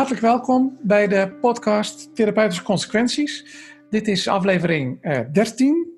Hartelijk 0.00 0.26
welkom 0.26 0.78
bij 0.80 1.08
de 1.08 1.32
podcast 1.40 2.14
Therapeutische 2.14 2.62
Consequenties. 2.62 3.46
Dit 3.90 4.08
is 4.08 4.28
aflevering 4.28 5.04
uh, 5.04 5.20
13. 5.32 5.88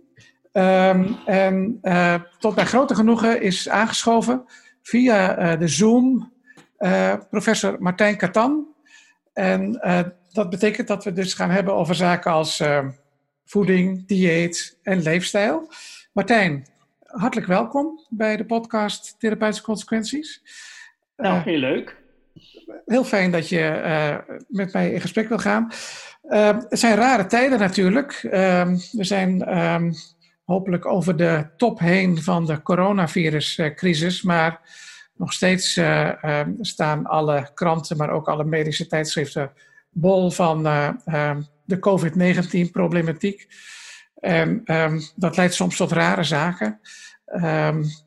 Um, 0.53 1.17
en 1.27 1.79
uh, 1.83 2.15
tot 2.39 2.55
mijn 2.55 2.67
grote 2.67 2.95
genoegen 2.95 3.43
is 3.43 3.69
aangeschoven 3.69 4.45
via 4.83 5.39
uh, 5.39 5.59
de 5.59 5.69
Zoom 5.69 6.33
professor 7.31 7.77
Martijn 7.79 8.17
Katan. 8.17 8.67
En 9.33 9.73
dat 10.33 10.51
betekent 10.51 10.89
dat 10.89 11.05
we 11.05 11.13
dus 11.13 11.35
gaan 11.35 11.51
hebben 11.51 11.75
over 11.75 11.95
zaken 11.95 12.33
als 12.33 12.63
voeding, 13.45 14.07
dieet 14.07 14.79
en 14.83 15.03
leefstijl. 15.03 15.73
Martijn, 16.13 16.67
hartelijk 17.01 17.49
welkom 17.49 18.07
bij 18.09 18.37
de 18.37 18.45
podcast 18.45 19.15
Therapeutische 19.19 19.65
Consequenties. 19.65 20.43
Nou, 21.17 21.43
heel 21.43 21.59
leuk. 21.59 22.02
Heel 22.87 23.05
fijn 23.05 23.31
dat 23.31 23.49
je 23.49 23.83
uh, 23.85 24.37
met 24.49 24.73
mij 24.73 24.91
in 24.91 25.01
gesprek 25.01 25.29
wil 25.29 25.39
gaan. 25.39 25.73
Uh, 26.29 26.59
het 26.69 26.79
zijn 26.79 26.97
rare 26.97 27.27
tijden 27.27 27.59
natuurlijk. 27.59 28.23
Uh, 28.23 28.31
we 28.93 29.05
zijn 29.05 29.59
um, 29.59 29.95
hopelijk 30.45 30.87
over 30.87 31.17
de 31.17 31.47
top 31.57 31.79
heen 31.79 32.23
van 32.23 32.47
de 32.47 32.63
coronaviruscrisis, 32.63 34.23
maar 34.23 34.61
nog 35.17 35.33
steeds 35.33 35.77
ehm, 35.77 36.51
staan 36.61 37.07
alle 37.07 37.51
kranten, 37.55 37.97
maar 37.97 38.11
ook 38.11 38.29
alle 38.29 38.45
medische 38.45 38.87
tijdschriften 38.87 39.53
bol 39.91 40.31
van 40.31 40.67
ehm, 40.67 41.43
de 41.65 41.79
COVID-19-problematiek. 41.79 43.49
En 44.15 44.63
dat 45.17 45.37
leidt 45.37 45.55
soms 45.55 45.77
tot 45.77 45.93
rare 45.93 46.25
zaken. 46.25 46.81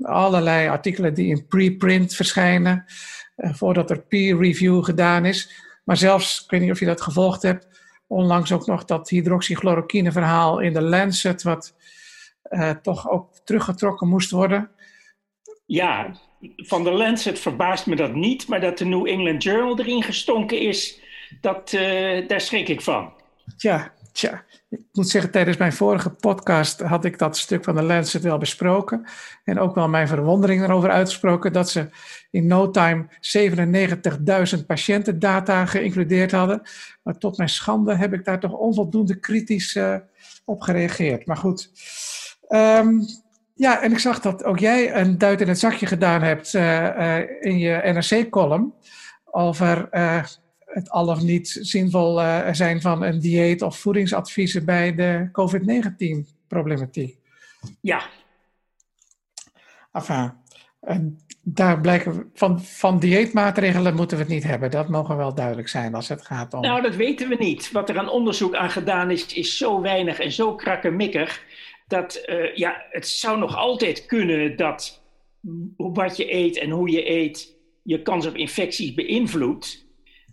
allerlei 0.02 0.68
artikelen 0.68 1.14
die 1.14 1.28
in 1.28 1.48
preprint 1.48 2.16
verschijnen. 2.16 2.86
Eh, 3.36 3.54
voordat 3.54 3.90
er 3.90 4.02
peer 4.02 4.38
review 4.38 4.84
gedaan 4.84 5.26
is. 5.26 5.64
Maar 5.84 5.98
zelfs, 5.98 6.44
ik 6.44 6.50
weet 6.50 6.62
niet 6.62 6.72
of 6.72 6.80
je 6.80 6.86
dat 6.86 7.02
gevolgd 7.02 7.42
hebt, 7.42 7.68
onlangs 8.08 8.52
ook 8.52 8.66
nog 8.66 8.86
dat 8.86 9.10
hydroxychloroquine 9.10 10.12
verhaal 10.12 10.60
in 10.60 10.74
de 10.74 10.82
Lancet, 10.82 11.44
wat 11.44 11.76
uh, 12.50 12.70
toch 12.70 13.10
ook 13.10 13.38
teruggetrokken 13.44 14.08
moest 14.08 14.32
worden. 14.32 14.72
Ja, 15.66 16.16
van 16.56 16.84
de 16.84 16.92
Lancet 16.92 17.40
verbaast 17.40 17.86
me 17.86 17.96
dat 17.96 18.14
niet, 18.14 18.48
maar 18.48 18.62
dat 18.62 18.78
de 18.78 18.86
New 18.86 19.08
England 19.08 19.44
Journal 19.44 19.80
erin 19.80 20.04
gestonken 20.04 20.60
is, 20.60 21.00
dat, 21.42 21.74
uh, 21.74 22.28
daar 22.28 22.42
schrik 22.42 22.70
ik 22.70 22.82
van. 22.82 23.14
Tja, 23.58 23.94
tja, 24.16 24.44
ik 24.70 24.80
moet 24.92 25.10
zeggen, 25.10 25.32
tijdens 25.32 25.58
mijn 25.58 25.74
vorige 25.74 26.10
podcast 26.10 26.80
had 26.82 27.06
ik 27.06 27.18
dat 27.18 27.38
stuk 27.38 27.64
van 27.64 27.76
de 27.76 27.82
Lancet 27.82 28.22
wel 28.22 28.38
besproken. 28.38 29.06
En 29.44 29.60
ook 29.60 29.76
wel 29.76 29.90
mijn 29.90 30.08
verwondering 30.08 30.64
erover 30.64 30.90
uitgesproken 30.90 31.54
dat 31.54 31.70
ze 31.70 31.90
in 32.32 32.48
no 32.48 32.72
time 32.72 33.08
97.000 34.58 34.66
patiëntendata 34.66 35.66
geïncludeerd 35.66 36.32
hadden. 36.32 36.62
Maar 37.04 37.18
tot 37.18 37.38
mijn 37.38 37.50
schande 37.50 37.96
heb 37.96 38.14
ik 38.14 38.26
daar 38.26 38.40
toch 38.40 38.52
onvoldoende 38.52 39.20
kritisch 39.20 39.76
uh, 39.76 39.96
op 40.46 40.62
gereageerd. 40.62 41.26
Maar 41.26 41.38
goed. 41.38 41.72
Um, 42.50 43.02
ja, 43.54 43.82
en 43.82 43.92
ik 43.92 44.00
zag 44.00 44.20
dat 44.20 44.44
ook 44.44 44.60
jij 44.60 44.96
een 44.96 45.18
duit 45.18 45.42
in 45.42 45.48
het 45.48 45.60
zakje 45.60 45.86
gedaan 45.86 46.22
hebt 46.22 46.54
uh, 46.54 46.84
uh, 46.84 47.18
in 47.40 47.58
je 47.58 47.82
NRC-column 47.84 48.74
over 49.26 49.90
het 50.76 50.90
al 50.90 51.08
of 51.08 51.22
niet 51.22 51.58
zinvol 51.62 52.22
uh, 52.22 52.48
zijn 52.52 52.82
van 52.82 53.04
een 53.04 53.20
dieet 53.20 53.62
of 53.62 53.78
voedingsadviezen 53.78 54.66
bij 54.66 54.96
de 54.96 55.30
COVID-19-problematiek. 55.32 57.18
Ja. 57.82 58.10
Enfin, 59.92 60.34
en 60.82 61.20
daar 61.42 61.82
blijken 61.82 62.30
van, 62.34 62.62
van 62.62 63.00
dieetmaatregelen 63.00 63.96
moeten 63.96 64.18
we 64.18 64.24
het 64.24 64.32
niet 64.32 64.44
hebben. 64.44 64.72
Dat 64.72 64.90
mogen 64.90 65.18
wel 65.18 65.36
duidelijk 65.36 65.68
zijn 65.68 65.96
als 65.96 66.10
het 66.10 66.26
gaat 66.26 66.54
om. 66.54 66.62
Nou, 66.62 66.82
dat 66.82 66.96
weten 66.96 67.30
we 67.30 67.36
niet. 67.40 67.72
Wat 67.72 67.90
er 67.90 67.98
aan 67.98 68.10
onderzoek 68.10 68.56
aan 68.56 68.72
gedaan 68.72 69.12
is, 69.12 69.34
is 69.34 69.58
zo 69.58 69.82
weinig 69.82 70.20
en 70.20 70.32
zo 70.32 70.56
krakkemikkig. 70.56 71.44
Dat 71.88 72.24
uh, 72.26 72.56
ja, 72.56 72.86
het 72.90 73.08
zou 73.08 73.40
nog 73.40 73.56
altijd 73.56 74.06
kunnen 74.06 74.58
dat 74.58 75.04
wat 75.78 76.18
je 76.18 76.34
eet 76.34 76.58
en 76.58 76.70
hoe 76.70 76.90
je 76.92 77.10
eet 77.10 77.56
je 77.84 78.02
kans 78.02 78.26
op 78.26 78.36
infecties 78.36 78.94
beïnvloedt. 78.94 79.85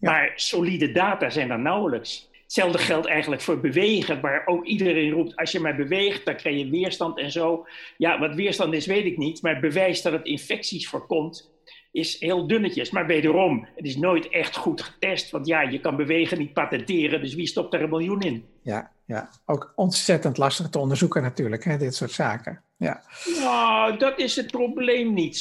Maar 0.03 0.33
solide 0.35 0.93
data 0.93 1.31
zijn 1.31 1.51
er 1.51 1.59
nauwelijks. 1.59 2.31
Hetzelfde 2.43 2.79
geldt 2.79 3.07
eigenlijk 3.07 3.43
voor 3.43 3.61
bewegen, 3.61 4.21
waar 4.21 4.47
ook 4.47 4.65
iedereen 4.65 5.11
roept: 5.11 5.37
als 5.37 5.53
je 5.53 5.61
maar 5.61 5.77
beweegt, 5.77 6.25
dan 6.25 6.37
krijg 6.37 6.59
je 6.59 6.71
weerstand 6.71 7.19
en 7.19 7.31
zo. 7.31 7.67
Ja, 7.97 8.19
wat 8.19 8.35
weerstand 8.35 8.75
is, 8.75 8.87
weet 8.87 9.05
ik 9.05 9.17
niet. 9.17 9.43
Maar 9.43 9.61
bewijs 9.61 10.03
dat 10.03 10.13
het 10.13 10.25
infecties 10.25 10.89
voorkomt, 10.89 11.53
is 11.93 12.21
heel 12.21 12.47
dunnetjes. 12.47 12.91
Maar 12.91 13.07
wederom, 13.07 13.67
het 13.77 13.87
is 13.87 13.97
nooit 13.97 14.29
echt 14.29 14.57
goed 14.57 14.83
getest. 14.83 15.31
Want 15.31 15.47
ja, 15.47 15.63
je 15.63 15.81
kan 15.81 15.97
bewegen 15.97 16.39
niet 16.39 16.53
patenteren, 16.53 17.21
dus 17.21 17.35
wie 17.35 17.47
stopt 17.47 17.75
er 17.75 17.83
een 17.83 17.89
miljoen 17.89 18.21
in? 18.21 18.45
Ja, 18.63 18.93
ja. 19.13 19.31
ook 19.47 19.73
ontzettend 19.77 20.39
lastig 20.39 20.69
te 20.69 20.79
onderzoeken 20.79 21.23
natuurlijk, 21.23 21.65
hè, 21.65 21.79
dit 21.79 21.95
soort 21.95 22.11
zaken. 22.11 22.63
Ja. 22.77 23.03
Nou, 23.41 23.97
dat 23.97 24.19
is 24.19 24.37
het 24.37 24.51
probleem 24.51 25.15
niet 25.15 25.37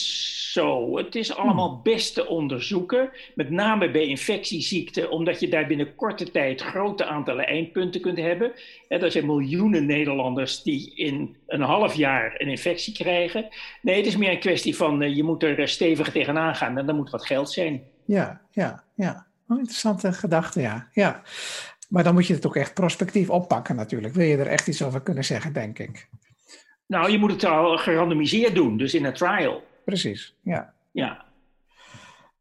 zo. 0.52 0.98
Het 0.98 1.16
is 1.16 1.36
allemaal 1.36 1.70
hmm. 1.70 1.84
best 1.84 2.14
te 2.14 2.28
onderzoeken, 2.28 3.10
met 3.36 3.50
name 3.50 3.92
bij 3.92 4.06
infectieziekten, 4.06 5.12
omdat 5.12 5.40
je 5.40 5.50
daar 5.50 5.68
binnen 5.68 5.96
korte 5.96 6.32
tijd 6.32 6.62
grote 6.62 7.06
aantallen 7.06 7.48
eindpunten 7.48 8.02
kunt 8.02 8.18
hebben. 8.18 8.52
En 8.88 9.02
er 9.02 9.12
zijn 9.12 9.26
miljoenen 9.26 9.86
Nederlanders 9.86 10.64
die 10.64 10.96
in 10.96 11.38
een 11.48 11.62
half 11.62 11.94
jaar 11.94 12.36
een 12.38 12.48
infectie 12.48 12.94
krijgen. 12.94 13.48
Nee, 13.82 13.98
het 13.98 14.06
is 14.06 14.18
meer 14.18 14.32
een 14.32 14.40
kwestie 14.40 14.76
van 14.76 15.02
uh, 15.02 15.16
je 15.16 15.24
moet 15.24 15.44
er 15.44 15.68
stevig 15.68 16.12
tegenaan 16.12 16.56
gaan 16.56 16.78
en 16.78 16.86
dan 16.86 16.96
moet 16.96 17.10
wat 17.10 17.26
geld 17.26 17.52
zijn. 17.52 17.84
Ja, 18.06 18.42
ja, 18.52 18.84
ja. 18.96 19.30
Oh, 19.48 19.58
interessante 19.58 20.14
gedachte, 20.14 20.62
ja. 20.62 20.88
ja. 20.92 21.22
Maar 21.92 22.04
dan 22.04 22.14
moet 22.14 22.28
je 22.28 22.34
het 22.34 22.46
ook 22.46 22.56
echt 22.56 22.74
prospectief 22.74 23.30
oppakken 23.30 23.76
natuurlijk. 23.76 24.14
Wil 24.14 24.26
je 24.26 24.38
er 24.38 24.48
echt 24.48 24.68
iets 24.68 24.84
over 24.84 25.02
kunnen 25.02 25.24
zeggen, 25.24 25.54
denk 25.54 25.80
ik. 25.80 26.08
Nou, 26.88 27.12
je 27.12 27.18
moet 27.18 27.32
het 27.32 27.44
al 27.44 27.78
gerandomiseerd 27.78 28.56
doen, 28.56 28.78
dus 28.78 28.94
in 28.94 29.06
een 29.06 29.14
trial. 29.14 29.64
Precies, 29.86 30.36
ja. 30.42 30.74
Ja. 30.92 31.26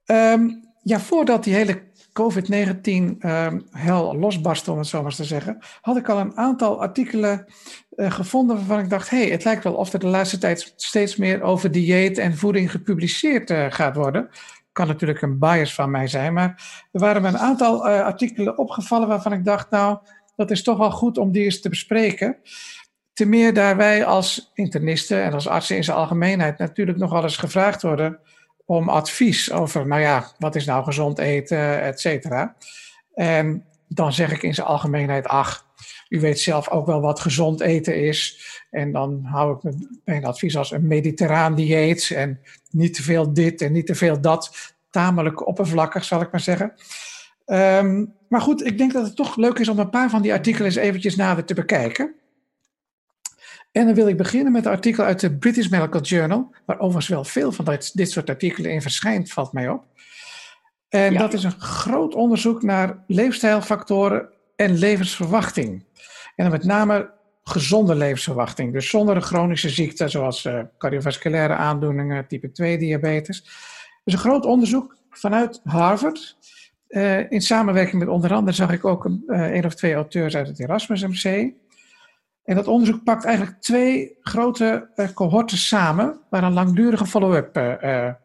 Um, 0.06 0.69
ja, 0.83 1.00
voordat 1.00 1.44
die 1.44 1.55
hele 1.55 1.83
COVID-19-hel 2.12 4.15
um, 4.15 4.21
losbarstte, 4.21 4.72
om 4.72 4.78
het 4.78 4.87
zo 4.87 5.03
maar 5.03 5.15
te 5.15 5.25
zeggen, 5.25 5.59
had 5.81 5.97
ik 5.97 6.09
al 6.09 6.19
een 6.19 6.37
aantal 6.37 6.81
artikelen 6.81 7.47
uh, 7.97 8.12
gevonden 8.12 8.56
waarvan 8.56 8.78
ik 8.78 8.91
dacht: 8.91 9.10
hé, 9.10 9.22
hey, 9.22 9.31
het 9.31 9.44
lijkt 9.44 9.65
wel 9.65 9.75
of 9.75 9.93
er 9.93 9.99
de 9.99 10.06
laatste 10.06 10.39
tijd 10.39 10.72
steeds 10.77 11.16
meer 11.16 11.43
over 11.43 11.71
dieet 11.71 12.19
en 12.19 12.37
voeding 12.37 12.71
gepubliceerd 12.71 13.50
uh, 13.50 13.66
gaat 13.69 13.97
worden. 13.97 14.28
Kan 14.73 14.87
natuurlijk 14.87 15.23
een 15.23 15.39
bias 15.39 15.75
van 15.75 15.91
mij 15.91 16.07
zijn, 16.07 16.33
maar 16.33 16.83
er 16.93 17.01
waren 17.01 17.23
me 17.23 17.29
een 17.29 17.39
aantal 17.39 17.89
uh, 17.89 18.01
artikelen 18.01 18.59
opgevallen 18.59 19.09
waarvan 19.09 19.33
ik 19.33 19.45
dacht: 19.45 19.71
nou, 19.71 19.99
dat 20.37 20.51
is 20.51 20.63
toch 20.63 20.79
wel 20.79 20.91
goed 20.91 21.19
om 21.19 21.33
die 21.33 21.45
eens 21.45 21.61
te 21.61 21.69
bespreken. 21.69 22.37
Te 23.13 23.25
meer 23.25 23.55
daar 23.55 23.77
wij 23.77 24.05
als 24.05 24.51
internisten 24.55 25.23
en 25.23 25.33
als 25.33 25.49
artsen 25.49 25.77
in 25.77 25.85
zijn 25.85 25.97
algemeenheid 25.97 26.59
natuurlijk 26.59 26.99
nogal 26.99 27.23
eens 27.23 27.37
gevraagd 27.37 27.83
worden 27.83 28.19
om 28.65 28.89
advies 28.89 29.53
over, 29.53 29.87
nou 29.87 30.01
ja, 30.01 30.25
wat 30.39 30.55
is 30.55 30.65
nou 30.65 30.85
gezond 30.85 31.19
eten, 31.19 31.83
et 31.83 32.01
cetera. 32.01 32.57
En 33.15 33.65
dan 33.89 34.13
zeg 34.13 34.33
ik 34.33 34.43
in 34.43 34.55
zijn 34.55 34.67
algemeenheid, 34.67 35.27
ach, 35.27 35.67
u 36.09 36.21
weet 36.21 36.41
zelf 36.41 36.69
ook 36.69 36.87
wel 36.87 37.01
wat 37.01 37.21
gezond 37.21 37.61
eten 37.61 38.03
is. 38.03 38.41
En 38.71 38.93
dan 38.93 39.21
hou 39.25 39.57
ik 39.57 39.75
mijn 40.05 40.25
advies 40.25 40.57
als 40.57 40.71
een 40.71 40.87
mediterraan 40.87 41.54
dieet 41.54 42.10
en 42.10 42.41
niet 42.71 42.95
te 42.95 43.03
veel 43.03 43.33
dit 43.33 43.60
en 43.60 43.72
niet 43.72 43.87
te 43.87 43.95
veel 43.95 44.21
dat. 44.21 44.75
Tamelijk 44.91 45.47
oppervlakkig, 45.47 46.04
zal 46.04 46.21
ik 46.21 46.31
maar 46.31 46.41
zeggen. 46.41 46.72
Um, 47.47 48.15
maar 48.28 48.41
goed, 48.41 48.66
ik 48.66 48.78
denk 48.78 48.93
dat 48.93 49.07
het 49.07 49.16
toch 49.16 49.37
leuk 49.37 49.59
is 49.59 49.69
om 49.69 49.78
een 49.78 49.91
paar 49.91 50.10
van 50.10 50.22
die 50.22 50.33
artikelen 50.33 50.66
eens 50.66 50.77
eventjes 50.77 51.16
nader 51.16 51.45
te 51.45 51.54
bekijken. 51.54 52.15
En 53.72 53.87
dan 53.87 53.95
wil 53.95 54.09
ik 54.09 54.16
beginnen 54.16 54.53
met 54.53 54.65
een 54.65 54.72
artikel 54.72 55.04
uit 55.04 55.21
de 55.21 55.37
British 55.37 55.69
Medical 55.69 56.01
Journal, 56.01 56.54
waar 56.66 56.78
overigens 56.78 57.09
wel 57.09 57.25
veel 57.25 57.53
van 57.53 57.65
dit, 57.65 57.97
dit 57.97 58.10
soort 58.10 58.28
artikelen 58.28 58.71
in 58.71 58.83
verschijnt, 58.83 59.33
valt 59.33 59.53
mij 59.53 59.69
op. 59.69 59.84
En 60.89 61.15
dat 61.15 61.33
is 61.33 61.45
een 61.45 61.60
groot 61.60 62.15
onderzoek 62.15 62.63
naar 62.63 63.04
leefstijlfactoren 63.07 64.28
en 64.60 64.78
levensverwachting. 64.78 65.84
En 66.36 66.51
met 66.51 66.65
name 66.65 67.10
gezonde 67.45 67.95
levensverwachting, 67.95 68.72
dus 68.72 68.91
zonder 68.91 69.16
een 69.16 69.22
chronische 69.22 69.68
ziekte 69.68 70.09
zoals 70.09 70.45
uh, 70.45 70.60
cardiovasculaire 70.78 71.54
aandoeningen, 71.54 72.27
type 72.27 72.51
2 72.51 72.78
diabetes. 72.78 73.42
Dus 74.04 74.15
een 74.15 74.21
groot 74.21 74.45
onderzoek 74.45 74.97
vanuit 75.10 75.60
Harvard. 75.65 76.36
Uh, 76.89 77.30
in 77.30 77.41
samenwerking 77.41 77.98
met 77.98 78.09
onder 78.09 78.33
andere 78.34 78.57
zag 78.57 78.71
ik 78.71 78.84
ook 78.84 79.04
een, 79.04 79.22
een 79.27 79.65
of 79.65 79.74
twee 79.74 79.95
auteurs 79.95 80.36
uit 80.36 80.48
het 80.48 80.60
Erasmus 80.60 81.06
MC. 81.06 81.53
En 82.45 82.54
dat 82.54 82.66
onderzoek 82.66 83.04
pakt 83.04 83.24
eigenlijk 83.24 83.60
twee 83.60 84.16
grote 84.21 84.89
cohorten 85.15 85.59
samen, 85.59 86.21
waar 86.30 86.42
een 86.42 86.53
langdurige 86.53 87.06
follow-up 87.06 87.78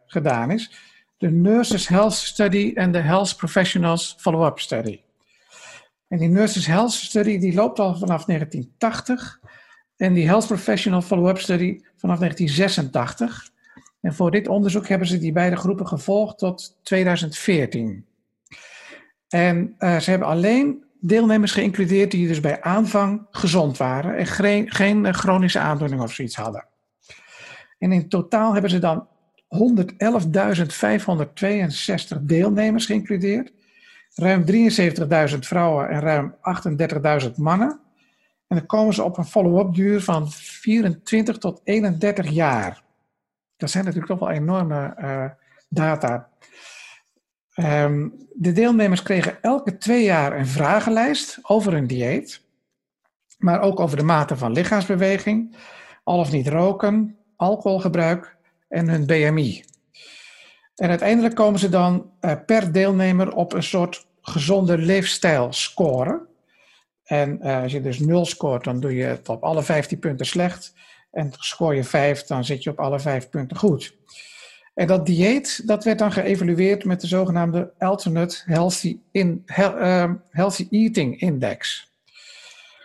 gedaan 0.06 0.50
is. 0.50 0.72
De 1.18 1.30
Nurses 1.30 1.88
Health 1.88 2.14
Study 2.14 2.72
en 2.74 2.92
de 2.92 3.00
Health 3.00 3.36
Professionals 3.36 4.16
Follow-up 4.18 4.58
Study. 4.58 5.00
En 6.08 6.18
die 6.18 6.28
Nurses 6.28 6.66
Health 6.66 6.92
Study 6.92 7.38
die 7.38 7.54
loopt 7.54 7.78
al 7.78 7.96
vanaf 7.96 8.24
1980 8.24 9.40
en 9.96 10.12
die 10.12 10.26
Health 10.26 10.46
Professional 10.46 11.02
Follow-up 11.02 11.38
Study 11.38 11.80
vanaf 11.96 12.18
1986. 12.18 13.50
En 14.00 14.14
voor 14.14 14.30
dit 14.30 14.48
onderzoek 14.48 14.88
hebben 14.88 15.08
ze 15.08 15.18
die 15.18 15.32
beide 15.32 15.56
groepen 15.56 15.86
gevolgd 15.86 16.38
tot 16.38 16.78
2014. 16.82 18.06
En 19.28 19.74
uh, 19.78 19.98
ze 19.98 20.10
hebben 20.10 20.28
alleen 20.28 20.84
deelnemers 21.00 21.52
geïncludeerd 21.52 22.10
die 22.10 22.28
dus 22.28 22.40
bij 22.40 22.62
aanvang 22.62 23.26
gezond 23.30 23.76
waren 23.76 24.16
en 24.16 24.26
geen, 24.26 24.70
geen 24.70 25.14
chronische 25.14 25.58
aandoening 25.58 26.02
of 26.02 26.12
zoiets 26.12 26.36
hadden. 26.36 26.66
En 27.78 27.92
in 27.92 28.08
totaal 28.08 28.52
hebben 28.52 28.70
ze 28.70 28.78
dan 28.78 29.08
111.562 29.48 29.56
deelnemers 32.22 32.86
geïncludeerd. 32.86 33.52
Ruim 34.16 34.44
73.000 35.32 35.38
vrouwen 35.38 35.88
en 35.88 36.00
ruim 36.00 36.34
38.000 37.22 37.30
mannen. 37.34 37.80
En 38.46 38.56
dan 38.56 38.66
komen 38.66 38.94
ze 38.94 39.02
op 39.02 39.18
een 39.18 39.24
follow-up 39.24 39.74
duur 39.74 40.02
van 40.02 40.30
24 40.30 41.38
tot 41.38 41.60
31 41.64 42.28
jaar. 42.28 42.82
Dat 43.56 43.70
zijn 43.70 43.84
natuurlijk 43.84 44.12
toch 44.12 44.20
wel 44.28 44.36
enorme 44.36 44.94
uh, 44.98 45.24
data. 45.68 46.28
Um, 47.54 48.12
de 48.32 48.52
deelnemers 48.52 49.02
kregen 49.02 49.42
elke 49.42 49.76
twee 49.76 50.04
jaar 50.04 50.38
een 50.38 50.46
vragenlijst 50.46 51.38
over 51.42 51.72
hun 51.72 51.86
dieet. 51.86 52.42
Maar 53.38 53.60
ook 53.60 53.80
over 53.80 53.96
de 53.96 54.02
mate 54.02 54.36
van 54.36 54.52
lichaamsbeweging, 54.52 55.56
al 56.04 56.18
of 56.18 56.32
niet 56.32 56.48
roken, 56.48 57.18
alcoholgebruik 57.36 58.36
en 58.68 58.88
hun 58.88 59.06
BMI. 59.06 59.64
En 60.76 60.88
uiteindelijk 60.88 61.34
komen 61.34 61.60
ze 61.60 61.68
dan 61.68 62.10
uh, 62.20 62.32
per 62.46 62.72
deelnemer 62.72 63.34
op 63.34 63.52
een 63.52 63.62
soort 63.62 64.06
gezonde 64.20 64.78
leefstijl 64.78 65.52
scoren. 65.52 66.26
En 67.04 67.38
uh, 67.42 67.62
als 67.62 67.72
je 67.72 67.80
dus 67.80 67.98
0 67.98 68.24
scoort, 68.24 68.64
dan 68.64 68.80
doe 68.80 68.94
je 68.94 69.04
het 69.04 69.28
op 69.28 69.42
alle 69.42 69.62
15 69.62 69.98
punten 69.98 70.26
slecht. 70.26 70.74
En 71.10 71.32
scoor 71.36 71.74
je 71.74 71.84
5, 71.84 72.22
dan 72.22 72.44
zit 72.44 72.62
je 72.62 72.70
op 72.70 72.80
alle 72.80 73.00
5 73.00 73.28
punten 73.28 73.56
goed. 73.56 73.96
En 74.74 74.86
dat 74.86 75.06
dieet, 75.06 75.62
dat 75.66 75.84
werd 75.84 75.98
dan 75.98 76.12
geëvalueerd 76.12 76.84
met 76.84 77.00
de 77.00 77.06
zogenaamde 77.06 77.72
Alternate 77.78 78.42
Healthy, 78.44 78.98
in, 79.10 79.42
uh, 79.58 80.12
Healthy 80.30 80.66
Eating 80.70 81.20
Index. 81.20 81.90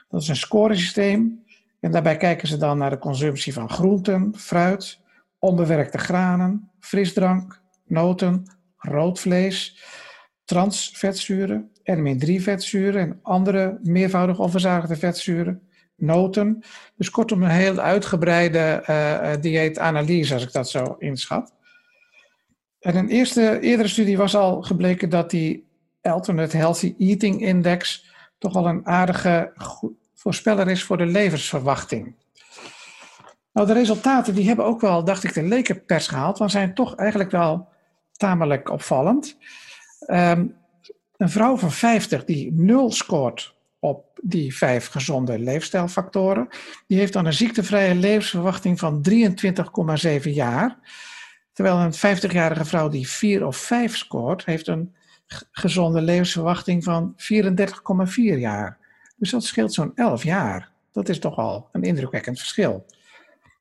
Dat 0.09 0.21
is 0.21 0.27
een 0.27 0.35
scoresysteem. 0.35 1.43
En 1.79 1.91
daarbij 1.91 2.17
kijken 2.17 2.47
ze 2.47 2.57
dan 2.57 2.77
naar 2.77 2.89
de 2.89 2.97
consumptie 2.97 3.53
van 3.53 3.69
groenten, 3.69 4.33
fruit, 4.37 4.99
onbewerkte 5.39 5.97
granen, 5.97 6.69
frisdrank, 6.79 7.60
noten, 7.91 8.45
rood 8.77 9.19
vlees, 9.19 9.83
transvetzuren, 10.45 11.71
min-3-vetzuren 11.83 13.01
en 13.01 13.19
andere 13.21 13.79
meervoudig 13.83 14.39
onverzadigde 14.39 14.95
vetzuren, 14.95 15.69
noten. 15.95 16.63
Dus 16.95 17.09
kortom 17.09 17.43
een 17.43 17.49
heel 17.49 17.79
uitgebreide 17.79 18.83
uh, 18.89 19.41
dieetanalyse, 19.41 20.33
als 20.33 20.43
ik 20.43 20.51
dat 20.51 20.69
zo 20.69 20.95
inschat. 20.99 21.53
En 22.79 22.95
een 22.95 23.09
eerste, 23.09 23.59
eerdere 23.59 23.87
studie 23.87 24.17
was 24.17 24.35
al 24.35 24.61
gebleken 24.61 25.09
dat 25.09 25.29
die 25.29 25.69
Alternate 26.01 26.57
Healthy 26.57 26.95
Eating 26.97 27.41
Index 27.41 28.09
toch 28.37 28.55
al 28.55 28.67
een 28.67 28.87
aardige 28.87 29.53
voorspeller 30.13 30.69
is 30.69 30.83
voor 30.83 30.97
de 30.97 31.05
levensverwachting. 31.05 32.15
Nou, 33.53 33.67
de 33.67 33.73
resultaten 33.73 34.35
die 34.35 34.47
hebben 34.47 34.65
ook 34.65 34.81
wel, 34.81 35.03
dacht 35.03 35.23
ik, 35.23 35.33
de 35.33 35.43
lekenpers 35.43 36.07
gehaald, 36.07 36.37
want 36.37 36.51
zijn 36.51 36.73
toch 36.73 36.95
eigenlijk 36.95 37.31
wel 37.31 37.70
tamelijk 38.21 38.69
opvallend. 38.69 39.37
Um, 40.07 40.55
een 41.17 41.29
vrouw 41.29 41.57
van 41.57 41.71
50 41.71 42.25
die 42.25 42.53
nul 42.53 42.91
scoort 42.91 43.55
op 43.79 44.19
die 44.21 44.55
vijf 44.55 44.87
gezonde 44.87 45.39
leefstijlfactoren, 45.39 46.47
die 46.87 46.97
heeft 46.97 47.13
dan 47.13 47.25
een 47.25 47.33
ziektevrije 47.33 47.95
levensverwachting 47.95 48.79
van 48.79 49.05
23,7 49.09 50.21
jaar. 50.21 50.77
Terwijl 51.53 51.77
een 51.77 51.93
50-jarige 51.93 52.65
vrouw 52.65 52.89
die 52.89 53.07
4 53.09 53.45
of 53.45 53.57
5 53.57 53.97
scoort, 53.97 54.45
heeft 54.45 54.67
een 54.67 54.95
gezonde 55.51 56.01
levensverwachting 56.01 56.83
van 56.83 57.15
34,4 57.17 58.13
jaar. 58.15 58.77
Dus 59.17 59.29
dat 59.29 59.43
scheelt 59.43 59.73
zo'n 59.73 59.91
11 59.95 60.23
jaar. 60.23 60.71
Dat 60.91 61.09
is 61.09 61.19
toch 61.19 61.37
al 61.37 61.69
een 61.71 61.83
indrukwekkend 61.83 62.39
verschil. 62.39 62.85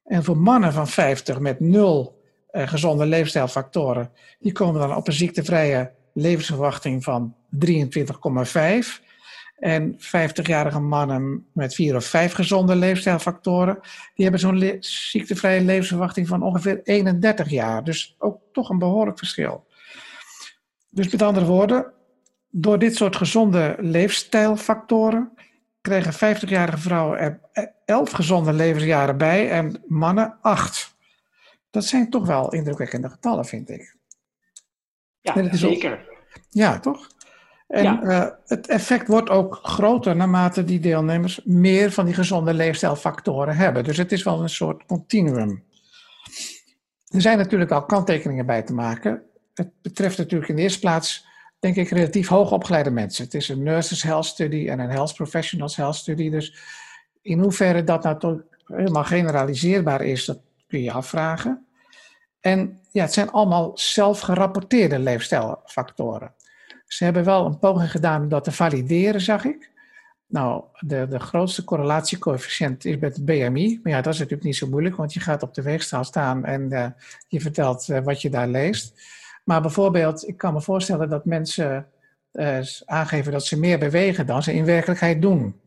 En 0.04 0.24
voor 0.24 0.38
mannen 0.38 0.72
van 0.72 0.88
50 0.88 1.38
met 1.38 1.60
nul 1.60 2.14
uh, 2.14 2.19
gezonde 2.52 3.06
leefstijlfactoren, 3.06 4.10
die 4.38 4.52
komen 4.52 4.80
dan 4.80 4.96
op 4.96 5.06
een 5.06 5.12
ziektevrije 5.12 5.90
levensverwachting 6.12 7.04
van 7.04 7.34
23,5. 7.66 9.08
En 9.56 9.98
50-jarige 9.98 10.80
mannen 10.80 11.46
met 11.52 11.74
vier 11.74 11.96
of 11.96 12.04
vijf 12.04 12.32
gezonde 12.32 12.76
leefstijlfactoren, 12.76 13.78
die 14.14 14.22
hebben 14.24 14.40
zo'n 14.40 14.76
ziektevrije 14.80 15.60
levensverwachting 15.60 16.28
van 16.28 16.42
ongeveer 16.42 16.80
31 16.84 17.50
jaar. 17.50 17.84
Dus 17.84 18.14
ook 18.18 18.40
toch 18.52 18.68
een 18.68 18.78
behoorlijk 18.78 19.18
verschil. 19.18 19.66
Dus 20.90 21.08
met 21.08 21.22
andere 21.22 21.46
woorden, 21.46 21.92
door 22.50 22.78
dit 22.78 22.96
soort 22.96 23.16
gezonde 23.16 23.76
leefstijlfactoren 23.78 25.32
kregen 25.80 26.36
50-jarige 26.36 26.78
vrouwen 26.78 27.18
er 27.18 27.40
11 27.84 28.10
gezonde 28.10 28.52
levensjaren 28.52 29.16
bij 29.16 29.50
en 29.50 29.82
mannen 29.86 30.38
8. 30.40 30.89
Dat 31.70 31.84
zijn 31.84 32.10
toch 32.10 32.26
wel 32.26 32.52
indrukwekkende 32.52 33.08
getallen, 33.08 33.44
vind 33.44 33.70
ik. 33.70 33.96
Ja, 35.20 35.56
zeker. 35.56 36.08
Ja, 36.48 36.80
toch? 36.80 37.08
En 37.70 37.82
ja. 37.82 38.02
Uh, 38.02 38.26
het 38.46 38.66
effect 38.66 39.06
wordt 39.06 39.30
ook 39.30 39.58
groter 39.62 40.16
naarmate 40.16 40.64
die 40.64 40.80
deelnemers 40.80 41.40
meer 41.44 41.92
van 41.92 42.04
die 42.04 42.14
gezonde 42.14 42.54
leefstijlfactoren 42.54 43.56
hebben. 43.56 43.84
Dus 43.84 43.96
het 43.96 44.12
is 44.12 44.22
wel 44.22 44.42
een 44.42 44.48
soort 44.48 44.86
continuum. 44.86 45.64
Er 47.08 47.20
zijn 47.20 47.38
natuurlijk 47.38 47.70
al 47.70 47.84
kanttekeningen 47.84 48.46
bij 48.46 48.62
te 48.62 48.72
maken. 48.72 49.22
Het 49.54 49.70
betreft 49.82 50.18
natuurlijk 50.18 50.50
in 50.50 50.56
de 50.56 50.62
eerste 50.62 50.78
plaats, 50.78 51.26
denk 51.58 51.76
ik, 51.76 51.88
relatief 51.88 52.28
hoogopgeleide 52.28 52.90
mensen. 52.90 53.24
Het 53.24 53.34
is 53.34 53.48
een 53.48 53.62
nurses 53.62 54.02
health 54.02 54.24
study 54.24 54.68
en 54.68 54.78
een 54.78 54.90
health 54.90 55.14
professionals 55.14 55.76
health 55.76 55.96
study. 55.96 56.30
Dus 56.30 56.58
in 57.22 57.38
hoeverre 57.38 57.84
dat 57.84 58.02
nou 58.02 58.18
toch 58.18 58.40
helemaal 58.64 59.04
generaliseerbaar 59.04 60.02
is, 60.02 60.24
dat 60.24 60.38
kun 60.70 60.82
je 60.82 60.92
afvragen. 60.92 61.66
En 62.40 62.80
ja, 62.90 63.02
het 63.02 63.12
zijn 63.12 63.30
allemaal 63.30 63.70
zelfgerapporteerde 63.74 64.98
leefstijlfactoren. 64.98 66.34
Ze 66.86 67.04
hebben 67.04 67.24
wel 67.24 67.46
een 67.46 67.58
poging 67.58 67.90
gedaan 67.90 68.22
om 68.22 68.28
dat 68.28 68.44
te 68.44 68.52
valideren, 68.52 69.20
zag 69.20 69.44
ik. 69.44 69.70
Nou, 70.26 70.64
de, 70.78 71.06
de 71.08 71.18
grootste 71.18 71.64
correlatiecoëfficiënt 71.64 72.84
is 72.84 72.98
met 72.98 73.16
het 73.16 73.24
BMI. 73.24 73.80
Maar 73.82 73.92
ja, 73.92 74.00
dat 74.00 74.12
is 74.12 74.18
natuurlijk 74.18 74.46
niet 74.46 74.56
zo 74.56 74.68
moeilijk, 74.68 74.96
want 74.96 75.12
je 75.12 75.20
gaat 75.20 75.42
op 75.42 75.54
de 75.54 75.62
weegschaal 75.62 76.04
staan 76.04 76.44
en 76.44 76.72
uh, 76.72 76.86
je 77.28 77.40
vertelt 77.40 77.88
uh, 77.88 77.98
wat 77.98 78.22
je 78.22 78.30
daar 78.30 78.48
leest. 78.48 79.00
Maar 79.44 79.60
bijvoorbeeld, 79.60 80.28
ik 80.28 80.36
kan 80.36 80.52
me 80.52 80.60
voorstellen 80.60 81.08
dat 81.08 81.24
mensen 81.24 81.88
uh, 82.32 82.58
aangeven 82.84 83.32
dat 83.32 83.46
ze 83.46 83.58
meer 83.58 83.78
bewegen 83.78 84.26
dan 84.26 84.42
ze 84.42 84.54
in 84.54 84.64
werkelijkheid 84.64 85.22
doen. 85.22 85.60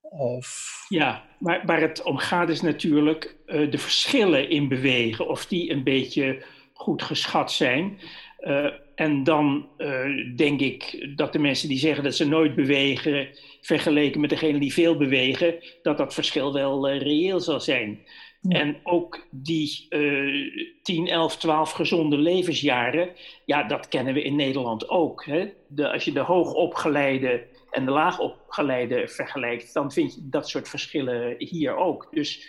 Of... 0.00 0.76
Ja, 0.88 1.22
maar 1.42 1.62
waar 1.66 1.80
het 1.80 2.02
om 2.02 2.16
gaat 2.16 2.48
is 2.48 2.60
natuurlijk 2.60 3.36
de 3.46 3.78
verschillen 3.78 4.50
in 4.50 4.68
bewegen, 4.68 5.28
of 5.28 5.46
die 5.46 5.70
een 5.70 5.82
beetje 5.82 6.42
goed 6.72 7.02
geschat 7.02 7.52
zijn. 7.52 7.98
Uh, 8.40 8.66
en 8.94 9.24
dan 9.24 9.68
uh, 9.78 10.36
denk 10.36 10.60
ik 10.60 11.08
dat 11.16 11.32
de 11.32 11.38
mensen 11.38 11.68
die 11.68 11.78
zeggen 11.78 12.04
dat 12.04 12.14
ze 12.14 12.28
nooit 12.28 12.54
bewegen, 12.54 13.28
vergeleken 13.60 14.20
met 14.20 14.30
degene 14.30 14.58
die 14.58 14.72
veel 14.72 14.96
bewegen, 14.96 15.54
dat 15.82 15.98
dat 15.98 16.14
verschil 16.14 16.52
wel 16.52 16.90
reëel 16.90 17.40
zal 17.40 17.60
zijn. 17.60 17.98
Ja. 18.40 18.58
En 18.58 18.76
ook 18.82 19.26
die 19.30 19.86
uh, 19.90 20.68
10, 20.82 21.08
11, 21.08 21.36
12 21.36 21.70
gezonde 21.70 22.16
levensjaren, 22.16 23.08
ja, 23.44 23.62
dat 23.62 23.88
kennen 23.88 24.14
we 24.14 24.22
in 24.22 24.36
Nederland 24.36 24.88
ook. 24.88 25.24
Hè? 25.24 25.48
De, 25.68 25.92
als 25.92 26.04
je 26.04 26.12
de 26.12 26.20
hoogopgeleide 26.20 27.46
en 27.72 27.84
de 27.84 27.90
laagopgeleide 27.90 29.08
vergelijkt, 29.08 29.74
dan 29.74 29.92
vind 29.92 30.14
je 30.14 30.20
dat 30.24 30.48
soort 30.48 30.68
verschillen 30.68 31.34
hier 31.38 31.76
ook. 31.76 32.08
Dus 32.10 32.46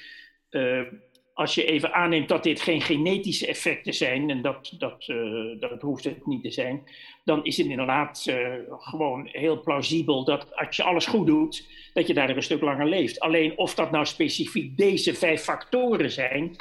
als 1.34 1.56
je 1.56 1.66
even 1.66 1.94
aanneemt 1.94 2.28
dat 2.28 2.44
dit 2.44 2.62
geen 2.62 2.82
genetische 2.82 3.48
effecten 3.48 3.94
zijn, 3.94 4.30
en 4.30 4.42
dat, 4.42 4.74
dat, 4.78 5.08
uh, 5.08 5.60
dat 5.60 5.82
hoeft 5.82 6.04
het 6.04 6.26
niet 6.26 6.44
te 6.44 6.52
zijn, 6.52 6.84
dan 7.24 7.46
is 7.46 7.58
het 7.58 7.68
inderdaad 7.68 8.26
uh, 8.30 8.48
gewoon 8.68 9.28
heel 9.32 9.62
plausibel 9.62 10.26
dat 10.26 10.56
als 10.56 10.76
je 10.76 10.84
alles 10.84 11.06
goed 11.06 11.28
doet, 11.28 11.68
dat 11.94 12.08
je 12.08 12.14
daar 12.14 12.30
een 12.30 12.44
stuk 12.44 12.62
langer 12.62 12.90
leeft. 12.90 13.20
Alleen 13.20 13.58
of 13.58 13.76
dat 13.76 13.92
nou 13.92 14.06
specifiek 14.06 14.78
deze 14.78 15.14
vijf 15.14 15.42
factoren 15.42 16.12
zijn, 16.12 16.56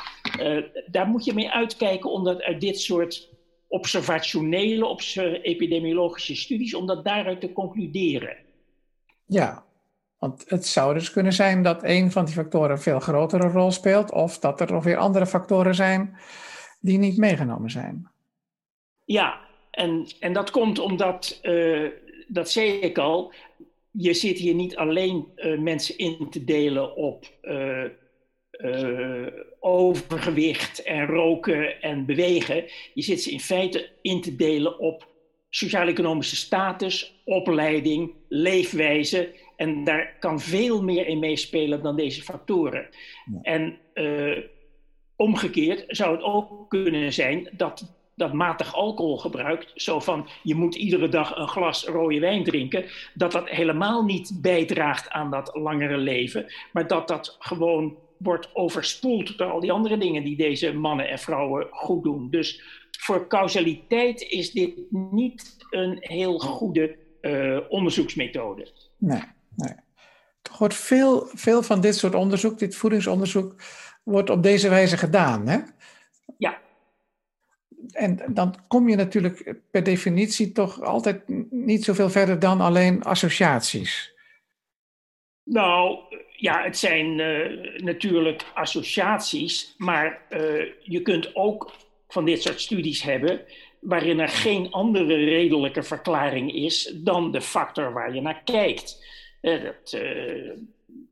daar 0.87 1.07
moet 1.07 1.25
je 1.25 1.35
mee 1.35 1.51
uitkijken, 1.51 2.11
omdat 2.11 2.43
uit 2.43 2.61
dit 2.61 2.81
soort 2.81 3.31
observationele, 3.69 4.87
obs 4.87 5.17
epidemiologische 5.43 6.37
studies, 6.37 6.75
om 6.75 6.87
dat 6.87 7.05
daaruit 7.05 7.41
te 7.41 7.53
concluderen. 7.53 8.37
Ja, 9.33 9.65
want 10.19 10.45
het 10.47 10.67
zou 10.67 10.95
dus 10.95 11.11
kunnen 11.11 11.33
zijn 11.33 11.63
dat 11.63 11.83
een 11.83 12.11
van 12.11 12.25
die 12.25 12.35
factoren 12.35 12.71
een 12.71 12.79
veel 12.79 13.01
grotere 13.01 13.49
rol 13.49 13.71
speelt, 13.71 14.13
of 14.13 14.39
dat 14.39 14.61
er 14.61 14.73
nog 14.73 14.85
weer 14.85 14.97
andere 14.97 15.27
factoren 15.27 15.75
zijn 15.75 16.17
die 16.81 16.99
niet 16.99 17.17
meegenomen 17.17 17.71
zijn. 17.71 18.11
Ja, 19.05 19.41
en, 19.71 20.07
en 20.21 20.33
dat 20.33 20.51
komt 20.51 20.79
omdat, 20.79 21.39
uh, 21.43 21.91
dat 22.29 22.51
zei 22.51 22.73
ik 22.73 22.99
al, 22.99 23.33
je 23.91 24.15
zit 24.15 24.39
hier 24.39 24.55
niet 24.55 24.77
alleen 24.77 25.27
uh, 25.37 25.59
mensen 25.61 25.99
in 25.99 26.31
te 26.31 26.45
delen 26.45 26.97
op 26.97 27.25
uh, 27.43 27.87
overgewicht 29.61 30.83
en 30.83 31.07
roken 31.07 31.83
en 31.83 32.07
bewegen. 32.07 32.65
Je 32.95 33.03
zit 33.03 33.23
ze 33.23 33.31
in 33.31 33.41
feite 33.41 33.91
in 34.03 34.21
te 34.21 34.37
delen 34.37 34.79
op 34.79 35.12
sociaal-economische 35.55 36.37
status, 36.37 37.23
opleiding, 37.25 38.13
leefwijze. 38.29 39.35
En 39.57 39.85
daar 39.85 40.17
kan 40.19 40.41
veel 40.41 40.83
meer 40.83 41.07
in 41.07 41.19
meespelen 41.19 41.83
dan 41.83 41.97
deze 41.97 42.23
factoren. 42.23 42.89
En 43.43 43.79
uh, 43.95 44.39
omgekeerd 45.17 45.85
zou 45.89 46.13
het 46.13 46.23
ook 46.23 46.69
kunnen 46.71 47.13
zijn 47.13 47.49
dat 47.53 48.01
dat 48.15 48.33
matig 48.33 48.75
alcoholgebruik, 48.75 49.71
zo 49.75 50.01
van 50.01 50.29
je 50.43 50.55
moet 50.55 50.75
iedere 50.75 51.09
dag 51.09 51.37
een 51.37 51.49
glas 51.49 51.85
rode 51.85 52.19
wijn 52.19 52.45
drinken, 52.45 52.85
dat 53.15 53.33
dat 53.33 53.49
helemaal 53.49 54.05
niet 54.05 54.39
bijdraagt 54.43 55.11
aan 55.11 55.31
dat 55.31 55.51
langere 55.55 55.97
leven, 55.97 56.47
maar 56.73 56.87
dat 56.87 57.09
dat 57.09 57.37
gewoon 57.39 57.97
wordt 58.17 58.55
overspoeld 58.55 59.39
door 59.39 59.51
al 59.51 59.61
die 59.61 59.73
andere 59.73 59.99
dingen 59.99 60.25
die 60.25 60.37
deze 60.37 60.73
mannen 60.73 61.09
en 61.09 61.19
vrouwen 61.19 61.67
goed 61.71 62.03
doen. 62.03 62.31
Dus 62.31 62.63
voor 63.03 63.27
causaliteit 63.27 64.21
is 64.21 64.51
dit 64.51 64.81
niet 64.91 65.57
een 65.71 65.97
heel 66.01 66.39
goede 66.39 66.97
uh, 67.21 67.59
onderzoeksmethode. 67.69 68.73
Nee, 68.99 69.23
nee. 69.57 69.75
Toch 70.43 70.59
wordt 70.59 70.75
veel, 70.75 71.29
veel 71.35 71.63
van 71.63 71.81
dit 71.81 71.97
soort 71.97 72.15
onderzoek, 72.15 72.59
dit 72.59 72.77
voedingsonderzoek, 72.77 73.63
wordt 74.03 74.31
op 74.31 74.43
deze 74.43 74.69
wijze 74.69 74.97
gedaan, 74.97 75.49
hè? 75.49 75.59
Ja. 76.39 76.61
En 77.93 78.23
dan 78.29 78.55
kom 78.69 78.89
je 78.89 78.97
natuurlijk 78.97 79.55
per 79.71 79.83
definitie 79.83 80.53
toch 80.53 80.83
altijd 80.83 81.23
niet 81.51 81.85
zoveel 81.85 82.11
verder 82.11 82.39
dan 82.39 82.61
alleen 82.61 83.03
associaties. 83.03 84.15
Nou, 85.45 85.99
ja, 86.37 86.63
het 86.63 86.79
zijn 86.79 87.19
uh, 87.19 87.83
natuurlijk 87.83 88.45
associaties, 88.55 89.75
maar 89.79 90.23
uh, 90.31 90.65
je 90.81 91.03
kunt 91.03 91.37
ook 91.37 91.73
van 92.13 92.25
dit 92.25 92.43
soort 92.43 92.61
studies 92.61 93.03
hebben 93.03 93.41
waarin 93.81 94.21
er 94.21 94.29
geen 94.29 94.71
andere 94.71 95.15
redelijke 95.15 95.83
verklaring 95.83 96.55
is 96.55 96.93
dan 96.95 97.31
de 97.31 97.41
factor 97.41 97.93
waar 97.93 98.15
je 98.15 98.21
naar 98.21 98.43
kijkt. 98.45 99.05
Uh, 99.43 99.63
dat, 99.63 100.01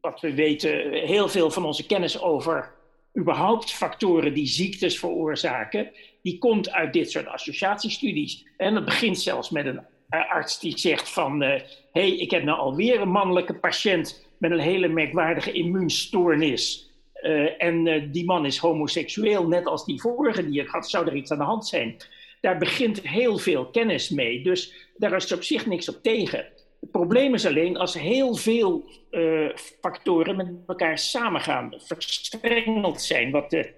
wat 0.01 0.21
we 0.21 0.35
weten, 0.35 0.93
heel 0.93 1.29
veel 1.29 1.51
van 1.51 1.65
onze 1.65 1.87
kennis 1.87 2.21
over 2.21 2.73
überhaupt 3.19 3.73
factoren 3.73 4.35
die 4.35 4.47
ziektes 4.47 4.99
veroorzaken, 4.99 5.91
die 6.23 6.39
komt 6.39 6.71
uit 6.71 6.93
dit 6.93 7.11
soort 7.11 7.27
associatiestudies. 7.27 8.47
En 8.57 8.75
dat 8.75 8.85
begint 8.85 9.19
zelfs 9.19 9.51
met 9.51 9.67
een 9.67 9.81
arts 10.09 10.61
die 10.61 10.79
zegt 10.79 11.09
van, 11.09 11.41
hé, 11.41 11.61
hey, 11.93 12.11
ik 12.11 12.31
heb 12.31 12.43
nou 12.43 12.59
alweer 12.59 13.01
een 13.01 13.11
mannelijke 13.11 13.55
patiënt 13.55 14.27
met 14.39 14.51
een 14.51 14.59
hele 14.59 14.89
merkwaardige 14.89 15.53
immuunstoornis. 15.53 16.90
Uh, 17.23 17.63
en 17.63 17.87
uh, 17.87 18.03
die 18.13 18.25
man 18.25 18.47
is 18.47 18.59
homoseksueel, 18.59 19.49
net 19.49 19.67
als 19.67 19.85
die 19.85 20.01
vorige 20.01 20.51
die 20.51 20.61
ik 20.61 20.69
had, 20.69 20.91
zou 20.91 21.07
er 21.07 21.15
iets 21.15 21.31
aan 21.31 21.39
de 21.39 21.45
hand 21.45 21.67
zijn. 21.67 21.97
Daar 22.41 22.59
begint 22.59 23.01
heel 23.01 23.39
veel 23.39 23.67
kennis 23.67 24.09
mee, 24.11 24.43
dus 24.43 24.89
daar 24.97 25.17
is 25.17 25.33
op 25.33 25.43
zich 25.43 25.67
niks 25.67 25.89
op 25.89 26.03
tegen. 26.03 26.47
Het 26.81 26.91
probleem 26.91 27.35
is 27.35 27.47
alleen 27.47 27.77
als 27.77 27.95
heel 27.95 28.35
veel 28.35 28.85
uh, 29.11 29.49
factoren 29.81 30.37
met 30.37 30.49
elkaar 30.67 30.99
samengaan, 30.99 31.75
verstrengeld 31.77 33.03
zijn, 33.03 33.31
wat 33.31 33.51
de 33.51 33.73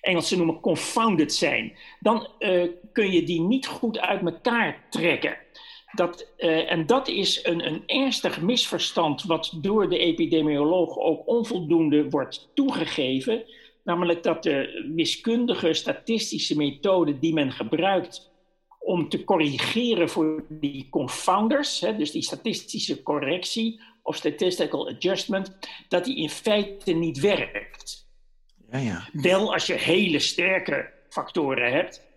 Engelsen 0.00 0.36
noemen 0.36 0.60
confounded 0.60 1.32
zijn, 1.32 1.76
dan 1.98 2.28
kun 2.92 3.12
je 3.12 3.22
die 3.22 3.40
niet 3.40 3.66
goed 3.66 3.98
uit 3.98 4.22
elkaar 4.22 4.84
trekken. 4.90 5.36
Dat, 5.92 6.32
uh, 6.38 6.72
en 6.72 6.86
dat 6.86 7.08
is 7.08 7.44
een, 7.44 7.66
een 7.66 7.82
ernstig 7.86 8.40
misverstand 8.40 9.22
wat 9.22 9.58
door 9.60 9.88
de 9.88 9.98
epidemioloog 9.98 10.98
ook 10.98 11.28
onvoldoende 11.28 12.10
wordt 12.10 12.50
toegegeven. 12.54 13.44
Namelijk 13.84 14.22
dat 14.22 14.42
de 14.42 14.90
wiskundige 14.94 15.74
statistische 15.74 16.56
methode 16.56 17.18
die 17.18 17.32
men 17.32 17.52
gebruikt 17.52 18.30
om 18.78 19.08
te 19.08 19.24
corrigeren 19.24 20.08
voor 20.08 20.44
die 20.48 20.86
confounders, 20.90 21.80
hè, 21.80 21.96
dus 21.96 22.10
die 22.10 22.22
statistische 22.22 23.02
correctie 23.02 23.80
of 24.02 24.16
statistical 24.16 24.88
adjustment, 24.88 25.58
dat 25.88 26.04
die 26.04 26.16
in 26.16 26.30
feite 26.30 26.92
niet 26.92 27.20
werkt. 27.20 28.08
Ja, 28.70 28.78
ja. 28.78 29.08
Wel 29.12 29.52
als 29.52 29.66
je 29.66 29.74
hele 29.74 30.18
sterke 30.18 30.92
factoren 31.08 31.72
hebt, 31.72 32.09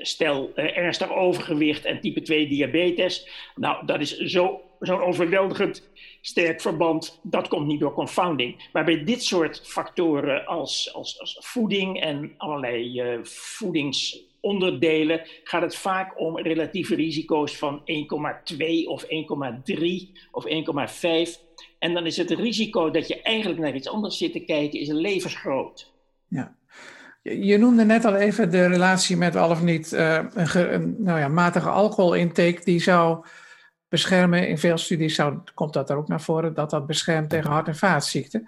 Stel 0.00 0.52
eh, 0.54 0.76
ernstig 0.76 1.12
overgewicht 1.12 1.84
en 1.84 2.00
type 2.00 2.22
2 2.22 2.48
diabetes. 2.48 3.28
Nou, 3.54 3.86
dat 3.86 4.00
is 4.00 4.18
zo'n 4.18 4.58
zo 4.80 4.98
overweldigend 4.98 5.88
sterk 6.20 6.60
verband. 6.60 7.20
Dat 7.22 7.48
komt 7.48 7.66
niet 7.66 7.80
door 7.80 7.92
confounding. 7.92 8.68
Maar 8.72 8.84
bij 8.84 9.04
dit 9.04 9.22
soort 9.22 9.60
factoren 9.64 10.46
als, 10.46 10.94
als, 10.94 11.20
als 11.20 11.38
voeding 11.40 12.00
en 12.00 12.34
allerlei 12.36 13.02
uh, 13.02 13.24
voedingsonderdelen 13.24 15.22
gaat 15.44 15.62
het 15.62 15.76
vaak 15.76 16.20
om 16.20 16.38
relatieve 16.38 16.94
risico's 16.94 17.56
van 17.56 17.80
1,2 17.80 17.84
of 18.86 19.04
1,3 19.04 19.08
of 20.30 20.44
1,5. 20.44 20.50
En 21.78 21.94
dan 21.94 22.06
is 22.06 22.16
het 22.16 22.30
risico 22.30 22.90
dat 22.90 23.08
je 23.08 23.22
eigenlijk 23.22 23.60
naar 23.60 23.74
iets 23.74 23.88
anders 23.88 24.18
zit 24.18 24.32
te 24.32 24.44
kijken, 24.44 24.80
is 24.80 24.88
levensgroot. 24.88 25.92
Ja. 26.28 26.58
Je 27.22 27.58
noemde 27.58 27.84
net 27.84 28.04
al 28.04 28.14
even 28.14 28.50
de 28.50 28.66
relatie 28.66 29.16
met 29.16 29.36
al 29.36 29.50
of 29.50 29.62
niet 29.62 29.92
uh, 29.92 30.20
een, 30.34 30.96
nou 30.98 31.18
ja, 31.18 31.28
matige 31.28 31.68
alcoholintake. 31.68 32.60
Die 32.64 32.80
zou 32.80 33.24
beschermen, 33.88 34.48
in 34.48 34.58
veel 34.58 34.78
studies 34.78 35.20
komt 35.54 35.72
dat 35.72 35.90
er 35.90 35.96
ook 35.96 36.08
naar 36.08 36.20
voren, 36.20 36.54
dat 36.54 36.70
dat 36.70 36.86
beschermt 36.86 37.30
tegen 37.30 37.50
hart- 37.50 37.68
en 37.68 37.76
vaatziekten. 37.76 38.44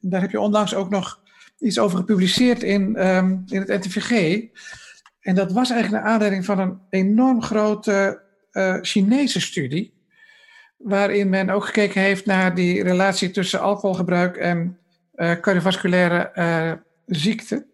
Daar 0.00 0.20
heb 0.20 0.30
je 0.30 0.40
onlangs 0.40 0.74
ook 0.74 0.90
nog 0.90 1.20
iets 1.58 1.78
over 1.78 1.98
gepubliceerd 1.98 2.62
in, 2.62 3.06
um, 3.06 3.42
in 3.46 3.60
het 3.60 3.68
NTVG. 3.68 4.42
En 5.20 5.34
dat 5.34 5.52
was 5.52 5.70
eigenlijk 5.70 6.02
naar 6.02 6.12
aanleiding 6.12 6.44
van 6.44 6.58
een 6.58 6.80
enorm 6.90 7.42
grote 7.42 8.22
uh, 8.52 8.78
Chinese 8.80 9.40
studie. 9.40 9.94
Waarin 10.76 11.28
men 11.28 11.50
ook 11.50 11.64
gekeken 11.64 12.00
heeft 12.00 12.26
naar 12.26 12.54
die 12.54 12.82
relatie 12.82 13.30
tussen 13.30 13.60
alcoholgebruik 13.60 14.36
en 14.36 14.78
uh, 15.14 15.40
cardiovasculaire 15.40 16.82
ziekten. 17.06 17.71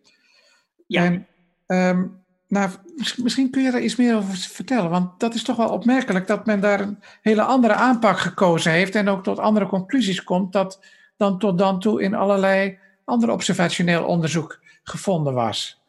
Ja. 0.89 1.05
En, 1.05 1.27
um, 1.67 2.25
nou, 2.49 2.71
misschien 3.17 3.51
kun 3.51 3.63
je 3.63 3.71
daar 3.71 3.81
iets 3.81 3.97
meer 3.97 4.17
over 4.17 4.37
vertellen, 4.37 4.91
want 4.91 5.21
dat 5.21 5.35
is 5.35 5.43
toch 5.43 5.57
wel 5.57 5.69
opmerkelijk 5.69 6.27
dat 6.27 6.47
men 6.47 6.61
daar 6.61 6.81
een 6.81 7.03
hele 7.23 7.43
andere 7.43 7.75
aanpak 7.75 8.19
gekozen 8.19 8.73
heeft 8.73 8.95
en 8.95 9.09
ook 9.09 9.23
tot 9.23 9.39
andere 9.39 9.67
conclusies 9.67 10.25
komt 10.25 10.53
dat 10.53 10.81
dan 11.17 11.39
tot 11.39 11.59
dan 11.59 11.81
toe 11.81 12.03
in 12.03 12.15
allerlei 12.15 12.79
ander 13.05 13.31
observationeel 13.31 14.05
onderzoek 14.05 14.61
gevonden 14.83 15.35
was. 15.35 15.83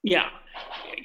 Ja, 0.00 0.30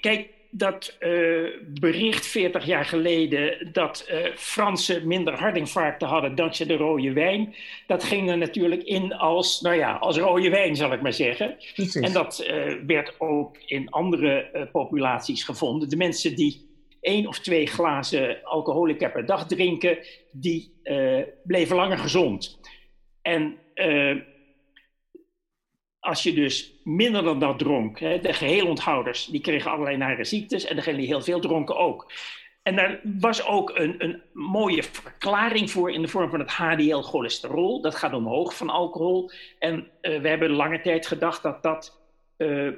kijk, 0.02 0.35
dat 0.58 0.98
uh, 1.00 1.50
bericht 1.80 2.26
40 2.26 2.66
jaar 2.66 2.86
geleden 2.86 3.70
dat 3.72 4.08
uh, 4.12 4.36
Fransen 4.36 5.08
minder 5.08 5.34
hartinfarcten 5.34 6.08
hadden 6.08 6.36
dankzij 6.36 6.66
de 6.66 6.76
rode 6.76 7.14
wijn, 7.14 7.56
dat 7.88 8.04
ging 8.04 8.30
er 8.30 8.38
natuurlijk 8.38 8.84
in 8.84 9.14
als, 9.14 9.62
nou 9.62 9.76
ja, 9.76 9.94
als 9.94 10.18
rode 10.18 10.50
wijn 10.50 10.76
zal 10.76 10.94
ik 10.94 11.02
maar 11.02 11.14
zeggen. 11.14 11.56
Precies. 11.74 11.96
En 11.96 12.14
dat 12.14 12.46
uh, 12.50 12.74
werd 12.88 13.16
ook 13.18 13.58
in 13.66 13.90
andere 13.90 14.70
populaties 14.72 15.44
gevonden. 15.44 15.90
De 15.90 15.98
mensen 15.98 16.36
die 16.36 16.70
één 17.02 17.28
of 17.28 17.40
twee 17.40 17.68
glazen 17.68 18.44
alcoholica 18.44 19.10
per 19.10 19.26
dag 19.26 19.48
drinken, 19.48 19.98
die 20.32 20.74
bleven 21.44 21.76
langer 21.76 21.98
gezond. 21.98 22.60
En 23.22 23.58
als 26.06 26.24
je 26.24 26.34
dus 26.34 26.74
minder 26.84 27.24
dan 27.24 27.40
dat 27.40 27.60
dronk, 27.60 28.00
hè, 28.00 28.20
de 28.20 28.34
geheelonthouders, 28.34 29.26
die 29.26 29.42
kregen 29.42 29.72
allerlei 29.72 29.98
nare 29.98 30.24
ziektes 30.24 30.66
en 30.66 30.76
degenen 30.76 31.00
die 31.00 31.08
heel 31.08 31.22
veel 31.22 31.40
dronken 31.40 31.78
ook. 31.78 32.12
En 32.64 32.76
daar 32.76 33.00
was 33.20 33.46
ook 33.46 33.72
een, 33.78 33.96
een 33.98 34.22
mooie 34.34 34.84
verklaring 34.84 35.72
voor 35.72 35.92
in 35.92 36.02
de 36.02 36.08
vorm 36.08 36.30
van 36.30 36.40
het 36.40 36.52
HDL-cholesterol. 36.52 37.82
Dat 37.82 37.96
gaat 37.96 38.14
omhoog 38.14 38.58
van 38.58 38.70
alcohol. 38.70 39.32
En 39.60 39.88
uh, 40.02 40.22
we 40.22 40.28
hebben 40.28 40.52
lange 40.52 40.82
tijd 40.82 41.08
gedacht 41.08 41.44
dat 41.44 41.64
dat 41.64 42.02
uh, 42.38 42.72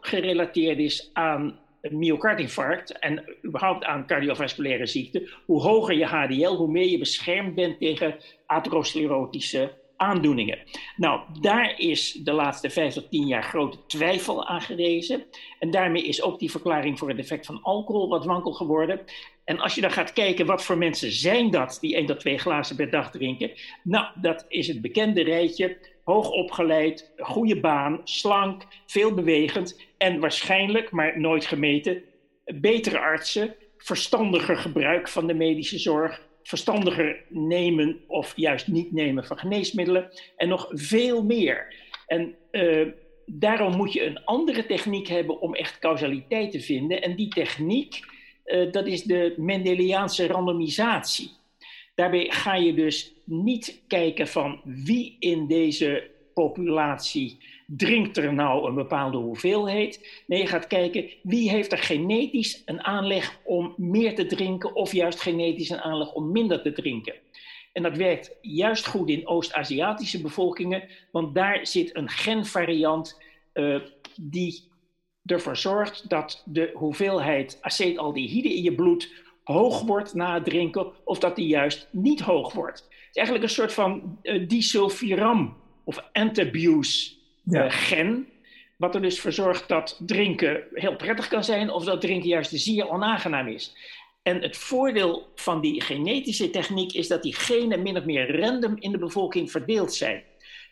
gerelateerd 0.00 0.78
is 0.78 1.10
aan 1.12 1.58
myocardinfarct 1.80 2.98
en 2.98 3.24
überhaupt 3.44 3.84
aan 3.84 4.06
cardiovasculaire 4.06 4.86
ziekten. 4.86 5.28
Hoe 5.46 5.60
hoger 5.60 5.94
je 5.94 6.06
HDL, 6.06 6.54
hoe 6.54 6.70
meer 6.70 6.88
je 6.88 6.98
beschermd 6.98 7.54
bent 7.54 7.78
tegen 7.78 8.16
atherosclerotische 8.46 9.72
aandoeningen. 9.98 10.58
Nou, 10.96 11.20
daar 11.40 11.74
is 11.78 12.12
de 12.12 12.32
laatste 12.32 12.70
vijf 12.70 12.94
tot 12.94 13.10
tien 13.10 13.26
jaar 13.26 13.42
grote 13.42 13.86
twijfel 13.86 14.46
aan 14.46 14.60
gerezen. 14.60 15.24
En 15.58 15.70
daarmee 15.70 16.02
is 16.02 16.22
ook 16.22 16.38
die 16.38 16.50
verklaring 16.50 16.98
voor 16.98 17.08
het 17.08 17.18
effect 17.18 17.46
van 17.46 17.62
alcohol 17.62 18.08
wat 18.08 18.24
wankel 18.24 18.52
geworden. 18.52 19.00
En 19.44 19.58
als 19.58 19.74
je 19.74 19.80
dan 19.80 19.90
gaat 19.90 20.12
kijken 20.12 20.46
wat 20.46 20.64
voor 20.64 20.78
mensen 20.78 21.12
zijn 21.12 21.50
dat 21.50 21.78
die 21.80 21.94
één 21.94 22.06
tot 22.06 22.20
twee 22.20 22.38
glazen 22.38 22.76
per 22.76 22.90
dag 22.90 23.10
drinken. 23.10 23.50
Nou, 23.82 24.06
dat 24.14 24.44
is 24.48 24.68
het 24.68 24.80
bekende 24.80 25.22
rijtje. 25.22 25.78
Hoog 26.04 26.30
opgeleid, 26.30 27.12
goede 27.16 27.60
baan, 27.60 28.00
slank, 28.04 28.66
veel 28.86 29.14
bewegend 29.14 29.80
en 29.98 30.20
waarschijnlijk, 30.20 30.90
maar 30.90 31.20
nooit 31.20 31.46
gemeten, 31.46 32.02
betere 32.44 32.98
artsen, 32.98 33.54
verstandiger 33.78 34.56
gebruik 34.56 35.08
van 35.08 35.26
de 35.26 35.34
medische 35.34 35.78
zorg, 35.78 36.27
verstandiger 36.48 37.24
nemen 37.28 38.00
of 38.06 38.32
juist 38.36 38.68
niet 38.68 38.92
nemen 38.92 39.24
van 39.24 39.38
geneesmiddelen 39.38 40.10
en 40.36 40.48
nog 40.48 40.68
veel 40.70 41.24
meer. 41.24 41.74
En 42.06 42.34
uh, 42.52 42.86
daarom 43.26 43.76
moet 43.76 43.92
je 43.92 44.04
een 44.04 44.24
andere 44.24 44.66
techniek 44.66 45.08
hebben 45.08 45.40
om 45.40 45.54
echt 45.54 45.78
causaliteit 45.78 46.50
te 46.50 46.60
vinden. 46.60 47.02
En 47.02 47.16
die 47.16 47.28
techniek 47.28 48.00
dat 48.70 48.86
is 48.86 49.02
de 49.02 49.34
Mendeliaanse 49.36 50.26
randomisatie. 50.26 51.30
Daarbij 51.94 52.26
ga 52.30 52.54
je 52.54 52.74
dus 52.74 53.12
niet 53.24 53.82
kijken 53.86 54.28
van 54.28 54.60
wie 54.64 55.16
in 55.18 55.46
deze 55.46 56.10
populatie 56.34 57.38
drinkt 57.76 58.16
er 58.16 58.34
nou 58.34 58.68
een 58.68 58.74
bepaalde 58.74 59.16
hoeveelheid. 59.16 60.22
Nee, 60.26 60.40
je 60.40 60.46
gaat 60.46 60.66
kijken 60.66 61.10
wie 61.22 61.50
heeft 61.50 61.72
er 61.72 61.78
genetisch 61.78 62.62
een 62.64 62.82
aanleg 62.82 63.40
om 63.44 63.74
meer 63.76 64.14
te 64.14 64.26
drinken 64.26 64.74
of 64.74 64.92
juist 64.92 65.20
genetisch 65.20 65.70
een 65.70 65.80
aanleg 65.80 66.12
om 66.12 66.32
minder 66.32 66.62
te 66.62 66.72
drinken. 66.72 67.14
En 67.72 67.82
dat 67.82 67.96
werkt 67.96 68.36
juist 68.40 68.86
goed 68.86 69.08
in 69.08 69.26
Oost-Aziatische 69.26 70.20
bevolkingen, 70.20 70.88
want 71.12 71.34
daar 71.34 71.66
zit 71.66 71.96
een 71.96 72.08
genvariant 72.08 73.22
uh, 73.54 73.80
die 74.20 74.68
ervoor 75.24 75.56
zorgt 75.56 76.08
dat 76.08 76.42
de 76.46 76.70
hoeveelheid 76.74 77.58
acetaldehyde 77.60 78.54
in 78.54 78.62
je 78.62 78.74
bloed 78.74 79.12
hoog 79.44 79.82
wordt 79.82 80.14
na 80.14 80.34
het 80.34 80.44
drinken, 80.44 80.92
of 81.04 81.18
dat 81.18 81.36
die 81.36 81.46
juist 81.46 81.88
niet 81.92 82.20
hoog 82.20 82.52
wordt. 82.52 82.78
Het 82.78 83.08
is 83.10 83.16
eigenlijk 83.16 83.44
een 83.44 83.54
soort 83.54 83.72
van 83.72 84.18
uh, 84.22 84.48
disulfiram 84.48 85.56
of 85.84 86.08
antabuse 86.12 87.17
uh, 87.50 87.64
gen, 87.68 88.28
wat 88.76 88.94
er 88.94 89.02
dus 89.02 89.20
voor 89.20 89.32
zorgt 89.32 89.68
dat 89.68 90.00
drinken 90.06 90.62
heel 90.72 90.96
prettig 90.96 91.28
kan 91.28 91.44
zijn, 91.44 91.70
of 91.70 91.84
dat 91.84 92.00
drinken 92.00 92.28
juist 92.28 92.50
zeer 92.54 92.88
onaangenaam 92.88 93.48
is. 93.48 93.76
En 94.22 94.42
het 94.42 94.56
voordeel 94.56 95.32
van 95.34 95.60
die 95.60 95.80
genetische 95.80 96.50
techniek 96.50 96.92
is 96.92 97.08
dat 97.08 97.22
die 97.22 97.34
genen 97.34 97.82
min 97.82 97.96
of 97.96 98.04
meer 98.04 98.40
random 98.40 98.76
in 98.78 98.92
de 98.92 98.98
bevolking 98.98 99.50
verdeeld 99.50 99.94
zijn. 99.94 100.22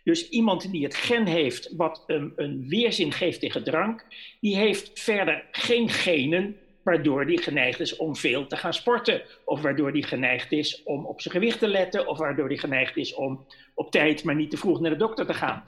Dus 0.04 0.28
iemand 0.28 0.70
die 0.72 0.84
het 0.84 0.94
gen 0.94 1.26
heeft 1.26 1.72
wat 1.76 2.04
een 2.06 2.64
weerzin 2.68 3.12
geeft 3.12 3.40
tegen 3.40 3.64
drank, 3.64 4.06
die 4.40 4.56
heeft 4.56 5.00
verder 5.00 5.44
geen 5.50 5.90
genen 5.90 6.56
waardoor 6.86 7.26
die 7.26 7.42
geneigd 7.42 7.80
is 7.80 7.96
om 7.96 8.16
veel 8.16 8.46
te 8.46 8.56
gaan 8.56 8.74
sporten. 8.74 9.22
Of 9.44 9.60
waardoor 9.60 9.92
die 9.92 10.02
geneigd 10.02 10.52
is 10.52 10.82
om 10.82 11.06
op 11.06 11.20
zijn 11.20 11.34
gewicht 11.34 11.58
te 11.58 11.68
letten. 11.68 12.06
Of 12.06 12.18
waardoor 12.18 12.48
die 12.48 12.58
geneigd 12.58 12.96
is 12.96 13.14
om 13.14 13.46
op 13.74 13.90
tijd, 13.90 14.24
maar 14.24 14.34
niet 14.34 14.50
te 14.50 14.56
vroeg 14.56 14.80
naar 14.80 14.90
de 14.90 14.96
dokter 14.96 15.26
te 15.26 15.34
gaan. 15.34 15.64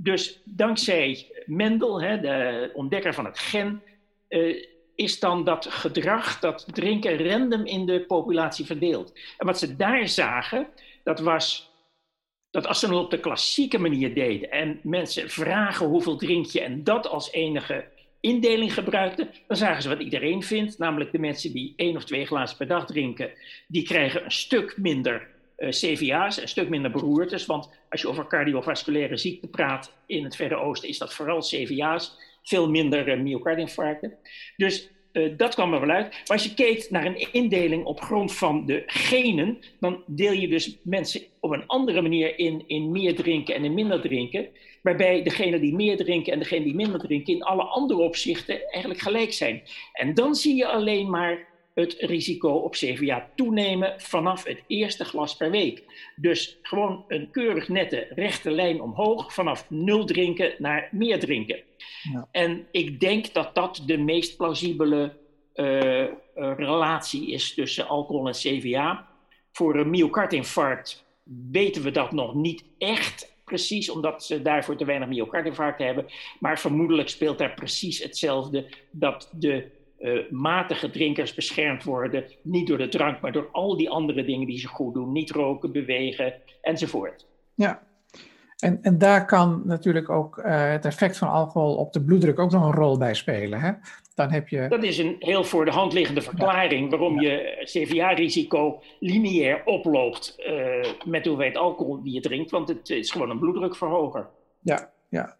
Dus 0.00 0.40
dankzij 0.44 1.26
Mendel, 1.46 2.02
hè, 2.02 2.20
de 2.20 2.70
ontdekker 2.74 3.14
van 3.14 3.24
het 3.24 3.38
gen, 3.38 3.82
uh, 4.28 4.64
is 4.94 5.20
dan 5.20 5.44
dat 5.44 5.66
gedrag, 5.66 6.38
dat 6.40 6.66
drinken, 6.72 7.30
random 7.30 7.66
in 7.66 7.86
de 7.86 8.00
populatie 8.00 8.64
verdeeld. 8.64 9.18
En 9.38 9.46
wat 9.46 9.58
ze 9.58 9.76
daar 9.76 10.08
zagen, 10.08 10.66
dat 11.02 11.20
was 11.20 11.72
dat 12.50 12.66
als 12.66 12.80
ze 12.80 12.86
het 12.86 12.94
op 12.94 13.10
de 13.10 13.20
klassieke 13.20 13.78
manier 13.78 14.14
deden 14.14 14.50
en 14.50 14.80
mensen 14.82 15.30
vragen 15.30 15.86
hoeveel 15.86 16.16
drink 16.16 16.46
je 16.46 16.60
en 16.60 16.84
dat 16.84 17.08
als 17.08 17.32
enige 17.32 17.88
indeling 18.20 18.74
gebruikten, 18.74 19.30
dan 19.46 19.56
zagen 19.56 19.82
ze 19.82 19.88
wat 19.88 20.00
iedereen 20.00 20.42
vindt, 20.42 20.78
namelijk 20.78 21.12
de 21.12 21.18
mensen 21.18 21.52
die 21.52 21.72
één 21.76 21.96
of 21.96 22.04
twee 22.04 22.26
glazen 22.26 22.56
per 22.56 22.66
dag 22.66 22.86
drinken, 22.86 23.30
die 23.66 23.82
krijgen 23.82 24.24
een 24.24 24.30
stuk 24.30 24.76
minder 24.76 25.28
CVA's, 25.58 26.40
een 26.40 26.48
stuk 26.48 26.68
minder 26.68 26.90
beroertes, 26.90 27.46
want 27.46 27.70
als 27.88 28.00
je 28.00 28.08
over 28.08 28.26
cardiovasculaire 28.26 29.16
ziekte 29.16 29.48
praat 29.48 29.92
in 30.06 30.24
het 30.24 30.36
Verre 30.36 30.56
Oosten, 30.56 30.88
is 30.88 30.98
dat 30.98 31.14
vooral 31.14 31.40
CVA's 31.40 32.16
veel 32.42 32.70
minder 32.70 33.08
uh, 33.08 33.22
myocardinfarcten. 33.22 34.12
Dus 34.56 34.90
uh, 35.12 35.32
dat 35.36 35.54
kwam 35.54 35.74
er 35.74 35.80
wel 35.80 35.90
uit. 35.90 36.10
Maar 36.10 36.36
als 36.36 36.44
je 36.44 36.54
keek 36.54 36.90
naar 36.90 37.06
een 37.06 37.32
indeling 37.32 37.84
op 37.84 38.00
grond 38.00 38.34
van 38.34 38.66
de 38.66 38.82
genen, 38.86 39.58
dan 39.80 40.02
deel 40.06 40.32
je 40.32 40.48
dus 40.48 40.76
mensen 40.82 41.22
op 41.40 41.50
een 41.50 41.66
andere 41.66 42.02
manier 42.02 42.38
in, 42.38 42.64
in 42.66 42.90
meer 42.90 43.14
drinken 43.14 43.54
en 43.54 43.64
in 43.64 43.74
minder 43.74 44.00
drinken. 44.00 44.48
Waarbij 44.82 45.22
degene 45.22 45.60
die 45.60 45.74
meer 45.74 45.96
drinken 45.96 46.32
en 46.32 46.38
degene 46.38 46.64
die 46.64 46.74
minder 46.74 47.00
drinken 47.00 47.34
in 47.34 47.42
alle 47.42 47.62
andere 47.62 48.00
opzichten 48.00 48.70
eigenlijk 48.70 49.02
gelijk 49.02 49.32
zijn. 49.32 49.62
En 49.92 50.14
dan 50.14 50.34
zie 50.34 50.56
je 50.56 50.66
alleen 50.66 51.10
maar 51.10 51.46
het 51.80 51.96
risico 51.98 52.48
op 52.48 52.72
CVA 52.72 53.28
toenemen 53.34 53.94
vanaf 54.00 54.44
het 54.44 54.62
eerste 54.66 55.04
glas 55.04 55.36
per 55.36 55.50
week. 55.50 55.82
Dus 56.16 56.58
gewoon 56.62 57.04
een 57.08 57.30
keurig 57.30 57.68
nette 57.68 58.06
rechte 58.10 58.50
lijn 58.50 58.80
omhoog 58.80 59.34
vanaf 59.34 59.70
nul 59.70 60.04
drinken 60.04 60.54
naar 60.58 60.88
meer 60.90 61.20
drinken. 61.20 61.60
Ja. 62.12 62.28
En 62.30 62.66
ik 62.70 63.00
denk 63.00 63.32
dat 63.34 63.54
dat 63.54 63.82
de 63.86 63.96
meest 63.96 64.36
plausibele 64.36 65.16
uh, 65.54 66.04
relatie 66.34 67.30
is 67.30 67.54
tussen 67.54 67.86
alcohol 67.86 68.26
en 68.26 68.32
CVA. 68.32 69.06
Voor 69.52 69.76
een 69.76 69.90
myocardinfarct 69.90 71.04
weten 71.50 71.82
we 71.82 71.90
dat 71.90 72.12
nog 72.12 72.34
niet 72.34 72.64
echt 72.78 73.36
precies, 73.44 73.90
omdat 73.90 74.24
ze 74.24 74.42
daarvoor 74.42 74.76
te 74.76 74.84
weinig 74.84 75.08
myocardinfarct 75.08 75.78
hebben. 75.78 76.06
Maar 76.40 76.58
vermoedelijk 76.58 77.08
speelt 77.08 77.38
daar 77.38 77.54
precies 77.54 78.02
hetzelfde 78.02 78.66
dat 78.90 79.30
de 79.32 79.76
uh, 80.00 80.30
matige 80.30 80.90
drinkers 80.90 81.34
beschermd 81.34 81.84
worden. 81.84 82.24
Niet 82.42 82.66
door 82.66 82.78
de 82.78 82.88
drank, 82.88 83.20
maar 83.20 83.32
door 83.32 83.48
al 83.52 83.76
die 83.76 83.90
andere 83.90 84.24
dingen 84.24 84.46
die 84.46 84.58
ze 84.58 84.68
goed 84.68 84.94
doen. 84.94 85.12
Niet 85.12 85.30
roken, 85.30 85.72
bewegen 85.72 86.34
enzovoort. 86.60 87.26
Ja, 87.54 87.82
en, 88.58 88.78
en 88.82 88.98
daar 88.98 89.26
kan 89.26 89.62
natuurlijk 89.64 90.10
ook 90.10 90.38
uh, 90.38 90.70
het 90.70 90.84
effect 90.84 91.18
van 91.18 91.28
alcohol 91.28 91.76
op 91.76 91.92
de 91.92 92.04
bloeddruk 92.04 92.38
ook 92.38 92.50
nog 92.50 92.64
een 92.64 92.80
rol 92.80 92.98
bij 92.98 93.14
spelen. 93.14 93.60
Hè? 93.60 93.72
Dan 94.14 94.30
heb 94.30 94.48
je... 94.48 94.68
Dat 94.68 94.82
is 94.82 94.98
een 94.98 95.16
heel 95.18 95.44
voor 95.44 95.64
de 95.64 95.70
hand 95.70 95.92
liggende 95.92 96.20
verklaring 96.20 96.90
waarom 96.90 97.20
je 97.20 97.62
CVA-risico 97.64 98.82
lineair 99.00 99.62
oploopt 99.64 100.34
uh, 100.38 100.46
met 101.04 101.24
de 101.24 101.28
hoeveelheid 101.28 101.56
alcohol 101.56 102.02
die 102.02 102.14
je 102.14 102.20
drinkt, 102.20 102.50
want 102.50 102.68
het 102.68 102.90
is 102.90 103.10
gewoon 103.10 103.30
een 103.30 103.38
bloeddrukverhoger. 103.38 104.28
Ja, 104.60 104.90
ja 105.08 105.36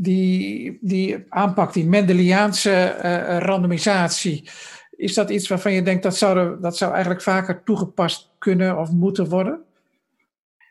die, 0.00 0.78
die 0.80 1.24
aanpak, 1.28 1.72
die 1.72 1.84
Mendeliaanse 1.84 2.96
uh, 3.04 3.38
randomisatie, 3.38 4.48
is 4.96 5.14
dat 5.14 5.30
iets 5.30 5.48
waarvan 5.48 5.72
je 5.72 5.82
denkt 5.82 6.02
dat 6.02 6.16
zou, 6.16 6.60
dat 6.60 6.76
zou 6.76 6.92
eigenlijk 6.92 7.22
vaker 7.22 7.62
toegepast 7.64 8.30
kunnen 8.38 8.78
of 8.78 8.90
moeten 8.90 9.28
worden? 9.28 9.60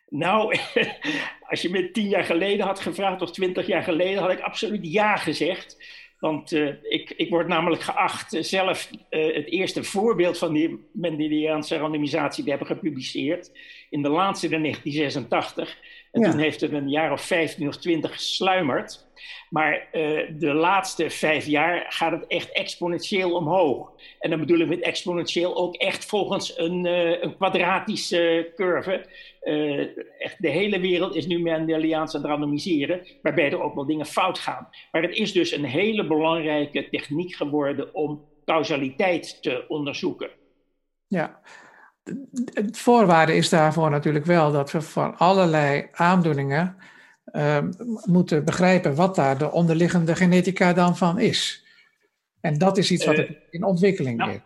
Nou, 0.10 0.58
als 1.50 1.62
je 1.62 1.70
me 1.70 1.92
tien 1.92 2.08
jaar 2.08 2.24
geleden 2.24 2.66
had 2.66 2.80
gevraagd 2.80 3.22
of 3.22 3.32
twintig 3.32 3.68
jaar 3.68 3.84
geleden, 3.84 4.22
had 4.22 4.32
ik 4.32 4.40
absoluut 4.40 4.92
ja 4.92 5.16
gezegd. 5.16 5.78
Want 6.20 6.52
uh, 6.52 6.74
ik, 6.82 7.14
ik 7.18 7.30
word 7.30 7.48
namelijk 7.48 7.82
geacht 7.82 8.34
uh, 8.34 8.44
zelf 8.44 8.90
uh, 8.92 9.36
het 9.36 9.52
eerste 9.52 9.84
voorbeeld 9.84 10.38
van 10.38 10.54
die 10.54 10.90
Mendeliaanse 10.94 11.78
randomisatie 11.78 12.44
te 12.44 12.50
hebben 12.50 12.68
gepubliceerd. 12.68 13.52
In 13.90 14.02
de 14.02 14.10
laatste 14.10 14.46
in 14.46 14.62
1986. 14.62 15.78
En 16.12 16.22
ja. 16.22 16.32
toen 16.32 16.40
heeft 16.40 16.62
het 16.62 16.72
een 16.72 16.90
jaar 16.90 17.12
of 17.12 17.22
vijftien 17.22 17.68
of 17.68 17.78
twintig 17.78 18.14
gesluimerd. 18.14 19.07
Maar 19.50 19.88
de 20.38 20.54
laatste 20.54 21.10
vijf 21.10 21.46
jaar 21.46 21.86
gaat 21.90 22.12
het 22.12 22.28
echt 22.28 22.52
exponentieel 22.52 23.36
omhoog. 23.36 23.92
En 24.20 24.30
dan 24.30 24.40
bedoel 24.40 24.60
ik 24.60 24.68
met 24.68 24.82
exponentieel 24.82 25.56
ook 25.58 25.76
echt 25.76 26.06
volgens 26.06 26.58
een, 26.58 26.86
een 27.24 27.36
kwadratische 27.36 28.52
curve. 28.56 29.06
Uh, 29.44 29.80
echt 30.18 30.42
de 30.42 30.50
hele 30.50 30.80
wereld 30.80 31.16
is 31.16 31.28
nu 31.28 31.40
Mendeliaans 31.40 32.16
aan 32.16 32.22
het 32.22 32.30
randomiseren, 32.30 33.08
waarbij 33.22 33.52
er 33.52 33.62
ook 33.62 33.76
wel 33.76 33.86
dingen 33.86 34.06
fout 34.06 34.40
gaan. 34.40 34.70
Maar 34.92 35.02
het 35.02 35.16
is 35.16 35.32
dus 35.32 35.52
een 35.52 35.64
hele 35.64 36.08
belangrijke 36.08 36.90
techniek 36.90 37.36
geworden 37.36 37.94
om 37.94 38.26
causaliteit 38.46 39.42
te 39.42 39.66
onderzoeken. 39.68 40.30
Ja, 41.08 41.40
het 42.54 42.78
voorwaarde 42.78 43.36
is 43.36 43.50
daarvoor 43.50 43.90
natuurlijk 43.90 44.26
wel 44.26 44.52
dat 44.52 44.72
we 44.72 44.82
van 44.82 45.18
allerlei 45.18 45.88
aandoeningen 45.92 46.78
uh, 47.34 47.64
moeten 48.06 48.46
begrijpen 48.46 48.96
wat 48.96 49.16
daar 49.16 49.38
de 49.38 49.52
onderliggende 49.52 50.16
genetica 50.16 50.74
dan 50.74 50.98
van 50.98 51.20
is. 51.20 51.66
En 52.42 52.58
dat 52.58 52.78
is 52.78 52.92
iets 52.92 53.06
wat 53.06 53.18
uh, 53.18 53.30
in 53.50 53.64
ontwikkeling 53.64 54.18
nou, 54.18 54.32
is. 54.32 54.40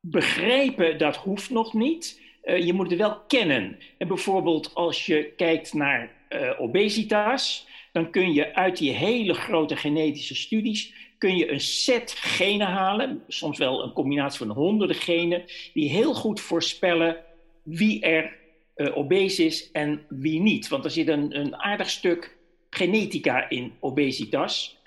Begrijpen, 0.00 0.98
dat 0.98 1.16
hoeft 1.16 1.50
nog 1.50 1.74
niet. 1.74 2.20
Uh, 2.44 2.58
je 2.58 2.72
moet 2.72 2.90
het 2.90 2.98
wel 2.98 3.20
kennen. 3.26 3.78
En 3.98 4.08
bijvoorbeeld 4.08 4.74
als 4.74 5.06
je 5.06 5.32
kijkt 5.36 5.72
naar 5.72 6.10
uh, 6.28 6.60
obesitas, 6.60 7.68
dan 7.92 8.10
kun 8.10 8.32
je 8.32 8.54
uit 8.54 8.76
die 8.76 8.92
hele 8.92 9.34
grote 9.34 9.76
genetische 9.76 10.34
studies 10.34 10.94
kun 11.18 11.36
je 11.36 11.50
een 11.50 11.60
set 11.60 12.12
genen 12.12 12.66
halen, 12.66 13.22
soms 13.28 13.58
wel 13.58 13.82
een 13.82 13.92
combinatie 13.92 14.38
van 14.38 14.50
honderden 14.50 14.96
genen, 14.96 15.44
die 15.72 15.90
heel 15.90 16.14
goed 16.14 16.40
voorspellen 16.40 17.16
wie 17.62 18.00
er 18.00 18.35
uh, 18.76 18.96
obese 18.96 19.44
is 19.44 19.70
en 19.70 20.06
wie 20.08 20.40
niet. 20.40 20.68
Want 20.68 20.84
er 20.84 20.90
zit 20.90 21.08
een, 21.08 21.38
een 21.38 21.56
aardig 21.56 21.90
stuk 21.90 22.36
genetica 22.70 23.48
in 23.48 23.72
obesitas. 23.80 24.78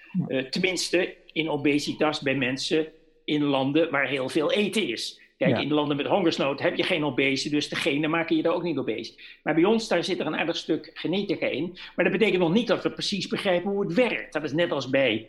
tenminste, 0.49 1.15
in 1.31 1.49
obesitas 1.49 2.21
bij 2.21 2.35
mensen 2.35 2.87
in 3.25 3.43
landen 3.43 3.91
waar 3.91 4.07
heel 4.07 4.29
veel 4.29 4.51
eten 4.51 4.87
is. 4.87 5.19
Kijk, 5.37 5.51
ja. 5.51 5.61
in 5.61 5.73
landen 5.73 5.97
met 5.97 6.05
hongersnood 6.05 6.59
heb 6.59 6.75
je 6.75 6.83
geen 6.83 7.03
obese, 7.03 7.49
dus 7.49 7.69
degene 7.69 8.07
maken 8.07 8.35
je 8.35 8.41
daar 8.41 8.53
ook 8.53 8.63
niet 8.63 8.77
obese. 8.77 9.13
Maar 9.43 9.53
bij 9.53 9.63
ons, 9.63 9.87
daar 9.87 10.03
zit 10.03 10.19
er 10.19 10.25
een 10.25 10.35
aardig 10.35 10.57
stuk 10.57 10.91
genetica 10.93 11.47
in. 11.47 11.77
Maar 11.95 12.05
dat 12.05 12.17
betekent 12.17 12.39
nog 12.39 12.53
niet 12.53 12.67
dat 12.67 12.83
we 12.83 12.91
precies 12.91 13.27
begrijpen 13.27 13.71
hoe 13.71 13.85
het 13.85 13.93
werkt. 13.93 14.33
Dat 14.33 14.43
is 14.43 14.53
net 14.53 14.71
als 14.71 14.89
bij 14.89 15.27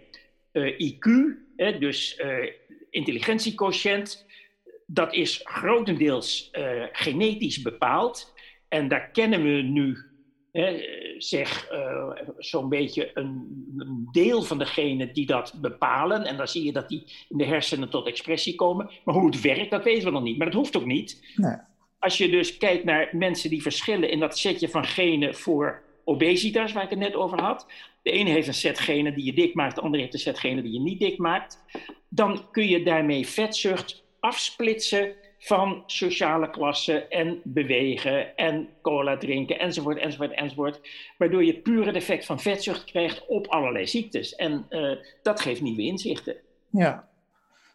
uh, 0.53 0.93
IQ, 0.93 1.09
hè, 1.57 1.79
dus 1.79 2.21
intelligentiequotient. 2.91 4.27
Dat 4.87 5.15
is 5.15 5.41
grotendeels 5.45 6.51
genetisch 6.93 7.63
bepaald. 7.63 8.33
En 8.71 8.89
daar 8.89 9.11
kennen 9.11 9.43
we 9.43 9.63
nu 9.63 9.97
zeg 11.19 11.73
uh, 11.73 12.11
zo'n 12.39 12.69
beetje 12.69 13.11
een, 13.15 13.65
een, 13.77 14.09
deel 14.13 14.43
van 14.43 14.59
degenen 14.59 15.13
die 15.13 15.27
dat 15.27 15.55
bepalen. 15.61 16.25
En 16.25 16.37
dan 16.37 16.49
zie 16.49 16.65
je 16.65 16.73
dat 16.73 16.89
die 16.89 17.05
in 17.29 17.39
de 17.39 17.45
hersenen 17.45 17.91
tot 17.91 18.07
expressie 18.07 18.55
komen. 18.55 18.91
Maar 19.05 19.15
hoe 19.15 19.27
het 19.27 19.41
werkt, 19.41 19.71
dat 19.71 19.85
weten 19.85 20.05
we 20.05 20.11
nog 20.11 20.23
niet. 20.23 20.37
Maar 20.39 20.47
dat 20.47 20.57
hoeft 20.57 20.77
ook 20.77 20.85
niet. 20.85 21.33
Nee. 21.37 21.57
Als 21.99 22.19
je 22.19 22.29
dus 22.29 22.57
kijkt 22.57 22.85
naar 22.85 23.09
mensen 23.13 23.51
die 23.51 23.63
verschillen 23.63 24.11
in 24.11 24.19
dat 24.19 24.39
setje 24.39 24.69
van 24.69 24.85
genen 24.85 25.35
voor 25.35 25.83
obesitas, 26.05 26.73
waar 26.73 26.85
ik 26.85 26.91
het 26.91 26.99
net 26.99 27.15
over 27.15 27.41
had. 27.41 27.67
De 28.03 28.11
ene 28.11 28.31
heeft 28.31 28.49
een 28.49 28.55
set 28.55 28.79
genen 28.79 29.15
die 29.15 29.25
je 29.25 29.33
dik 29.33 29.55
maakt, 29.55 29.75
de 29.75 29.81
andere 29.81 30.03
heeft 30.03 30.15
een 30.15 30.21
set 30.21 30.39
genen 30.39 30.63
die 30.63 30.73
je 30.73 30.81
niet 30.81 31.01
dik 31.01 31.19
maakt. 31.19 31.65
Dan 32.09 32.51
kun 32.51 32.69
je 32.69 32.83
daarmee 32.83 33.27
vetzucht 33.27 34.05
afsplitsen 34.21 35.15
van 35.41 35.83
sociale 35.87 36.51
klasse 36.51 37.07
en 37.07 37.41
bewegen 37.45 38.37
en 38.37 38.69
cola 38.83 39.17
drinken 39.17 39.59
enzovoort, 39.59 39.99
enzovoort, 39.99 40.35
enzovoort. 40.35 40.81
Waardoor 41.19 41.45
je 41.45 41.61
puur 41.61 41.87
het 41.87 41.97
effect 41.97 42.27
van 42.27 42.41
vetzucht 42.41 42.85
krijgt 42.85 43.27
op 43.27 43.47
allerlei 43.47 43.87
ziektes. 43.87 44.35
En 44.35 44.67
uh, 44.71 44.97
dat 45.23 45.41
geeft 45.41 45.61
nieuwe 45.61 45.83
inzichten. 45.83 46.37
Ja, 46.71 47.09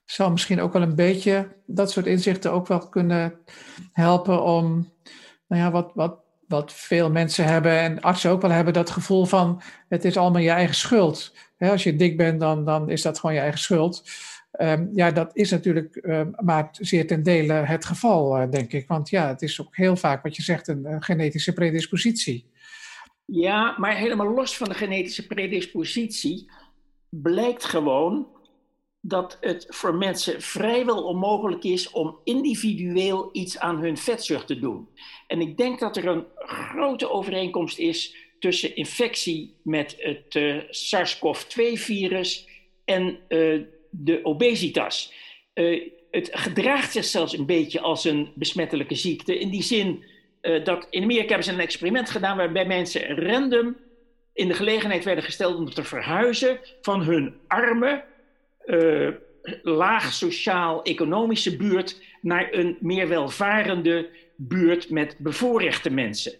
zou 0.06 0.32
misschien 0.32 0.62
ook 0.62 0.74
wel 0.74 0.82
een 0.82 0.96
beetje 0.96 1.56
dat 1.66 1.92
soort 1.92 2.06
inzichten 2.06 2.52
ook 2.52 2.68
wel 2.68 2.90
kunnen 2.90 3.38
helpen 3.92 4.44
om, 4.44 4.92
nou 5.48 5.62
ja, 5.62 5.72
wat, 5.72 5.92
wat, 5.94 6.20
wat 6.48 6.74
veel 6.74 7.12
mensen 7.12 7.46
hebben 7.46 7.80
en 7.80 8.02
artsen 8.02 8.32
ook 8.32 8.42
wel 8.42 8.52
hebben, 8.52 8.74
dat 8.74 8.90
gevoel 8.90 9.26
van 9.26 9.62
het 9.90 10.06
is 10.06 10.18
allemaal 10.18 10.42
je 10.42 10.50
eigen 10.50 10.76
schuld. 10.76 11.34
als 11.58 11.84
je 11.84 11.96
dik 11.96 12.18
bent, 12.18 12.40
dan, 12.40 12.66
dan 12.66 12.90
is 12.90 13.02
dat 13.02 13.20
gewoon 13.20 13.36
je 13.36 13.42
eigen 13.42 13.60
schuld. 13.60 14.04
Um, 14.58 14.90
ja, 14.94 15.12
dat 15.12 15.36
is 15.36 15.52
natuurlijk 15.52 16.00
um, 16.04 16.34
maar 16.44 16.68
zeer 16.72 17.08
ten 17.08 17.24
dele 17.24 17.54
het 17.54 17.86
geval, 17.86 18.42
uh, 18.42 18.50
denk 18.50 18.74
ik. 18.74 18.88
Want 18.88 19.10
ja, 19.10 19.28
het 19.28 19.42
is 19.42 19.62
ook 19.62 19.76
heel 19.76 19.96
vaak 19.96 20.24
wat 20.24 20.36
je 20.36 20.42
zegt, 20.42 20.68
een, 20.68 21.04
genetische 21.04 21.54
predispositie. 21.54 22.46
Ja, 23.26 23.76
maar 23.78 23.96
helemaal 23.96 24.34
los 24.34 24.58
van 24.58 24.70
de 24.70 24.76
genetische 24.76 25.28
predispositie 25.28 26.52
blijkt 27.10 27.64
gewoon 27.64 28.28
dat 29.02 29.38
het 29.42 29.66
voor 29.70 29.96
mensen 29.96 30.42
vrijwel 30.42 31.04
onmogelijk 31.04 31.64
is 31.64 31.92
om 31.92 32.20
individueel 32.24 33.30
iets 33.32 33.60
aan 33.60 33.80
hun 33.80 33.98
vetzucht 33.98 34.48
te 34.48 34.60
doen. 34.60 34.88
En 35.28 35.42
ik 35.42 35.58
denk 35.58 35.80
dat 35.80 35.98
er 35.98 36.08
een 36.08 36.26
grote 36.36 37.10
overeenkomst 37.10 37.78
is 37.78 38.16
tussen 38.40 38.76
infectie 38.76 39.56
met 39.64 39.96
het 40.00 40.36
uh, 40.36 40.64
SARS-CoV-2-virus 40.70 42.48
en 42.86 43.18
uh, 43.30 43.62
de 44.04 44.20
obesitas. 44.24 45.14
Uh, 45.54 45.90
het 46.12 46.30
gedraagt 46.32 46.92
zich 46.92 47.06
zelfs 47.06 47.38
een 47.38 47.46
beetje 47.46 47.80
als 47.80 48.06
een 48.06 48.32
besmettelijke 48.36 48.96
ziekte. 48.96 49.40
In 49.40 49.50
die 49.50 49.64
zin 49.64 50.04
uh, 50.42 50.64
dat 50.64 50.88
in 50.90 51.04
Amerika 51.04 51.28
hebben 51.28 51.46
ze 51.46 51.52
een 51.52 51.60
experiment 51.60 52.10
gedaan 52.10 52.38
waarbij 52.38 52.66
mensen 52.66 53.28
random 53.28 53.76
in 54.34 54.48
de 54.48 54.54
gelegenheid 54.54 55.04
werden 55.04 55.24
gesteld 55.24 55.56
om 55.56 55.70
te 55.70 55.84
verhuizen 55.84 56.60
van 56.82 57.02
hun 57.02 57.36
arme, 57.48 58.04
uh, 58.66 59.10
laag 59.64 60.14
sociaal-economische 60.14 61.58
buurt 61.58 62.02
naar 62.22 62.48
een 62.52 62.78
meer 62.80 63.08
welvarende 63.08 64.10
buurt 64.36 64.90
met 64.90 65.16
bevoorrechte 65.18 65.90
mensen. 65.90 66.34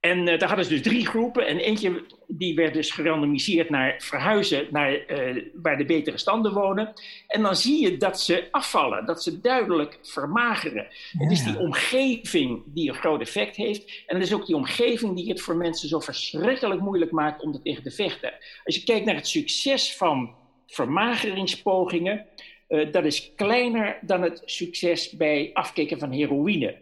En 0.00 0.18
uh, 0.18 0.38
daar 0.38 0.48
hadden 0.48 0.66
ze 0.66 0.70
dus 0.70 0.82
drie 0.82 1.06
groepen. 1.06 1.46
En 1.46 1.58
eentje 1.58 2.04
die 2.26 2.54
werd 2.54 2.74
dus 2.74 2.90
gerandomiseerd 2.90 3.70
naar 3.70 3.94
verhuizen 3.98 4.66
naar 4.70 4.92
uh, 4.92 5.44
waar 5.54 5.76
de 5.76 5.84
betere 5.84 6.18
standen 6.18 6.52
wonen. 6.52 6.92
En 7.26 7.42
dan 7.42 7.56
zie 7.56 7.82
je 7.82 7.96
dat 7.96 8.20
ze 8.20 8.48
afvallen, 8.50 9.06
dat 9.06 9.22
ze 9.22 9.40
duidelijk 9.40 9.98
vermageren. 10.02 10.86
Ja. 11.12 11.22
Het 11.24 11.32
is 11.32 11.44
die 11.44 11.58
omgeving 11.58 12.62
die 12.66 12.88
een 12.88 12.94
groot 12.94 13.20
effect 13.20 13.56
heeft. 13.56 14.04
En 14.06 14.16
het 14.16 14.26
is 14.26 14.32
ook 14.32 14.46
die 14.46 14.56
omgeving 14.56 15.16
die 15.16 15.28
het 15.28 15.40
voor 15.40 15.56
mensen 15.56 15.88
zo 15.88 16.00
verschrikkelijk 16.00 16.80
moeilijk 16.80 17.10
maakt 17.10 17.42
om 17.42 17.54
er 17.54 17.62
tegen 17.62 17.82
te 17.82 17.90
vechten. 17.90 18.32
Als 18.64 18.74
je 18.74 18.84
kijkt 18.84 19.06
naar 19.06 19.14
het 19.14 19.28
succes 19.28 19.96
van 19.96 20.34
vermageringspogingen, 20.66 22.26
uh, 22.68 22.92
dat 22.92 23.04
is 23.04 23.32
kleiner 23.36 23.98
dan 24.00 24.22
het 24.22 24.42
succes 24.44 25.10
bij 25.10 25.50
afkicken 25.52 25.98
van 25.98 26.10
heroïne. 26.10 26.76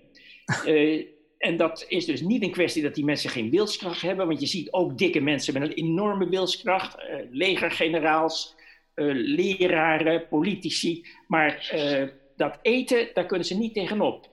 En 1.39 1.57
dat 1.57 1.85
is 1.89 2.05
dus 2.05 2.21
niet 2.21 2.43
een 2.43 2.51
kwestie 2.51 2.83
dat 2.83 2.95
die 2.95 3.05
mensen 3.05 3.31
geen 3.31 3.51
wilskracht 3.51 4.03
hebben, 4.03 4.27
want 4.27 4.41
je 4.41 4.47
ziet 4.47 4.73
ook 4.73 4.99
dikke 4.99 5.21
mensen 5.21 5.53
met 5.53 5.63
een 5.63 5.73
enorme 5.73 6.29
wilskracht, 6.29 6.99
uh, 6.99 7.17
legergeneraals, 7.31 8.55
uh, 8.95 9.13
leraren, 9.15 10.29
politici. 10.29 11.07
Maar 11.27 11.71
uh, 11.75 12.09
dat 12.37 12.59
eten, 12.63 13.09
daar 13.15 13.27
kunnen 13.27 13.47
ze 13.47 13.59
niet 13.59 13.75
tegenop. 13.75 14.29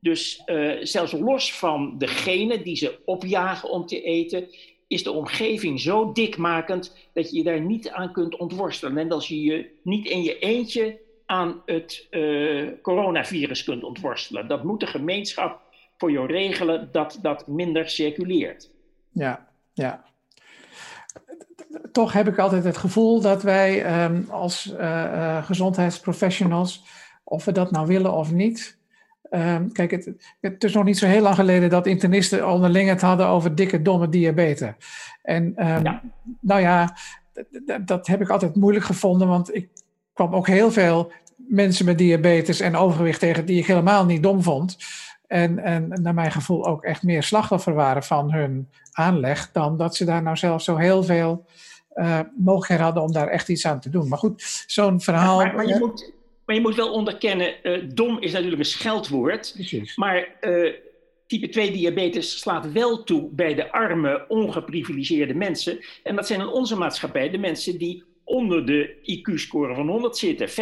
Dus 0.00 0.42
zelfs 0.80 1.12
los 1.12 1.54
van 1.54 1.98
degene 1.98 2.62
die 2.62 2.76
ze 2.76 2.98
opjagen 3.04 3.70
om 3.70 3.86
te 3.86 4.02
eten, 4.02 4.48
is 4.88 5.02
de 5.02 5.12
omgeving 5.12 5.80
zo 5.80 6.12
dikmakend 6.12 6.96
dat 7.12 7.30
je 7.30 7.36
je 7.36 7.42
daar 7.42 7.60
niet 7.60 7.88
aan 7.88 8.12
kunt 8.12 8.36
ontworstelen. 8.36 8.98
En 8.98 9.12
als 9.12 9.28
je 9.28 9.42
je 9.42 9.70
niet 9.82 10.06
in 10.06 10.22
je 10.22 10.38
eentje 10.38 11.00
aan 11.26 11.62
het 11.66 12.08
coronavirus 12.82 13.64
kunt 13.64 13.82
ontworstelen. 13.82 14.48
Dat 14.48 14.64
moet 14.64 14.80
de 14.80 14.86
gemeenschap 14.86 15.69
voor 16.00 16.10
jou 16.10 16.26
regelen 16.26 16.88
dat 16.92 17.18
dat 17.22 17.46
minder 17.46 17.88
circuleert. 17.88 18.70
Ja, 19.10 19.48
ja. 19.72 20.04
Toch 21.92 22.12
heb 22.12 22.28
ik 22.28 22.38
altijd 22.38 22.64
het 22.64 22.76
gevoel 22.76 23.20
dat 23.20 23.42
wij 23.42 24.04
um, 24.04 24.26
als 24.30 24.74
uh, 24.80 25.44
gezondheidsprofessionals, 25.44 26.84
of 27.24 27.44
we 27.44 27.52
dat 27.52 27.70
nou 27.70 27.86
willen 27.86 28.12
of 28.12 28.32
niet. 28.32 28.78
Um, 29.30 29.72
kijk, 29.72 29.90
het, 29.90 30.12
het, 30.40 30.64
is 30.64 30.74
nog 30.74 30.84
niet 30.84 30.98
zo 30.98 31.06
heel 31.06 31.22
lang 31.22 31.34
geleden 31.34 31.70
dat 31.70 31.86
internisten 31.86 32.50
onderling 32.52 32.88
het 32.88 33.00
hadden 33.00 33.26
over 33.26 33.54
dikke, 33.54 33.82
domme 33.82 34.08
diabetes. 34.08 34.72
En 35.22 35.52
ja. 35.56 36.02
nou 36.40 36.60
ja, 36.60 36.96
dat 37.84 38.06
heb 38.06 38.20
ik 38.20 38.28
altijd 38.28 38.56
moeilijk 38.56 38.84
gevonden, 38.84 39.28
want 39.28 39.54
ik 39.54 39.68
kwam 40.12 40.34
ook 40.34 40.46
heel 40.46 40.70
veel 40.70 41.12
mensen 41.36 41.84
met 41.84 41.98
diabetes 41.98 42.60
en 42.60 42.76
overgewicht 42.76 43.20
tegen 43.20 43.46
die 43.46 43.58
ik 43.58 43.66
helemaal 43.66 44.04
niet 44.04 44.22
dom 44.22 44.42
vond. 44.42 44.76
En, 45.30 45.58
en 45.58 45.88
naar 46.02 46.14
mijn 46.14 46.30
gevoel 46.30 46.66
ook 46.66 46.84
echt 46.84 47.02
meer 47.02 47.22
slachtoffer 47.22 47.74
waren 47.74 48.02
van 48.02 48.32
hun 48.32 48.68
aanleg, 48.92 49.50
dan 49.52 49.76
dat 49.76 49.96
ze 49.96 50.04
daar 50.04 50.22
nou 50.22 50.36
zelf 50.36 50.62
zo 50.62 50.76
heel 50.76 51.02
veel 51.02 51.46
uh, 51.94 52.20
mogelijkheden 52.36 52.84
hadden 52.84 53.02
om 53.02 53.12
daar 53.12 53.28
echt 53.28 53.48
iets 53.48 53.66
aan 53.66 53.80
te 53.80 53.90
doen. 53.90 54.08
Maar 54.08 54.18
goed, 54.18 54.64
zo'n 54.66 55.00
verhaal. 55.00 55.36
Maar, 55.36 55.54
maar, 55.54 55.66
je 55.66 55.78
moet, 55.78 56.12
maar, 56.44 56.54
je 56.54 56.60
moet, 56.60 56.74
wel 56.74 56.92
onderkennen, 56.92 57.54
uh, 57.62 57.88
dom 57.94 58.18
is 58.20 58.32
natuurlijk 58.32 58.58
een 58.58 58.64
scheldwoord. 58.64 59.50
Precies. 59.54 59.96
Maar 59.96 60.28
uh, 60.40 60.72
type 61.26 61.48
2 61.48 61.70
diabetes 61.70 62.38
slaat 62.38 62.72
wel 62.72 63.04
toe 63.04 63.28
bij 63.32 63.54
de 63.54 63.72
arme, 63.72 64.24
ongeprivilegeerde 64.28 65.34
mensen. 65.34 65.78
En 66.02 66.16
dat 66.16 66.26
zijn 66.26 66.40
in 66.40 66.48
onze 66.48 66.76
maatschappij 66.76 67.30
de 67.30 67.38
mensen 67.38 67.78
die 67.78 68.04
onder 68.30 68.66
de 68.66 68.96
IQ-score 69.02 69.74
van 69.74 69.88
100 69.88 70.16
zitten. 70.16 70.48
50% 70.48 70.52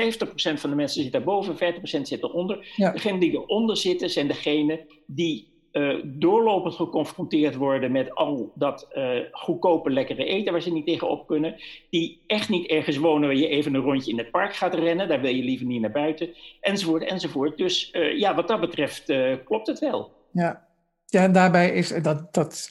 van 0.60 0.70
de 0.70 0.76
mensen 0.76 1.02
zit 1.02 1.12
daarboven, 1.12 1.54
50% 1.54 1.56
zit 2.02 2.22
eronder. 2.22 2.72
Ja. 2.76 2.92
Degenen 2.92 3.20
die 3.20 3.30
eronder 3.30 3.76
zitten 3.76 4.10
zijn 4.10 4.26
degenen 4.26 4.80
die 5.06 5.48
uh, 5.72 5.94
doorlopend 6.04 6.74
geconfronteerd 6.74 7.54
worden 7.54 7.92
met 7.92 8.14
al 8.14 8.52
dat 8.54 8.88
uh, 8.94 9.10
goedkope, 9.32 9.90
lekkere 9.90 10.24
eten 10.24 10.52
waar 10.52 10.62
ze 10.62 10.72
niet 10.72 10.86
tegenop 10.86 11.26
kunnen. 11.26 11.56
Die 11.90 12.20
echt 12.26 12.48
niet 12.48 12.66
ergens 12.66 12.96
wonen 12.96 13.28
waar 13.28 13.38
je 13.38 13.48
even 13.48 13.74
een 13.74 13.80
rondje 13.80 14.10
in 14.10 14.18
het 14.18 14.30
park 14.30 14.54
gaat 14.54 14.74
rennen. 14.74 15.08
Daar 15.08 15.20
wil 15.20 15.34
je 15.34 15.42
liever 15.42 15.66
niet 15.66 15.80
naar 15.80 15.90
buiten. 15.90 16.34
Enzovoort, 16.60 17.04
enzovoort. 17.04 17.56
Dus 17.56 17.92
uh, 17.92 18.18
ja, 18.18 18.34
wat 18.34 18.48
dat 18.48 18.60
betreft 18.60 19.12
klopt 19.44 19.66
het 19.66 19.78
wel. 19.78 20.12
Ja. 20.32 20.66
ja, 21.06 21.22
en 21.22 21.32
daarbij 21.32 21.70
is 21.70 21.88
dat. 21.88 22.34
dat 22.34 22.70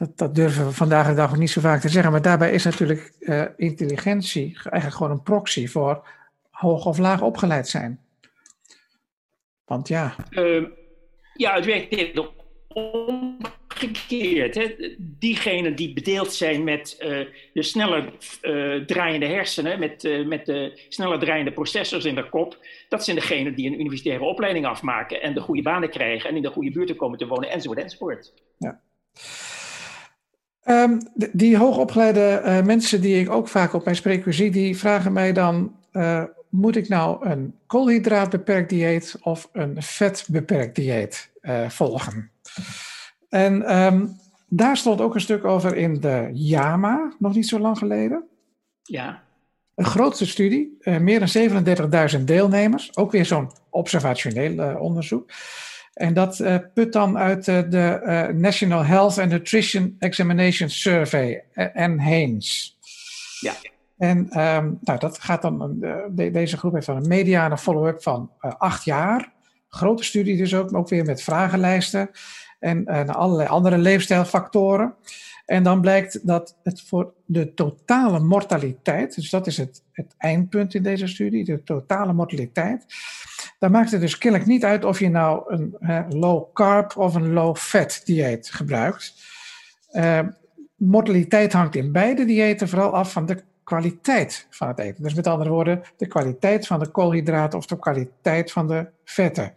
dat, 0.00 0.18
dat, 0.18 0.34
durven 0.34 0.66
we 0.66 0.72
vandaag 0.72 1.06
de 1.06 1.14
dag 1.14 1.30
ook 1.30 1.36
niet 1.36 1.50
zo 1.50 1.60
vaak 1.60 1.80
te 1.80 1.88
zeggen. 1.88 2.12
Maar 2.12 2.22
daarbij 2.22 2.50
is 2.50 2.64
natuurlijk 2.64 3.12
uh, 3.20 3.44
intelligentie 3.56 4.44
eigenlijk 4.62 4.94
gewoon 4.94 5.12
een 5.12 5.22
proxy 5.22 5.66
voor 5.66 6.08
hoog 6.50 6.86
of 6.86 6.98
laag 6.98 7.22
opgeleid 7.22 7.68
zijn. 7.68 8.00
Want 9.64 9.88
ja. 9.88 10.14
Uh, 10.30 10.66
ja, 11.34 11.54
het 11.54 11.64
werkt 11.64 12.20
omgekeerd. 12.68 14.54
Hè? 14.54 14.76
Diegenen 14.98 15.76
die 15.76 15.92
bedeeld 15.92 16.32
zijn 16.32 16.64
met 16.64 16.96
uh, 17.00 17.26
de 17.52 17.62
sneller 17.62 18.12
draaiende 18.86 19.26
hersenen, 19.26 19.78
met, 19.78 20.26
met 20.26 20.46
de 20.46 20.86
sneller 20.88 21.18
draaiende 21.18 21.52
processors 21.52 22.04
in 22.04 22.14
de 22.14 22.28
kop, 22.28 22.66
dat 22.88 23.04
zijn 23.04 23.16
degenen 23.16 23.54
die 23.54 23.66
een 23.66 23.80
universitaire 23.80 24.24
opleiding 24.24 24.66
afmaken 24.66 25.22
en 25.22 25.34
de 25.34 25.40
goede 25.40 25.62
banen 25.62 25.90
krijgen 25.90 26.30
en 26.30 26.36
in 26.36 26.42
de 26.42 26.50
goede 26.50 26.70
buurten 26.70 26.96
komen 26.96 27.18
te 27.18 27.26
wonen, 27.26 27.50
enzovoort, 27.50 27.82
enzovoort. 27.82 28.32
Ja. 28.58 28.80
Um, 30.64 31.00
die 31.32 31.56
hoogopgeleide 31.56 32.42
uh, 32.44 32.62
mensen 32.62 33.00
die 33.00 33.20
ik 33.20 33.30
ook 33.30 33.48
vaak 33.48 33.72
op 33.72 33.84
mijn 33.84 33.96
spreekuur 33.96 34.32
zie, 34.32 34.50
die 34.50 34.78
vragen 34.78 35.12
mij 35.12 35.32
dan: 35.32 35.76
uh, 35.92 36.22
moet 36.48 36.76
ik 36.76 36.88
nou 36.88 37.28
een 37.28 37.54
koolhydraatbeperkt 37.66 38.70
dieet 38.70 39.16
of 39.22 39.48
een 39.52 39.82
vetbeperkt 39.82 40.74
dieet 40.74 41.30
uh, 41.42 41.68
volgen? 41.68 42.30
En 43.28 43.76
um, 43.76 44.18
daar 44.48 44.76
stond 44.76 45.00
ook 45.00 45.14
een 45.14 45.20
stuk 45.20 45.44
over 45.44 45.76
in 45.76 46.00
de 46.00 46.30
JAMA, 46.32 47.12
nog 47.18 47.34
niet 47.34 47.48
zo 47.48 47.58
lang 47.58 47.78
geleden. 47.78 48.24
Ja. 48.82 49.22
Een 49.74 49.84
grootste 49.84 50.26
studie, 50.26 50.78
meer 50.82 51.18
dan 51.18 52.08
37.000 52.18 52.24
deelnemers, 52.24 52.96
ook 52.96 53.12
weer 53.12 53.26
zo'n 53.26 53.50
observationeel 53.70 54.76
onderzoek. 54.76 55.30
En 55.92 56.14
dat 56.14 56.38
uh, 56.38 56.56
put 56.74 56.92
dan 56.92 57.18
uit 57.18 57.48
uh, 57.48 57.60
de 57.68 58.00
uh, 58.02 58.26
National 58.36 58.84
Health 58.84 59.18
and 59.18 59.30
Nutrition 59.30 59.96
Examination 59.98 60.68
Survey, 60.68 61.44
NHANES. 61.74 62.78
Ja. 63.40 63.54
En 63.98 64.18
um, 64.18 64.78
nou, 64.80 64.98
dat 64.98 65.18
gaat 65.18 65.42
dan, 65.42 65.78
de, 65.80 66.30
deze 66.32 66.56
groep 66.56 66.72
heeft 66.72 66.86
dan 66.86 66.96
een 66.96 67.08
mediane 67.08 67.58
follow-up 67.58 68.02
van 68.02 68.30
acht 68.40 68.84
jaar. 68.84 69.32
Grote 69.68 70.04
studie 70.04 70.36
dus 70.36 70.54
ook, 70.54 70.74
ook 70.74 70.88
weer 70.88 71.04
met 71.04 71.22
vragenlijsten 71.22 72.10
en 72.58 73.08
allerlei 73.08 73.48
andere 73.48 73.78
leefstijlfactoren. 73.78 74.94
En 75.46 75.62
dan 75.62 75.80
blijkt 75.80 76.26
dat 76.26 76.56
het 76.62 76.82
voor 76.82 77.12
de 77.26 77.54
totale 77.54 78.20
mortaliteit, 78.20 79.14
dus 79.14 79.30
dat 79.30 79.46
is 79.46 79.56
het, 79.56 79.82
het 79.92 80.14
eindpunt 80.18 80.74
in 80.74 80.82
deze 80.82 81.06
studie, 81.06 81.44
de 81.44 81.62
totale 81.62 82.12
mortaliteit, 82.12 82.84
dan 83.60 83.70
maakt 83.70 83.90
het 83.90 84.00
dus 84.00 84.18
kennelijk 84.18 84.48
niet 84.48 84.64
uit 84.64 84.84
of 84.84 84.98
je 84.98 85.08
nou 85.08 85.54
een 85.80 86.18
low 86.18 86.52
carb 86.52 86.96
of 86.96 87.14
een 87.14 87.32
low 87.32 87.56
fat 87.56 88.00
dieet 88.04 88.50
gebruikt. 88.50 89.14
Uh, 89.92 90.20
mortaliteit 90.76 91.52
hangt 91.52 91.74
in 91.74 91.92
beide 91.92 92.24
diëten 92.24 92.68
vooral 92.68 92.94
af 92.94 93.12
van 93.12 93.26
de 93.26 93.42
kwaliteit 93.64 94.46
van 94.50 94.68
het 94.68 94.78
eten. 94.78 95.02
Dus 95.02 95.14
met 95.14 95.26
andere 95.26 95.50
woorden, 95.50 95.82
de 95.96 96.06
kwaliteit 96.06 96.66
van 96.66 96.78
de 96.78 96.88
koolhydraten 96.88 97.58
of 97.58 97.66
de 97.66 97.78
kwaliteit 97.78 98.52
van 98.52 98.68
de 98.68 98.86
vetten. 99.04 99.54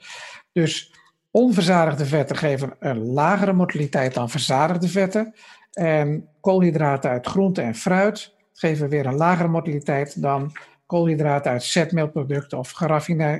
Dus 0.51 0.93
onverzadigde 1.31 2.05
vetten 2.05 2.37
geven 2.37 2.75
een 2.79 3.03
lagere 3.05 3.53
mortaliteit 3.53 4.13
dan 4.13 4.29
verzadigde 4.29 4.87
vetten. 4.87 5.33
En 5.73 6.27
koolhydraten 6.39 7.09
uit 7.09 7.27
groente 7.27 7.61
en 7.61 7.75
fruit 7.75 8.35
geven 8.53 8.89
weer 8.89 9.05
een 9.05 9.15
lagere 9.15 9.47
mortaliteit 9.47 10.21
dan 10.21 10.51
koolhydraten 10.93 11.51
uit 11.51 11.63
zetmeelproducten 11.63 12.57
of 12.57 12.71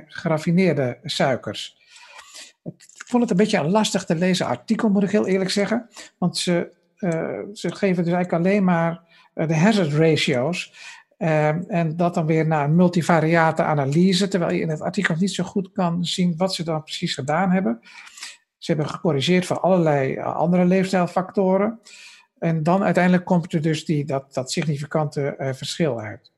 geraffineerde 0.06 0.98
suikers. 1.02 1.76
Ik 2.64 3.04
vond 3.06 3.22
het 3.22 3.30
een 3.30 3.36
beetje 3.36 3.58
een 3.58 3.70
lastig 3.70 4.04
te 4.04 4.14
lezen 4.14 4.46
artikel, 4.46 4.88
moet 4.88 5.02
ik 5.02 5.10
heel 5.10 5.26
eerlijk 5.26 5.50
zeggen. 5.50 5.88
Want 6.18 6.38
ze, 6.38 6.72
uh, 6.98 7.38
ze 7.52 7.74
geven 7.74 8.04
dus 8.04 8.12
eigenlijk 8.12 8.32
alleen 8.32 8.64
maar 8.64 9.00
uh, 9.34 9.48
de 9.48 9.56
hazard 9.56 9.92
ratios. 9.92 10.72
Uh, 11.18 11.72
en 11.72 11.96
dat 11.96 12.14
dan 12.14 12.26
weer 12.26 12.46
naar 12.46 12.64
een 12.64 12.74
multivariate 12.74 13.62
analyse, 13.62 14.28
terwijl 14.28 14.52
je 14.52 14.60
in 14.60 14.68
het 14.68 14.80
artikel 14.80 15.14
niet 15.18 15.34
zo 15.34 15.44
goed 15.44 15.72
kan 15.72 16.04
zien 16.04 16.36
wat 16.36 16.54
ze 16.54 16.64
dan 16.64 16.82
precies 16.82 17.14
gedaan 17.14 17.50
hebben. 17.50 17.80
Ze 18.58 18.72
hebben 18.72 18.90
gecorrigeerd 18.90 19.46
voor 19.46 19.60
allerlei 19.60 20.18
andere 20.18 20.64
leefstijlfactoren. 20.64 21.80
En 22.38 22.62
dan 22.62 22.84
uiteindelijk 22.84 23.24
komt 23.24 23.52
er 23.52 23.62
dus 23.62 23.84
die, 23.84 24.04
dat, 24.04 24.34
dat 24.34 24.52
significante 24.52 25.52
verschil 25.54 26.00
uit. 26.00 26.33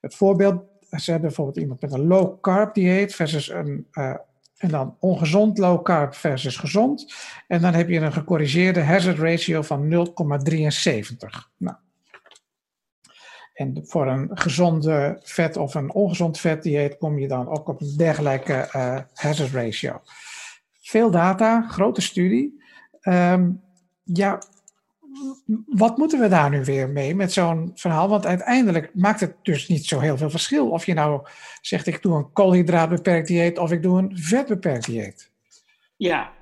Het 0.00 0.14
voorbeeld, 0.14 0.62
ze 0.90 1.10
hebben 1.10 1.28
bijvoorbeeld 1.28 1.58
iemand 1.58 1.80
met 1.80 1.92
een 1.92 2.06
low 2.06 2.40
carb 2.40 2.74
dieet 2.74 3.14
versus 3.14 3.48
een, 3.48 3.86
uh, 3.92 4.14
en 4.56 4.68
dan 4.68 4.96
ongezond 5.00 5.58
low 5.58 5.82
carb 5.82 6.14
versus 6.14 6.56
gezond. 6.56 7.14
En 7.46 7.60
dan 7.60 7.74
heb 7.74 7.88
je 7.88 8.00
een 8.00 8.12
gecorrigeerde 8.12 8.82
hazard 8.82 9.18
ratio 9.18 9.62
van 9.62 9.88
0,73. 9.88 11.50
Nou. 11.56 11.76
En 13.54 13.82
voor 13.86 14.06
een 14.06 14.30
gezonde 14.32 15.20
vet 15.22 15.56
of 15.56 15.74
een 15.74 15.92
ongezond 15.92 16.38
vet 16.38 16.62
dieet 16.62 16.96
kom 16.98 17.18
je 17.18 17.28
dan 17.28 17.48
ook 17.48 17.68
op 17.68 17.80
een 17.80 17.96
dergelijke 17.96 18.68
uh, 18.76 18.98
hazard 19.14 19.50
ratio. 19.50 20.00
Veel 20.80 21.10
data, 21.10 21.68
grote 21.68 22.00
studie. 22.00 22.62
Um, 23.02 23.62
ja, 24.02 24.38
wat 25.66 25.96
moeten 25.96 26.20
we 26.20 26.28
daar 26.28 26.50
nu 26.50 26.64
weer 26.64 26.88
mee 26.88 27.14
met 27.14 27.32
zo'n 27.32 27.72
verhaal? 27.74 28.08
Want 28.08 28.26
uiteindelijk 28.26 28.90
maakt 28.94 29.20
het 29.20 29.34
dus 29.42 29.68
niet 29.68 29.86
zo 29.86 30.00
heel 30.00 30.16
veel 30.16 30.30
verschil 30.30 30.70
of 30.70 30.86
je 30.86 30.94
nou 30.94 31.26
zegt 31.60 31.86
ik 31.86 32.02
doe 32.02 32.16
een 32.16 32.32
koolhydraatbeperkt 32.32 33.28
dieet 33.28 33.58
of 33.58 33.72
ik 33.72 33.82
doe 33.82 33.98
een 33.98 34.18
vetbeperkt 34.18 34.86
dieet. 34.86 35.30
Ja, 35.96 36.32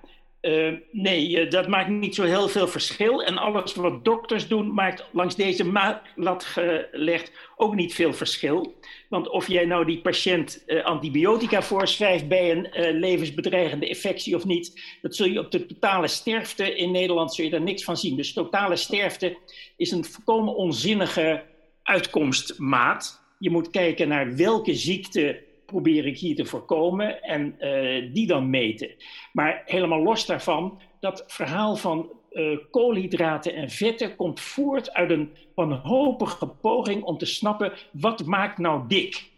uh, 0.47 0.73
nee, 0.93 1.49
dat 1.49 1.69
maakt 1.69 1.89
niet 1.89 2.15
zo 2.15 2.23
heel 2.23 2.49
veel 2.49 2.69
verschil. 2.69 3.23
En 3.23 3.39
alles 3.39 3.75
wat 3.75 4.05
dokters 4.05 4.49
doen, 4.49 4.75
maakt 4.75 5.05
langs 5.13 5.35
deze 5.35 5.91
lat 6.15 6.45
gelegd 6.45 7.33
ook 7.57 7.75
niet 7.75 7.95
veel 7.95 8.13
verschil. 8.13 8.75
Want 9.09 9.29
of 9.29 9.49
jij 9.49 9.65
nou 9.65 9.85
die 9.85 10.01
patiënt 10.01 10.63
uh, 10.67 10.85
antibiotica 10.85 11.63
voorschrijft 11.63 12.29
bij 12.29 12.51
een 12.51 12.99
levensbedreigende 12.99 13.89
infectie 13.89 14.35
of 14.37 14.45
niet, 14.45 14.83
dat 15.03 15.17
zul 15.17 15.27
je 15.27 15.39
op 15.39 15.51
de 15.51 15.67
totale 15.67 16.09
sterfte 16.09 16.77
in 16.77 16.91
Nederland 16.91 17.35
zul 17.35 17.45
je 17.45 17.51
daar 17.51 17.61
niks 17.61 17.85
van 17.85 17.97
zien. 17.97 18.17
Dus 18.17 18.33
totale 18.33 18.77
sterfte 18.77 19.37
is 19.77 19.91
een 19.91 20.05
volkomen 20.05 20.55
onzinnige 20.55 21.43
uitkomstmaat. 21.83 23.25
Je 23.39 23.51
moet 23.51 23.71
kijken 23.71 24.09
naar 24.09 24.37
welke 24.37 24.75
ziekte 24.75 25.46
probeer 25.67 26.07
ik 26.07 26.19
hier 26.19 26.37
te 26.37 26.45
voorkomen 26.45 27.23
en 27.23 27.57
uh, 27.61 28.15
die 28.15 28.27
dan 28.27 28.51
meten. 28.51 28.91
Maar 29.33 29.63
helemaal 29.65 30.03
los 30.03 30.27
daarvan, 30.27 30.81
dat 31.01 31.25
verhaal 31.27 31.77
van 31.77 32.11
uh, 32.33 32.59
koolhydraten 32.71 33.55
en 33.55 33.71
vetten 33.71 34.17
komt 34.17 34.41
voort 34.41 34.93
uit 34.93 35.11
een 35.11 35.37
wanhopige 35.55 36.47
poging 36.47 37.03
om 37.03 37.19
te 37.19 37.27
snappen 37.27 37.73
wat 37.93 38.25
maakt 38.25 38.59
nou 38.59 38.85
dik. 38.89 39.31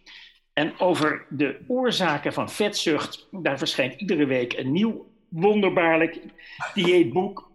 En 0.52 0.78
over 0.78 1.26
de 1.28 1.58
oorzaken 1.66 2.32
van 2.32 2.50
vetzucht, 2.50 3.28
daar 3.30 3.58
verschijnt 3.58 4.00
iedere 4.00 4.26
week 4.26 4.52
een 4.52 4.72
nieuw 4.72 5.06
wonderbaarlijk 5.28 6.20
dieetboek 6.74 7.47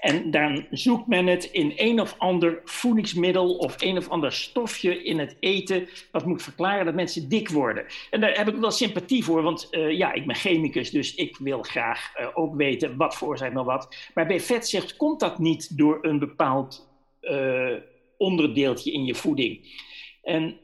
en 0.00 0.30
dan 0.30 0.66
zoekt 0.70 1.06
men 1.06 1.26
het 1.26 1.44
in 1.44 1.72
een 1.76 2.00
of 2.00 2.14
ander 2.18 2.60
voedingsmiddel 2.64 3.56
of 3.56 3.82
een 3.82 3.96
of 3.96 4.08
ander 4.08 4.32
stofje 4.32 5.02
in 5.02 5.18
het 5.18 5.36
eten, 5.40 5.88
wat 6.12 6.26
moet 6.26 6.42
verklaren 6.42 6.84
dat 6.84 6.94
mensen 6.94 7.28
dik 7.28 7.48
worden. 7.48 7.84
En 8.10 8.20
daar 8.20 8.36
heb 8.36 8.48
ik 8.48 8.56
wel 8.56 8.70
sympathie 8.70 9.24
voor, 9.24 9.42
want 9.42 9.68
uh, 9.70 9.90
ja, 9.90 10.12
ik 10.12 10.26
ben 10.26 10.36
chemicus, 10.36 10.90
dus 10.90 11.14
ik 11.14 11.36
wil 11.36 11.62
graag 11.62 12.12
uh, 12.20 12.28
ook 12.34 12.54
weten 12.54 12.96
wat 12.96 13.16
veroorzaakt 13.16 13.54
nou 13.54 13.66
wat. 13.66 13.96
Maar 14.14 14.26
bij 14.26 14.40
vetzucht 14.40 14.96
komt 14.96 15.20
dat 15.20 15.38
niet 15.38 15.78
door 15.78 15.98
een 16.02 16.18
bepaald 16.18 16.88
uh, 17.22 17.74
onderdeeltje 18.16 18.92
in 18.92 19.04
je 19.04 19.14
voeding. 19.14 19.86
En 20.22 20.58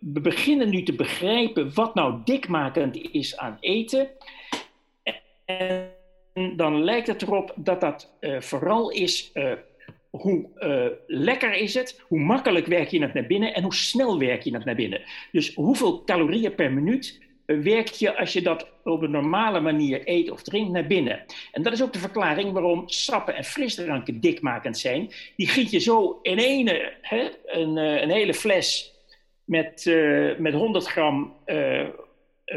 we 0.00 0.20
beginnen 0.20 0.70
nu 0.70 0.82
te 0.82 0.94
begrijpen 0.94 1.74
wat 1.74 1.94
nou 1.94 2.20
dikmakend 2.24 2.96
is 2.96 3.36
aan 3.36 3.56
eten. 3.60 4.10
En 5.44 5.98
dan 6.32 6.84
lijkt 6.84 7.06
het 7.06 7.22
erop 7.22 7.52
dat 7.56 7.80
dat 7.80 8.16
uh, 8.20 8.40
vooral 8.40 8.90
is 8.90 9.30
uh, 9.34 9.52
hoe 10.10 10.48
uh, 10.58 10.86
lekker 11.06 11.54
is 11.54 11.74
het, 11.74 12.00
hoe 12.08 12.18
makkelijk 12.18 12.66
werk 12.66 12.88
je 12.88 13.02
het 13.02 13.14
naar 13.14 13.26
binnen 13.26 13.54
en 13.54 13.62
hoe 13.62 13.74
snel 13.74 14.18
werk 14.18 14.42
je 14.42 14.54
het 14.54 14.64
naar 14.64 14.74
binnen. 14.74 15.02
Dus 15.32 15.54
hoeveel 15.54 16.04
calorieën 16.04 16.54
per 16.54 16.72
minuut 16.72 17.28
werk 17.46 17.88
je 17.88 18.16
als 18.16 18.32
je 18.32 18.42
dat 18.42 18.68
op 18.84 19.02
een 19.02 19.10
normale 19.10 19.60
manier 19.60 20.00
eet 20.04 20.30
of 20.30 20.42
drinkt 20.42 20.72
naar 20.72 20.86
binnen. 20.86 21.24
En 21.52 21.62
dat 21.62 21.72
is 21.72 21.82
ook 21.82 21.92
de 21.92 21.98
verklaring 21.98 22.52
waarom 22.52 22.82
sappen 22.88 23.34
en 23.34 23.44
frisdranken 23.44 24.20
dikmakend 24.20 24.78
zijn. 24.78 25.10
Die 25.36 25.48
giet 25.48 25.70
je 25.70 25.78
zo 25.78 26.18
in 26.22 26.38
ene, 26.38 26.92
hè, 27.00 27.28
een, 27.44 27.76
een 27.76 28.10
hele 28.10 28.34
fles 28.34 28.94
met, 29.44 29.84
met 30.38 30.54
100 30.54 30.86
gram 30.86 31.34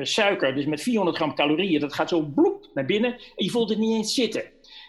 suiker, 0.02 0.56
dus 0.56 0.66
met 0.66 0.82
400 0.82 1.18
gram 1.18 1.36
calorieën, 1.36 1.80
dat 1.80 1.94
gaat 1.94 2.10
zo 2.10 2.22
bloep 2.22 2.70
naar 2.74 2.86
binnen 2.86 3.12
en 3.12 3.46
je 3.46 3.50
voelt 3.50 3.70
het 3.70 3.78
niet 3.78 3.96
eens 3.96 4.14
zitten. 4.14 4.44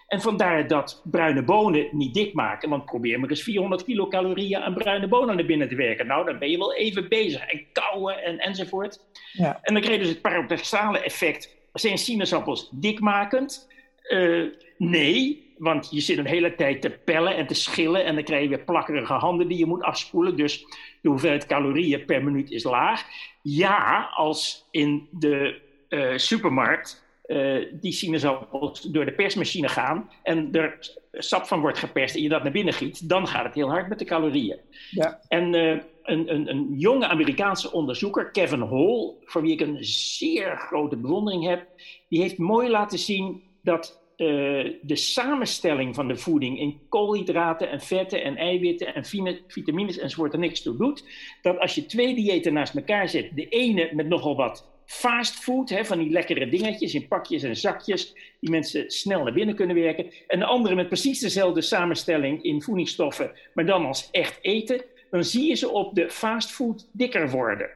En 0.06 0.20
vandaar 0.20 0.66
dat 0.68 1.02
bruine 1.04 1.42
bonen 1.42 1.88
niet 1.90 2.14
dik 2.14 2.34
maken. 2.34 2.68
Want 2.68 2.84
probeer 2.84 3.20
maar 3.20 3.30
eens 3.30 3.42
400 3.42 3.84
kilocalorieën 3.84 4.60
aan 4.60 4.74
bruine 4.74 5.08
bonen 5.08 5.36
naar 5.36 5.46
binnen 5.46 5.68
te 5.68 5.74
werken. 5.74 6.06
Nou, 6.06 6.24
dan 6.24 6.38
ben 6.38 6.50
je 6.50 6.58
wel 6.58 6.74
even 6.74 7.08
bezig. 7.08 7.46
En 7.46 7.64
kauwen 7.72 8.22
en, 8.22 8.38
enzovoort. 8.38 9.00
Ja. 9.32 9.58
En 9.62 9.72
dan 9.74 9.82
krijg 9.82 9.96
je 9.96 10.02
dus 10.02 10.12
het 10.12 10.22
paradoxale 10.22 10.98
effect. 10.98 11.56
Zijn 11.72 11.98
sinaasappels 11.98 12.68
dikmakend? 12.72 13.72
Uh, 14.08 14.44
nee, 14.78 15.52
want 15.58 15.88
je 15.90 16.00
zit 16.00 16.18
een 16.18 16.26
hele 16.26 16.54
tijd 16.54 16.80
te 16.80 16.90
pellen 16.90 17.36
en 17.36 17.46
te 17.46 17.54
schillen. 17.54 18.04
En 18.04 18.14
dan 18.14 18.24
krijg 18.24 18.42
je 18.42 18.48
weer 18.48 18.64
plakkerige 18.64 19.12
handen 19.12 19.48
die 19.48 19.58
je 19.58 19.66
moet 19.66 19.82
afspoelen. 19.82 20.36
Dus 20.36 20.66
de 21.02 21.08
hoeveelheid 21.08 21.46
calorieën 21.46 22.04
per 22.04 22.24
minuut 22.24 22.50
is 22.50 22.64
laag. 22.64 23.06
Ja, 23.46 24.10
als 24.14 24.68
in 24.70 25.08
de 25.10 25.60
uh, 25.88 26.16
supermarkt 26.16 27.04
uh, 27.26 27.66
die 27.72 27.92
sinaasappels 27.92 28.80
door 28.80 29.04
de 29.04 29.12
persmachine 29.12 29.68
gaan 29.68 30.10
en 30.22 30.52
er 30.52 30.78
sap 31.12 31.46
van 31.46 31.60
wordt 31.60 31.78
geperst 31.78 32.14
en 32.14 32.22
je 32.22 32.28
dat 32.28 32.42
naar 32.42 32.52
binnen 32.52 32.74
giet, 32.74 33.08
dan 33.08 33.26
gaat 33.26 33.44
het 33.44 33.54
heel 33.54 33.70
hard 33.70 33.88
met 33.88 33.98
de 33.98 34.04
calorieën. 34.04 34.58
Ja. 34.90 35.20
En 35.28 35.54
uh, 35.54 35.70
een, 36.02 36.34
een, 36.34 36.48
een 36.48 36.74
jonge 36.76 37.06
Amerikaanse 37.06 37.72
onderzoeker, 37.72 38.30
Kevin 38.30 38.60
Hall, 38.60 39.12
voor 39.24 39.42
wie 39.42 39.52
ik 39.52 39.60
een 39.60 39.84
zeer 39.84 40.56
grote 40.56 40.96
bewondering 40.96 41.46
heb, 41.46 41.66
die 42.08 42.20
heeft 42.20 42.38
mooi 42.38 42.70
laten 42.70 42.98
zien 42.98 43.42
dat 43.62 44.03
uh, 44.16 44.72
de 44.82 44.96
samenstelling 44.96 45.94
van 45.94 46.08
de 46.08 46.16
voeding 46.16 46.58
in 46.58 46.80
koolhydraten 46.88 47.70
en 47.70 47.80
vetten 47.80 48.22
en 48.22 48.36
eiwitten 48.36 48.94
en 48.94 49.04
vitamines 49.46 49.98
enzovoort 49.98 50.32
er 50.32 50.38
niks 50.38 50.62
toe 50.62 50.76
doet. 50.76 51.04
Dat 51.42 51.58
als 51.58 51.74
je 51.74 51.86
twee 51.86 52.14
diëten 52.14 52.52
naast 52.52 52.74
elkaar 52.74 53.08
zet, 53.08 53.30
de 53.34 53.48
ene 53.48 53.90
met 53.92 54.08
nogal 54.08 54.36
wat 54.36 54.72
fastfood, 54.86 55.68
hè, 55.68 55.84
van 55.84 55.98
die 55.98 56.10
lekkere 56.10 56.48
dingetjes 56.48 56.94
in 56.94 57.08
pakjes 57.08 57.42
en 57.42 57.56
zakjes, 57.56 58.14
die 58.40 58.50
mensen 58.50 58.90
snel 58.90 59.22
naar 59.22 59.32
binnen 59.32 59.54
kunnen 59.54 59.76
werken. 59.76 60.10
En 60.26 60.38
de 60.38 60.44
andere 60.44 60.74
met 60.74 60.88
precies 60.88 61.20
dezelfde 61.20 61.60
samenstelling 61.60 62.42
in 62.42 62.62
voedingsstoffen, 62.62 63.32
maar 63.54 63.66
dan 63.66 63.86
als 63.86 64.08
echt 64.10 64.38
eten. 64.42 64.82
Dan 65.10 65.24
zie 65.24 65.48
je 65.48 65.54
ze 65.54 65.68
op 65.68 65.94
de 65.94 66.10
fastfood 66.10 66.88
dikker 66.92 67.30
worden. 67.30 67.70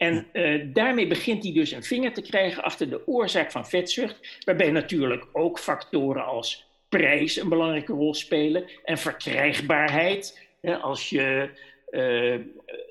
En 0.00 0.26
daarmee 0.72 1.06
begint 1.06 1.42
hij 1.42 1.52
dus 1.52 1.70
een 1.70 1.82
vinger 1.82 2.12
te 2.12 2.22
krijgen 2.22 2.62
achter 2.62 2.90
de 2.90 3.06
oorzaak 3.06 3.50
van 3.50 3.66
vetzucht, 3.66 4.40
waarbij 4.44 4.70
natuurlijk 4.70 5.26
ook 5.32 5.58
factoren 5.58 6.24
als 6.24 6.66
prijs 6.88 7.36
een 7.36 7.48
belangrijke 7.48 7.92
rol 7.92 8.14
spelen 8.14 8.64
en 8.84 8.98
verkrijgbaarheid. 8.98 10.48
Als 10.80 11.08
je 11.08 11.50
uh, 11.90 12.34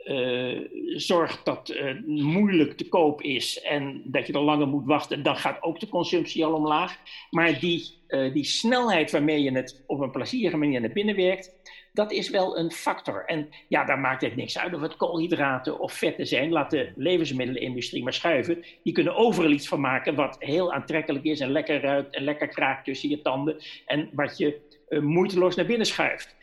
uh, 0.05 0.59
zorgt 0.95 1.45
dat 1.45 1.67
het 1.67 2.07
moeilijk 2.07 2.77
te 2.77 2.87
koop 2.89 3.21
is 3.21 3.61
en 3.61 4.01
dat 4.05 4.27
je 4.27 4.33
er 4.33 4.39
langer 4.39 4.67
moet 4.67 4.85
wachten, 4.85 5.23
dan 5.23 5.35
gaat 5.35 5.63
ook 5.63 5.79
de 5.79 5.89
consumptie 5.89 6.45
al 6.45 6.53
omlaag. 6.53 6.97
Maar 7.29 7.59
die, 7.59 7.83
die 8.07 8.45
snelheid 8.45 9.11
waarmee 9.11 9.41
je 9.41 9.51
het 9.51 9.83
op 9.87 9.99
een 9.99 10.11
plezierige 10.11 10.57
manier 10.57 10.81
naar 10.81 10.91
binnen 10.91 11.15
werkt, 11.15 11.58
dat 11.93 12.11
is 12.11 12.29
wel 12.29 12.57
een 12.57 12.71
factor. 12.71 13.25
En 13.25 13.49
ja, 13.67 13.85
daar 13.85 13.99
maakt 13.99 14.21
het 14.21 14.35
niks 14.35 14.57
uit 14.57 14.73
of 14.73 14.81
het 14.81 14.97
koolhydraten 14.97 15.79
of 15.79 15.93
vetten 15.93 16.27
zijn. 16.27 16.51
Laat 16.51 16.71
de 16.71 16.91
levensmiddelenindustrie 16.95 18.03
maar 18.03 18.13
schuiven. 18.13 18.65
Die 18.83 18.93
kunnen 18.93 19.15
overal 19.15 19.51
iets 19.51 19.67
van 19.67 19.79
maken 19.79 20.15
wat 20.15 20.35
heel 20.39 20.73
aantrekkelijk 20.73 21.25
is 21.25 21.39
en 21.39 21.51
lekker 21.51 21.81
ruikt 21.81 22.15
en 22.15 22.23
lekker 22.23 22.47
kraakt 22.47 22.85
tussen 22.85 23.09
je 23.09 23.21
tanden. 23.21 23.57
En 23.85 24.09
wat 24.13 24.37
je 24.37 24.61
moeiteloos 25.01 25.55
naar 25.55 25.65
binnen 25.65 25.87
schuift. 25.87 26.35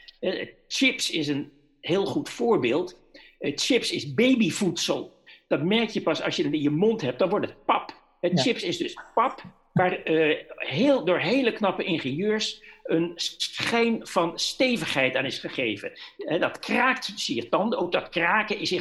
chips 0.68 1.10
is 1.10 1.28
een 1.28 1.52
heel 1.80 2.06
goed 2.06 2.28
voorbeeld. 2.28 3.00
Uh, 3.40 3.52
chips 3.54 3.92
is 3.92 4.14
babyvoedsel. 4.14 5.14
Dat 5.48 5.62
merk 5.62 5.88
je 5.88 6.02
pas 6.02 6.22
als 6.22 6.36
je 6.36 6.42
het 6.42 6.52
in 6.52 6.62
je 6.62 6.70
mond 6.70 7.00
hebt, 7.00 7.18
dan 7.18 7.28
wordt 7.28 7.46
het 7.46 7.64
pap. 7.64 8.04
Het 8.20 8.40
Chips 8.40 8.62
is 8.62 8.76
dus 8.76 8.98
pap, 9.14 9.42
waar 9.72 10.00
heel, 10.56 11.04
door 11.04 11.18
hele 11.18 11.52
knappe 11.52 11.84
ingenieurs 11.84 12.62
een 12.86 13.12
schijn 13.16 14.06
van 14.06 14.38
stevigheid 14.38 15.16
aan 15.16 15.24
is 15.24 15.38
gegeven. 15.38 15.92
Dat 16.38 16.58
kraakt 16.58 17.12
zie 17.16 17.36
je 17.36 17.48
tanden, 17.48 17.78
ook 17.78 17.92
dat 17.92 18.08
kraken 18.08 18.58
is 18.58 18.72
in 18.72 18.80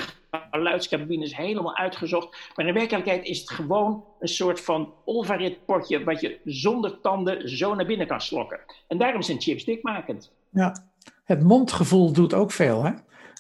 geluidscabines 0.52 1.36
helemaal 1.36 1.76
uitgezocht. 1.76 2.38
Maar 2.56 2.68
in 2.68 2.74
werkelijkheid 2.74 3.26
is 3.26 3.40
het 3.40 3.50
gewoon 3.50 4.04
een 4.20 4.28
soort 4.28 4.62
van 4.62 4.94
olvarit 5.04 5.66
potje 5.66 6.04
wat 6.04 6.22
je 6.22 6.40
zonder 6.46 7.02
tanden 7.02 7.50
zo 7.50 7.76
naar 7.76 7.86
binnen 7.86 8.08
kan 8.08 8.22
slokken. 8.22 8.60
En 8.88 8.98
daarom 8.98 9.22
zijn 9.22 9.42
chips 9.42 9.66
dikmakend. 9.66 10.32
Ja, 10.50 10.86
het 11.24 11.44
mondgevoel 11.44 12.12
doet 12.12 12.34
ook 12.34 12.52
veel, 12.52 12.84
hè? 12.84 12.92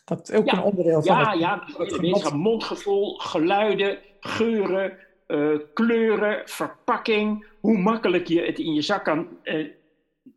Dat 0.06 0.30
is 0.30 0.36
ook 0.36 0.52
een 0.52 0.62
onderdeel 0.62 1.04
van 1.04 1.16
ja, 1.16 1.30
het, 1.30 1.40
Ja, 1.40 1.64
het 2.20 2.34
mondgevoel, 2.34 3.18
geluiden, 3.18 3.98
geuren, 4.20 4.98
uh, 5.28 5.60
kleuren, 5.74 6.42
verpakking. 6.46 7.46
Hoe 7.60 7.78
makkelijk 7.78 8.28
je 8.28 8.42
het 8.42 8.60
in 8.60 8.74
je 8.74 8.82
zak 8.82 9.04
kan 9.04 9.28
uh, 9.44 9.70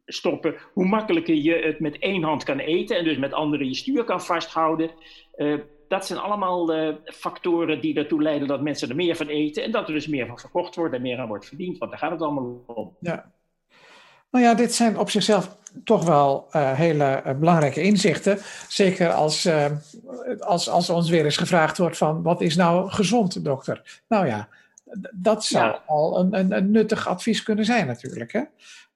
stoppen. 0.07 0.55
Hoe 0.73 0.87
makkelijker 0.87 1.35
je 1.35 1.55
het 1.55 1.81
met 1.81 1.99
één 1.99 2.23
hand 2.23 2.45
kan 2.45 2.59
eten 2.59 2.97
en 2.97 3.05
dus 3.05 3.17
met 3.17 3.33
andere 3.33 3.65
je 3.65 3.75
stuur 3.75 4.05
kan 4.05 4.23
vasthouden. 4.23 4.91
Uh, 5.37 5.59
dat 5.89 6.07
zijn 6.07 6.19
allemaal 6.19 6.95
factoren 7.05 7.81
die 7.81 7.95
ertoe 7.97 8.23
leiden 8.23 8.49
dat 8.49 8.63
mensen 8.63 8.89
er 8.89 8.97
meer 8.97 9.17
van 9.17 9.27
eten. 9.27 9.63
En 9.63 9.71
dat 9.71 9.89
er 9.89 9.95
dus 9.95 10.07
meer 10.07 10.27
van 10.27 10.39
verkocht 10.39 10.75
wordt 10.75 10.95
en 10.95 11.03
meer 11.03 11.19
aan 11.19 11.29
wordt 11.29 11.47
verdiend. 11.47 11.79
Want 11.79 11.91
daar 11.91 12.01
gaat 12.01 12.11
het 12.11 12.23
allemaal 12.23 12.63
om. 12.67 12.97
Ja, 13.01 13.33
nou 14.31 14.45
ja, 14.45 14.55
dit 14.55 14.75
zijn 14.75 14.99
op 14.99 15.11
zichzelf 15.11 15.57
toch 15.85 16.05
wel 16.05 16.47
uh, 16.53 16.73
hele 16.73 17.37
belangrijke 17.39 17.83
inzichten. 17.83 18.39
Zeker 18.69 19.13
als, 19.13 19.49
als, 20.39 20.69
als 20.69 20.91
ons 20.91 21.11
weer 21.11 21.25
eens 21.25 21.37
gevraagd 21.37 21.79
wordt 21.79 21.97
van 21.97 22.23
wat 22.23 22.41
is 22.41 22.57
nou 22.57 22.91
gezond, 22.91 23.45
dokter? 23.45 24.01
Nou 24.09 24.27
ja, 24.27 24.49
dat 25.13 25.45
zou 25.45 25.65
ja. 25.65 25.83
al 25.87 26.19
een, 26.19 26.39
een, 26.39 26.53
een, 26.53 26.71
nuttig 26.71 27.09
advies 27.09 27.43
kunnen 27.43 27.65
zijn 27.65 27.87
natuurlijk. 27.87 28.33
Hè? 28.33 28.43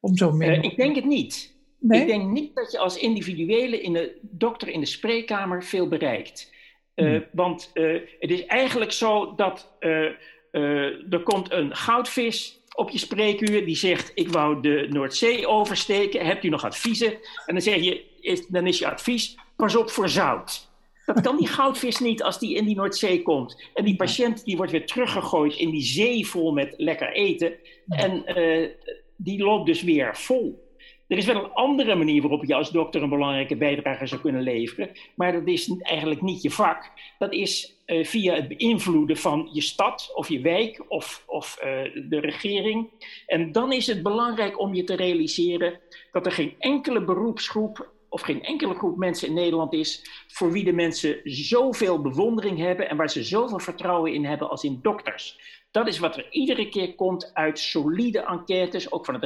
Om 0.02 0.16
zo 0.16 0.32
min... 0.32 0.62
ik 0.62 0.76
denk 0.76 0.94
het 0.94 1.04
niet. 1.04 1.54
Nee? 1.78 2.00
Ik 2.00 2.06
denk 2.06 2.30
niet 2.30 2.54
dat 2.54 2.72
je 2.72 2.78
als 2.78 2.98
individuele 2.98 3.80
in 3.80 3.92
de, 3.92 4.18
dokter 4.20 4.68
in 4.68 4.80
de 4.80 4.86
spreekkamer 4.86 5.64
veel 5.64 5.88
bereikt. 5.88 6.52
Hmm. 6.94 7.24
Want 7.32 7.70
het 8.18 8.30
is 8.30 8.46
eigenlijk 8.46 8.92
zo 8.92 9.34
dat 9.34 9.76
er 9.80 11.22
komt 11.24 11.52
een 11.52 11.76
goudvis 11.76 12.62
op 12.74 12.90
je 12.90 12.98
spreekuur 12.98 13.66
die 13.66 13.76
zegt: 13.76 14.12
Ik 14.14 14.28
wou 14.28 14.60
de 14.60 14.86
Noordzee 14.90 15.46
oversteken. 15.46 16.26
Hebt 16.26 16.44
u 16.44 16.48
nog 16.48 16.64
adviezen? 16.64 17.12
En 17.46 17.54
dan 17.54 17.60
zeg 17.62 17.74
je: 17.74 18.04
is, 18.20 18.46
Dan 18.46 18.66
is 18.66 18.78
je 18.78 18.90
advies: 18.90 19.36
pas 19.56 19.76
op 19.76 19.90
voor 19.90 20.08
zout. 20.08 20.70
Dat 21.06 21.20
kan 21.20 21.36
die 21.36 21.46
goudvis 21.46 21.98
niet 21.98 22.22
als 22.22 22.38
die 22.38 22.56
in 22.56 22.64
die 22.64 22.76
Noordzee 22.76 23.22
komt. 23.22 23.62
En 23.74 23.84
die 23.84 23.96
patiënt 23.96 24.44
die 24.44 24.56
wordt 24.56 24.72
weer 24.72 24.86
teruggegooid 24.86 25.54
in 25.54 25.70
die 25.70 25.82
zee 25.82 26.26
vol 26.26 26.52
met 26.52 26.74
lekker 26.76 27.12
eten. 27.12 27.52
En 27.88 28.38
uh, 28.38 28.68
die 29.22 29.42
loopt 29.42 29.66
dus 29.66 29.82
weer 29.82 30.16
vol. 30.16 30.70
Er 31.06 31.18
is 31.18 31.26
wel 31.26 31.44
een 31.44 31.52
andere 31.52 31.94
manier 31.94 32.20
waarop 32.20 32.44
je 32.44 32.54
als 32.54 32.70
dokter 32.70 33.02
een 33.02 33.08
belangrijke 33.08 33.56
bijdrage 33.56 34.06
zou 34.06 34.20
kunnen 34.20 34.42
leveren, 34.42 34.90
maar 35.14 35.32
dat 35.32 35.46
is 35.46 35.74
eigenlijk 35.80 36.22
niet 36.22 36.42
je 36.42 36.50
vak. 36.50 36.90
Dat 37.18 37.32
is 37.32 37.76
uh, 37.86 38.04
via 38.04 38.34
het 38.34 38.48
beïnvloeden 38.48 39.16
van 39.16 39.48
je 39.52 39.60
stad 39.60 40.10
of 40.14 40.28
je 40.28 40.40
wijk 40.40 40.84
of, 40.88 41.24
of 41.26 41.58
uh, 41.58 42.08
de 42.08 42.20
regering. 42.20 42.88
En 43.26 43.52
dan 43.52 43.72
is 43.72 43.86
het 43.86 44.02
belangrijk 44.02 44.58
om 44.60 44.74
je 44.74 44.84
te 44.84 44.96
realiseren 44.96 45.80
dat 46.12 46.26
er 46.26 46.32
geen 46.32 46.54
enkele 46.58 47.04
beroepsgroep 47.04 47.90
of 48.08 48.20
geen 48.20 48.42
enkele 48.42 48.74
groep 48.74 48.96
mensen 48.96 49.28
in 49.28 49.34
Nederland 49.34 49.72
is 49.72 50.24
voor 50.26 50.52
wie 50.52 50.64
de 50.64 50.72
mensen 50.72 51.20
zoveel 51.24 52.00
bewondering 52.00 52.58
hebben 52.58 52.88
en 52.88 52.96
waar 52.96 53.10
ze 53.10 53.24
zoveel 53.24 53.58
vertrouwen 53.58 54.12
in 54.12 54.24
hebben 54.24 54.50
als 54.50 54.64
in 54.64 54.78
dokters. 54.82 55.38
Dat 55.72 55.86
is 55.86 55.98
wat 55.98 56.16
er 56.16 56.26
iedere 56.30 56.68
keer 56.68 56.94
komt 56.94 57.34
uit 57.34 57.58
solide 57.58 58.24
enquêtes, 58.24 58.92
ook 58.92 59.04
van 59.04 59.14
het 59.14 59.24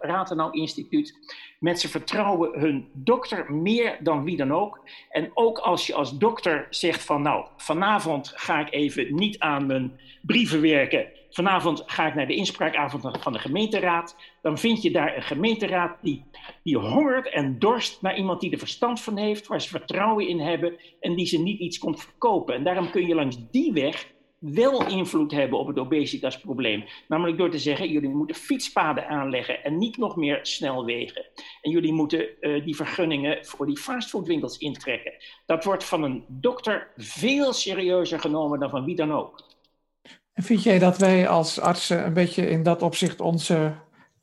Ratenau 0.00 0.52
Instituut. 0.52 1.18
Mensen 1.58 1.90
vertrouwen 1.90 2.60
hun 2.60 2.88
dokter 2.92 3.52
meer 3.52 3.98
dan 4.02 4.24
wie 4.24 4.36
dan 4.36 4.52
ook. 4.52 4.80
En 5.10 5.30
ook 5.34 5.58
als 5.58 5.86
je 5.86 5.94
als 5.94 6.18
dokter 6.18 6.66
zegt 6.70 7.04
van 7.04 7.22
nou, 7.22 7.46
vanavond 7.56 8.32
ga 8.34 8.60
ik 8.60 8.72
even 8.72 9.14
niet 9.14 9.38
aan 9.38 9.66
mijn 9.66 10.00
brieven 10.22 10.60
werken. 10.60 11.06
Vanavond 11.30 11.82
ga 11.86 12.06
ik 12.06 12.14
naar 12.14 12.26
de 12.26 12.34
inspraakavond 12.34 13.18
van 13.20 13.32
de 13.32 13.38
gemeenteraad. 13.38 14.16
Dan 14.42 14.58
vind 14.58 14.82
je 14.82 14.90
daar 14.90 15.16
een 15.16 15.22
gemeenteraad 15.22 15.98
die, 16.02 16.24
die 16.62 16.78
hongert 16.78 17.28
en 17.28 17.58
dorst 17.58 18.02
naar 18.02 18.16
iemand 18.16 18.40
die 18.40 18.50
er 18.50 18.58
verstand 18.58 19.00
van 19.00 19.16
heeft, 19.16 19.46
waar 19.46 19.60
ze 19.60 19.68
vertrouwen 19.68 20.28
in 20.28 20.40
hebben 20.40 20.76
en 21.00 21.14
die 21.14 21.26
ze 21.26 21.38
niet 21.38 21.60
iets 21.60 21.78
komt 21.78 22.00
verkopen. 22.00 22.54
En 22.54 22.64
daarom 22.64 22.90
kun 22.90 23.06
je 23.06 23.14
langs 23.14 23.36
die 23.50 23.72
weg 23.72 24.10
wel 24.42 24.86
invloed 24.86 25.32
hebben 25.32 25.58
op 25.58 25.66
het 25.66 25.78
obesitasprobleem. 25.78 26.84
Namelijk 27.08 27.38
door 27.38 27.50
te 27.50 27.58
zeggen, 27.58 27.88
jullie 27.88 28.08
moeten 28.08 28.36
fietspaden 28.36 29.08
aanleggen 29.08 29.64
en 29.64 29.78
niet 29.78 29.96
nog 29.96 30.16
meer 30.16 30.38
snelwegen. 30.42 31.26
En 31.60 31.70
jullie 31.70 31.92
moeten 31.92 32.26
uh, 32.40 32.64
die 32.64 32.76
vergunningen 32.76 33.46
voor 33.46 33.66
die 33.66 33.78
fastfoodwinkels 33.78 34.58
intrekken. 34.58 35.12
Dat 35.46 35.64
wordt 35.64 35.84
van 35.84 36.02
een 36.02 36.24
dokter 36.28 36.92
veel 36.96 37.52
serieuzer 37.52 38.20
genomen 38.20 38.60
dan 38.60 38.70
van 38.70 38.84
wie 38.84 38.96
dan 38.96 39.12
ook. 39.12 39.50
En 40.32 40.42
vind 40.42 40.62
jij 40.62 40.78
dat 40.78 40.98
wij 40.98 41.28
als 41.28 41.60
artsen 41.60 42.06
een 42.06 42.14
beetje 42.14 42.48
in 42.48 42.62
dat 42.62 42.82
opzicht 42.82 43.20
onze 43.20 43.74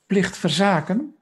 plicht 0.06 0.38
verzaken? 0.38 1.16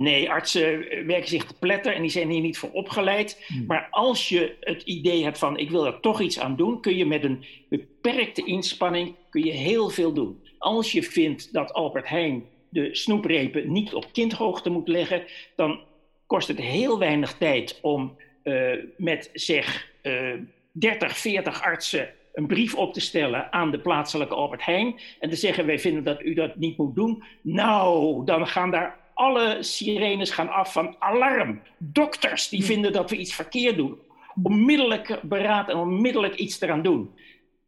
Nee, 0.00 0.30
artsen 0.30 0.78
werken 1.06 1.28
zich 1.28 1.44
te 1.44 1.54
pletter 1.58 1.94
en 1.94 2.02
die 2.02 2.10
zijn 2.10 2.30
hier 2.30 2.40
niet 2.40 2.58
voor 2.58 2.70
opgeleid. 2.70 3.44
Hmm. 3.46 3.64
Maar 3.66 3.88
als 3.90 4.28
je 4.28 4.56
het 4.60 4.82
idee 4.82 5.22
hebt 5.24 5.38
van 5.38 5.58
ik 5.58 5.70
wil 5.70 5.86
er 5.86 6.00
toch 6.00 6.20
iets 6.20 6.40
aan 6.40 6.56
doen, 6.56 6.80
kun 6.80 6.96
je 6.96 7.06
met 7.06 7.24
een 7.24 7.44
beperkte 7.68 8.44
inspanning 8.44 9.14
kun 9.30 9.44
je 9.44 9.52
heel 9.52 9.88
veel 9.88 10.12
doen. 10.12 10.40
Als 10.58 10.92
je 10.92 11.02
vindt 11.02 11.52
dat 11.52 11.72
Albert 11.72 12.08
Heijn 12.08 12.44
de 12.68 12.94
snoeprepen 12.94 13.72
niet 13.72 13.94
op 13.94 14.12
kindhoogte 14.12 14.70
moet 14.70 14.88
leggen, 14.88 15.22
dan 15.56 15.80
kost 16.26 16.48
het 16.48 16.60
heel 16.60 16.98
weinig 16.98 17.32
tijd 17.38 17.78
om 17.82 18.16
uh, 18.44 18.72
met 18.96 19.30
zeg 19.32 19.92
uh, 20.02 20.32
30, 20.72 21.18
40 21.18 21.62
artsen 21.62 22.08
een 22.32 22.46
brief 22.46 22.74
op 22.74 22.92
te 22.92 23.00
stellen 23.00 23.52
aan 23.52 23.70
de 23.70 23.78
plaatselijke 23.78 24.34
Albert 24.34 24.64
Heijn 24.64 25.00
en 25.18 25.30
te 25.30 25.36
zeggen 25.36 25.66
wij 25.66 25.78
vinden 25.78 26.04
dat 26.04 26.22
u 26.22 26.34
dat 26.34 26.56
niet 26.56 26.76
moet 26.76 26.94
doen. 26.94 27.22
Nou, 27.40 28.24
dan 28.24 28.46
gaan 28.46 28.70
daar 28.70 28.99
alle 29.20 29.62
sirenes 29.62 30.30
gaan 30.30 30.48
af 30.48 30.72
van 30.72 30.96
alarm. 30.98 31.62
Dokters 31.78 32.48
die 32.48 32.64
vinden 32.64 32.92
dat 32.92 33.10
we 33.10 33.16
iets 33.16 33.34
verkeerd 33.34 33.76
doen. 33.76 33.98
Onmiddellijk 34.42 35.20
beraad 35.22 35.68
en 35.68 35.76
onmiddellijk 35.76 36.34
iets 36.34 36.60
eraan 36.60 36.82
doen. 36.82 37.10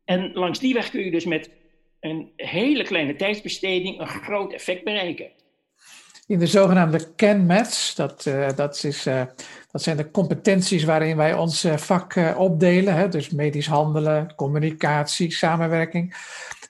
En 0.04 0.32
langs 0.32 0.58
die 0.58 0.74
weg 0.74 0.90
kun 0.90 1.04
je 1.04 1.10
dus 1.10 1.24
met 1.24 1.50
een 2.00 2.32
hele 2.36 2.84
kleine 2.84 3.16
tijdsbesteding 3.16 4.00
een 4.00 4.06
groot 4.06 4.52
effect 4.52 4.84
bereiken. 4.84 5.30
In 6.26 6.38
de 6.38 6.46
zogenaamde 6.46 7.14
CAN-METS, 7.14 7.94
dat, 7.94 8.26
uh, 8.26 8.48
dat, 8.56 8.84
is, 8.84 9.06
uh, 9.06 9.22
dat 9.70 9.82
zijn 9.82 9.96
de 9.96 10.10
competenties 10.10 10.84
waarin 10.84 11.16
wij 11.16 11.34
ons 11.34 11.64
uh, 11.64 11.76
vak 11.76 12.34
opdelen, 12.36 12.94
hè, 12.94 13.08
dus 13.08 13.30
medisch 13.30 13.66
handelen, 13.66 14.34
communicatie, 14.34 15.32
samenwerking, 15.32 16.14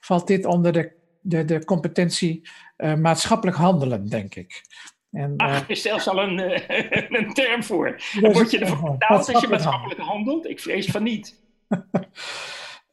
valt 0.01 0.26
dit 0.26 0.45
onder 0.45 0.72
de, 0.72 0.93
de, 1.20 1.45
de 1.45 1.64
competentie 1.64 2.43
maatschappelijk 2.97 3.57
handelen, 3.57 4.09
denk 4.09 4.35
ik. 4.35 4.62
En, 5.11 5.35
Ach, 5.37 5.62
er 5.62 5.70
is 5.70 5.83
zelfs 5.83 6.09
al 6.09 6.22
een, 6.22 6.39
een 7.18 7.33
term 7.33 7.62
voor. 7.62 8.03
Word 8.20 8.51
je 8.51 8.59
ervoor 8.59 8.91
betaald 8.91 9.33
als 9.33 9.41
je 9.41 9.49
maatschappelijk 9.49 10.01
handelt? 10.01 10.49
Ik 10.49 10.61
vrees 10.61 10.87
van 10.87 11.03
niet. 11.03 11.41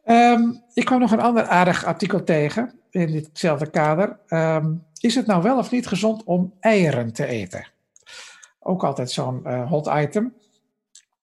um, 0.06 0.64
ik 0.74 0.86
kwam 0.86 1.00
nog 1.00 1.12
een 1.12 1.20
ander 1.20 1.44
aardig 1.44 1.86
artikel 1.86 2.24
tegen 2.24 2.80
in 2.90 3.12
ditzelfde 3.12 3.70
kader. 3.70 4.20
Um, 4.28 4.86
is 5.00 5.16
het 5.16 5.26
nou 5.26 5.42
wel 5.44 5.58
of 5.58 5.72
niet 5.72 5.88
gezond 5.88 6.24
om 6.24 6.54
eieren 6.60 7.14
te 7.14 7.26
eten? 7.26 7.68
Ook 8.60 8.84
altijd 8.84 9.12
zo'n 9.12 9.42
uh, 9.46 9.70
hot 9.70 9.88
item. 9.88 10.34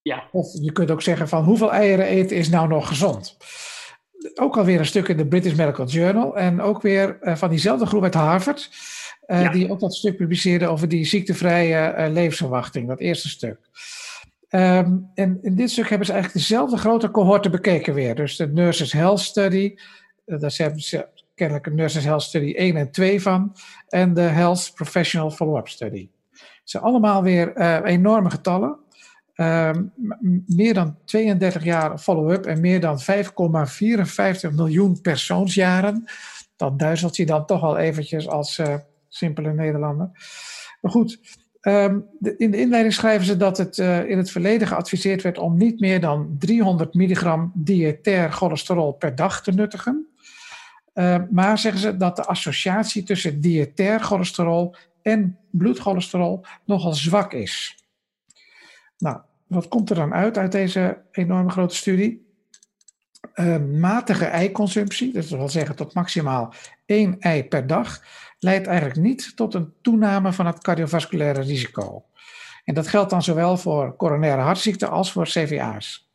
Ja. 0.02 0.24
Of 0.32 0.48
je 0.52 0.72
kunt 0.72 0.90
ook 0.90 1.02
zeggen 1.02 1.28
van 1.28 1.44
hoeveel 1.44 1.72
eieren 1.72 2.06
eten 2.06 2.36
is 2.36 2.48
nou 2.48 2.68
nog 2.68 2.88
gezond? 2.88 3.36
Ook 4.34 4.56
alweer 4.56 4.78
een 4.78 4.86
stuk 4.86 5.08
in 5.08 5.16
de 5.16 5.26
British 5.26 5.54
Medical 5.54 5.86
Journal. 5.86 6.36
En 6.36 6.60
ook 6.60 6.82
weer 6.82 7.18
van 7.22 7.50
diezelfde 7.50 7.86
groep 7.86 8.02
uit 8.02 8.14
Harvard. 8.14 8.70
Die 9.52 9.70
ook 9.70 9.80
dat 9.80 9.94
stuk 9.94 10.16
publiceerde 10.16 10.66
over 10.66 10.88
die 10.88 11.04
ziektevrije 11.04 12.08
levensverwachting. 12.10 12.88
Dat 12.88 13.00
eerste 13.00 13.28
stuk. 13.28 13.58
Ehm, 14.48 14.96
en 15.14 15.38
in 15.42 15.54
dit 15.54 15.70
stuk 15.70 15.88
hebben 15.88 16.06
ze 16.06 16.12
eigenlijk 16.12 16.42
dezelfde 16.42 16.76
grote 16.76 17.10
cohorten 17.10 17.50
bekeken 17.50 17.94
weer. 17.94 18.14
Dus 18.14 18.36
de 18.36 18.48
Nurses 18.48 18.92
Health 18.92 19.20
Study, 19.20 19.74
daar 20.24 20.54
hebben 20.56 20.80
ze 20.80 21.06
kennelijk 21.34 21.66
een 21.66 21.74
Nurses 21.74 22.04
Health 22.04 22.22
Study 22.22 22.52
1 22.56 22.76
en 22.76 22.90
2 22.90 23.22
van. 23.22 23.56
En 23.88 24.14
de 24.14 24.20
Health 24.20 24.72
Professional 24.74 25.30
Follow-up 25.30 25.68
Study. 25.68 26.08
Het 26.30 26.70
zijn 26.70 26.82
allemaal 26.82 27.22
weer 27.22 27.56
uh, 27.56 27.78
enorme 27.84 28.30
getallen. 28.30 28.76
Ehm, 29.36 29.82
meer 30.46 30.74
dan 30.74 30.96
32 31.04 31.64
jaar 31.64 31.98
follow-up 31.98 32.46
en 32.46 32.60
meer 32.60 32.80
dan 32.80 33.00
5,54 33.00 34.52
miljoen 34.52 35.00
persoonsjaren. 35.00 36.04
Dat 36.56 36.78
duizelt 36.78 37.16
je 37.16 37.26
dan 37.26 37.46
toch 37.46 37.62
al 37.62 37.76
eventjes 37.76 38.28
als 38.28 38.58
uh, 38.58 38.74
simpele 39.08 39.52
Nederlander. 39.52 40.10
Maar 40.80 40.90
goed, 40.90 41.18
Ehm, 41.66 41.98
in 42.36 42.50
de 42.50 42.56
inleiding 42.56 42.94
schrijven 42.94 43.26
ze 43.26 43.36
dat 43.36 43.58
het 43.58 43.78
uh, 43.78 44.08
in 44.10 44.18
het 44.18 44.30
verleden 44.30 44.68
geadviseerd 44.68 45.22
werd 45.22 45.38
om 45.38 45.56
niet 45.56 45.80
meer 45.80 46.00
dan 46.00 46.36
300 46.38 46.94
milligram 46.94 47.52
diëtair 47.54 48.32
cholesterol 48.32 48.92
per 48.92 49.14
dag 49.14 49.42
te 49.42 49.52
nuttigen. 49.52 50.06
Uh, 50.94 51.16
maar 51.30 51.58
zeggen 51.58 51.80
ze 51.80 51.96
dat 51.96 52.16
de 52.16 52.24
associatie 52.24 53.02
tussen 53.02 53.40
diëtair 53.40 54.00
cholesterol 54.00 54.74
en 55.02 55.38
bloedcholesterol 55.50 56.44
nogal 56.64 56.92
zwak 56.92 57.32
is. 57.32 57.85
Nou, 58.98 59.20
wat 59.46 59.68
komt 59.68 59.90
er 59.90 59.96
dan 59.96 60.14
uit 60.14 60.38
uit 60.38 60.52
deze 60.52 61.02
enorme 61.10 61.50
grote 61.50 61.76
studie? 61.76 62.24
Uh, 63.34 63.56
matige 63.58 64.24
eiconsumptie, 64.24 65.12
dat 65.12 65.28
wil 65.28 65.48
zeggen 65.48 65.76
tot 65.76 65.94
maximaal 65.94 66.54
één 66.86 67.18
ei 67.20 67.44
per 67.44 67.66
dag, 67.66 68.02
leidt 68.38 68.66
eigenlijk 68.66 68.98
niet 68.98 69.36
tot 69.36 69.54
een 69.54 69.72
toename 69.82 70.32
van 70.32 70.46
het 70.46 70.62
cardiovasculaire 70.62 71.40
risico. 71.40 72.04
En 72.64 72.74
dat 72.74 72.88
geldt 72.88 73.10
dan 73.10 73.22
zowel 73.22 73.56
voor 73.56 73.96
coronaire 73.96 74.42
hartziekten 74.42 74.90
als 74.90 75.12
voor 75.12 75.24
CVA's. 75.24 76.10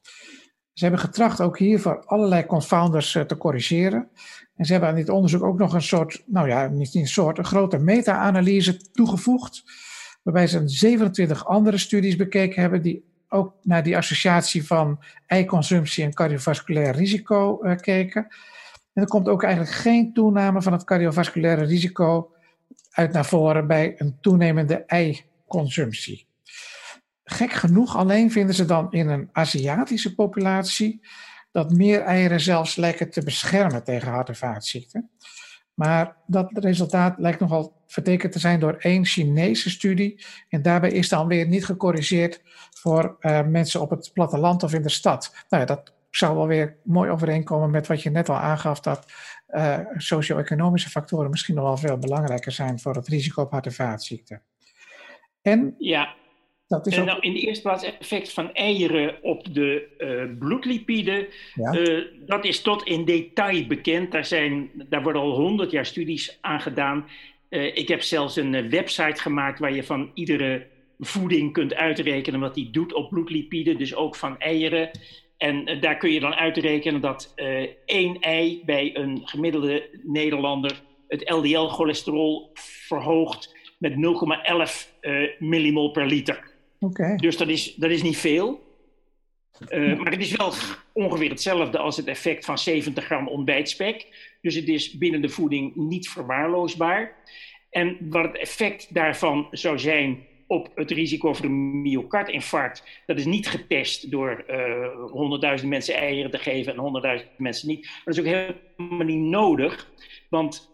Ze 0.74 0.84
hebben 0.84 1.00
getracht 1.00 1.42
ook 1.42 1.58
hiervoor 1.58 2.06
allerlei 2.06 2.46
confounders 2.46 3.16
eh, 3.16 3.24
te 3.24 3.38
corrigeren. 3.38 4.10
En 4.56 4.66
ze 4.66 4.72
hebben 4.72 4.90
aan 4.90 4.96
dit 4.96 5.10
onderzoek 5.10 5.44
ook 5.44 5.58
nog 5.58 5.74
een 5.74 5.82
soort, 5.82 6.24
nou 6.26 6.48
ja, 6.48 6.68
niet 6.68 6.96
een 6.96 7.08
soort, 7.08 7.38
een 7.38 7.46
grote 7.46 7.78
meta-analyse 7.78 8.92
toegevoegd. 8.92 9.64
Waarbij 10.22 10.48
ze 10.48 10.62
27 10.66 11.46
andere 11.46 11.78
studies 11.78 12.16
bekeken 12.16 12.62
hebben 12.62 12.82
die 12.82 13.04
ook 13.28 13.54
naar 13.62 13.84
die 13.84 13.98
associatie 13.98 14.66
van 14.66 15.04
eiconsumptie 15.26 16.04
en 16.04 16.14
cardiovasculair 16.14 16.96
risico 16.96 17.60
uh, 17.64 17.76
keken. 17.76 18.28
En 18.94 19.02
er 19.02 19.08
komt 19.08 19.28
ook 19.28 19.44
eigenlijk 19.44 19.74
geen 19.74 20.14
toename 20.14 20.62
van 20.62 20.72
het 20.72 20.84
cardiovasculaire 20.84 21.64
risico 21.64 22.32
uit 22.90 23.12
naar 23.12 23.26
voren 23.26 23.68
bij 23.68 23.94
een 23.98 24.18
toenemende 24.22 24.86
eiconsumptie. 24.86 26.28
Gek 27.24 27.52
genoeg 27.52 27.98
alleen 27.98 28.32
vinden 28.32 28.56
ze 28.56 28.66
dan 28.66 28.92
in 28.92 29.10
een 29.10 29.30
Aziatische 29.32 30.16
populatie 30.16 31.02
dat 31.52 31.72
meer 31.72 32.02
eieren 32.02 32.40
zelfs 32.40 32.76
lijken 32.76 33.10
te 33.10 33.24
beschermen 33.24 33.84
tegen 33.84 34.12
hart- 34.12 34.30
en 34.30 34.36
vaatziekten. 34.36 35.10
Maar 35.82 36.16
dat 36.26 36.50
resultaat 36.54 37.18
lijkt 37.18 37.40
nogal 37.40 37.74
vertekend 37.88 38.32
te 38.32 38.40
zijn 38.40 38.60
door 38.60 38.76
één 38.80 39.06
Chinese 39.06 39.70
studie. 39.70 40.26
En 40.50 40.62
daarbij 40.62 40.92
is 40.92 41.10
dan 41.10 41.28
weer 41.28 41.48
niet 41.48 41.66
gecorrigeerd 41.66 42.42
voor 42.78 43.18
uh, 43.20 43.48
mensen 43.48 43.82
op 43.82 43.90
het 43.90 44.12
platteland 44.14 44.64
of 44.64 44.74
in 44.74 44.82
de 44.82 44.90
stad. 44.90 45.46
Nou 45.50 45.62
ja, 45.62 45.76
dat 45.76 45.94
zou 46.10 46.36
wel 46.36 46.48
weer 46.48 46.78
mooi 46.84 47.10
overeenkomen 47.10 47.72
met 47.72 47.88
wat 47.88 48.02
je 48.02 48.10
net 48.10 48.30
al 48.30 48.36
aangaf, 48.36 48.80
dat 48.80 49.12
uh, 49.50 49.80
socio-economische 49.96 50.90
factoren 50.90 51.30
misschien 51.30 51.56
nog 51.56 51.64
wel 51.64 51.78
veel 51.78 51.98
belangrijker 51.98 52.52
zijn 52.52 52.80
voor 52.80 52.96
het 52.96 53.08
risico 53.08 53.42
op 53.42 53.52
hart- 53.52 53.66
en 53.66 53.74
vaatziekten. 53.74 54.42
En 55.42 55.76
ja. 55.78 56.16
Dat 56.72 56.88
is 56.88 57.00
ook... 57.00 57.06
nou, 57.06 57.20
in 57.20 57.34
de 57.34 57.40
eerste 57.40 57.62
plaats 57.62 57.84
effect 57.84 58.34
van 58.34 58.54
eieren 58.54 59.16
op 59.22 59.54
de 59.54 59.88
uh, 59.98 60.38
bloedlipiden. 60.40 61.28
Ja. 61.54 61.74
Uh, 61.74 62.06
dat 62.26 62.46
is 62.46 62.62
tot 62.62 62.84
in 62.84 63.06
detail 63.06 63.66
bekend. 63.68 64.12
Daar, 64.12 64.26
zijn, 64.26 64.70
daar 64.90 65.04
worden 65.04 65.22
al 65.22 65.36
honderd 65.36 65.72
jaar 65.72 65.86
studies 65.86 66.38
aan 66.42 66.62
gedaan. 66.62 67.08
Uh, 67.50 67.66
ik 67.66 67.88
heb 67.88 68.02
zelfs 68.02 68.36
een 68.36 68.70
website 68.70 69.22
gemaakt 69.22 69.60
waar 69.60 69.74
je 69.74 69.84
van 69.84 70.12
iedere 70.14 70.68
voeding 71.00 71.54
kunt 71.54 71.74
uitrekenen 71.74 72.40
wat 72.40 72.56
die 72.56 72.70
doet 72.72 72.94
op 72.94 73.10
bloedlipiden. 73.10 73.78
Dus 73.78 73.96
ook 73.96 74.16
van 74.16 74.40
eieren. 74.40 74.90
En 75.38 75.66
eh, 75.66 75.82
daar 75.82 75.98
kun 75.98 76.12
je 76.12 76.20
dan 76.20 76.36
uitrekenen 76.36 77.02
dat 77.02 77.34
één 77.86 78.20
ei 78.20 78.62
bij 78.66 78.96
een 78.96 79.22
gemiddelde 79.24 79.90
Nederlander 80.04 80.82
het 81.08 81.30
LDL-cholesterol 81.30 82.50
verhoogt 82.54 83.56
met 83.78 83.94
0,11 83.94 84.00
uh, 85.02 85.30
millimol 85.40 85.92
per 85.92 86.06
liter. 86.06 86.51
Dus 87.18 87.38
dat 87.38 87.48
is, 87.48 87.76
dat 87.76 87.90
is 87.90 88.02
niet 88.02 88.18
veel. 88.18 88.70
Uh, 89.70 89.98
maar 89.98 90.12
het 90.12 90.22
is 90.22 90.36
wel 90.36 90.54
ongeveer 90.94 91.30
hetzelfde 91.30 91.78
als 91.78 91.98
het 91.98 92.08
effect 92.08 92.46
van 92.46 92.58
70 92.58 93.06
gram 93.06 93.28
ontbijtspek. 93.28 94.08
Dus 94.42 94.56
het 94.56 94.68
is 94.68 94.98
binnen 94.98 95.22
de 95.22 95.30
voeding 95.30 95.76
niet 95.76 96.10
verwaarloosbaar. 96.10 97.16
En 97.70 97.98
wat 98.10 98.24
het 98.24 98.38
effect 98.38 98.94
daarvan 98.94 99.48
zou 99.52 99.80
zijn 99.80 100.26
op 100.48 100.72
het 100.76 100.92
risico 100.92 101.34
voor 101.34 101.46
een 101.46 101.82
myocardinfarct. 101.82 102.84
Dat 103.06 103.18
is 103.18 103.26
niet 103.26 103.48
getest 103.48 104.12
door 104.12 104.44
uh, 104.50 105.60
100.000 105.62 105.68
mensen 105.68 105.96
eieren 105.96 106.32
te 106.32 106.38
geven 106.38 106.74
en 106.74 107.20
100.000 107.22 107.26
mensen 107.38 107.68
niet. 107.68 107.82
Maar 107.82 108.02
dat 108.06 108.14
is 108.14 108.20
ook 108.20 108.58
helemaal 108.78 109.06
niet 109.06 109.30
nodig, 109.30 109.92
want 110.30 110.71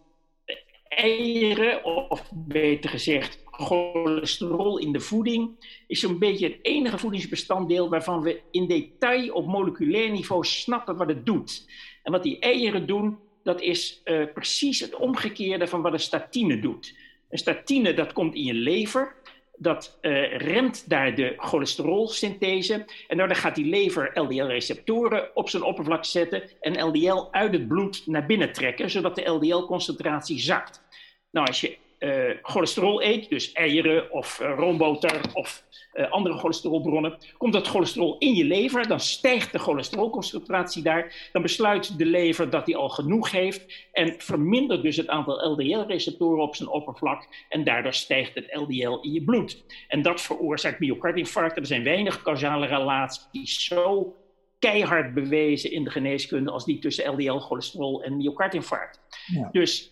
eieren, 0.98 1.84
of 2.10 2.32
beter 2.34 2.90
gezegd, 2.90 3.44
cholesterol 3.46 4.78
in 4.78 4.92
de 4.92 5.00
voeding, 5.00 5.50
is 5.88 6.00
zo'n 6.00 6.20
beetje 6.20 6.48
het 6.48 6.60
enige 6.62 6.98
voedingsbestanddeel 6.98 7.90
waarvan 7.90 8.22
we 8.22 8.42
in 8.52 8.68
detail 8.68 9.34
op 9.34 9.46
moleculair 9.46 10.12
niveau 10.12 10.46
snappen 10.46 10.98
wat 10.98 11.08
het 11.08 11.26
doet. 11.26 11.70
En 12.04 12.12
wat 12.12 12.24
die 12.24 12.40
eieren 12.40 12.88
doen, 12.88 13.18
dat 13.44 13.62
is 13.62 14.02
uh, 14.06 14.24
precies 14.34 14.80
het 14.80 14.96
omgekeerde 14.96 15.68
van 15.68 15.82
wat 15.82 15.94
een 15.94 16.00
statine 16.00 16.60
doet. 16.60 16.96
Een 17.30 17.38
statine 17.38 17.94
dat 17.94 18.14
komt 18.14 18.36
in 18.36 18.44
je 18.44 18.54
lever 18.54 19.16
dat 19.58 19.98
uh, 20.02 20.38
remt 20.38 20.90
daar 20.90 21.16
de 21.16 21.34
cholesterolsynthese. 21.38 22.86
En 23.08 23.18
daardoor 23.18 23.36
gaat 23.36 23.56
die 23.56 23.66
lever 23.66 24.12
LDL-receptoren 24.14 25.36
op 25.36 25.50
zijn 25.50 25.64
oppervlak 25.64 26.06
zetten 26.06 26.44
en 26.62 26.84
LDL 26.84 27.28
uit 27.32 27.54
het 27.54 27.68
bloed 27.68 28.08
naar 28.08 28.26
binnen 28.26 28.54
trekken, 28.54 28.90
zodat 28.90 29.16
de 29.16 29.30
LDL-concentratie 29.30 30.40
zakt. 30.40 30.86
Nou, 31.32 31.48
als 31.48 31.62
je 31.62 31.78
uh, 32.00 32.30
cholesterol 32.42 33.04
eet, 33.04 33.30
dus 33.30 33.52
eieren 33.52 34.12
of 34.12 34.40
uh, 34.42 34.54
roomboter 34.58 35.22
of 35.34 35.64
uh, 35.94 36.12
andere 36.12 36.38
cholesterolbronnen, 36.38 37.18
komt 37.38 37.54
dat 37.54 37.68
cholesterol 37.68 38.16
in 38.18 38.36
je 38.36 38.44
lever, 38.44 38.88
dan 38.88 39.00
stijgt 39.00 39.52
de 39.52 39.60
cholesterolconcentratie 39.60 40.84
daar, 40.84 41.30
dan 41.32 41.42
besluit 41.42 41.98
de 41.98 42.06
lever 42.06 42.50
dat 42.50 42.66
hij 42.66 42.76
al 42.76 42.90
genoeg 42.90 43.32
heeft 43.32 43.88
en 43.92 44.16
vermindert 44.18 44.82
dus 44.82 44.96
het 44.96 45.08
aantal 45.08 45.52
LDL-receptoren 45.52 46.44
op 46.44 46.56
zijn 46.56 46.70
oppervlak 46.70 47.28
en 47.50 47.64
daardoor 47.64 47.94
stijgt 47.94 48.36
het 48.36 48.56
LDL 48.56 48.98
in 49.02 49.12
je 49.12 49.24
bloed. 49.24 49.64
En 49.88 50.02
dat 50.02 50.22
veroorzaakt 50.22 50.80
myocardinfarcten. 50.80 51.62
Er 51.62 51.68
zijn 51.68 51.84
weinig 51.84 52.22
causale 52.22 52.66
relaties 52.66 53.66
zo 53.66 54.16
keihard 54.60 55.14
bewezen 55.14 55.72
in 55.72 55.84
de 55.84 55.90
geneeskunde 55.90 56.52
als 56.52 56.66
die 56.66 56.80
tussen 56.80 57.12
LDL-cholesterol 57.12 58.04
en 58.04 58.18
myocardinfarct. 58.18 59.00
Ja. 59.26 59.50
Dus 59.52 59.92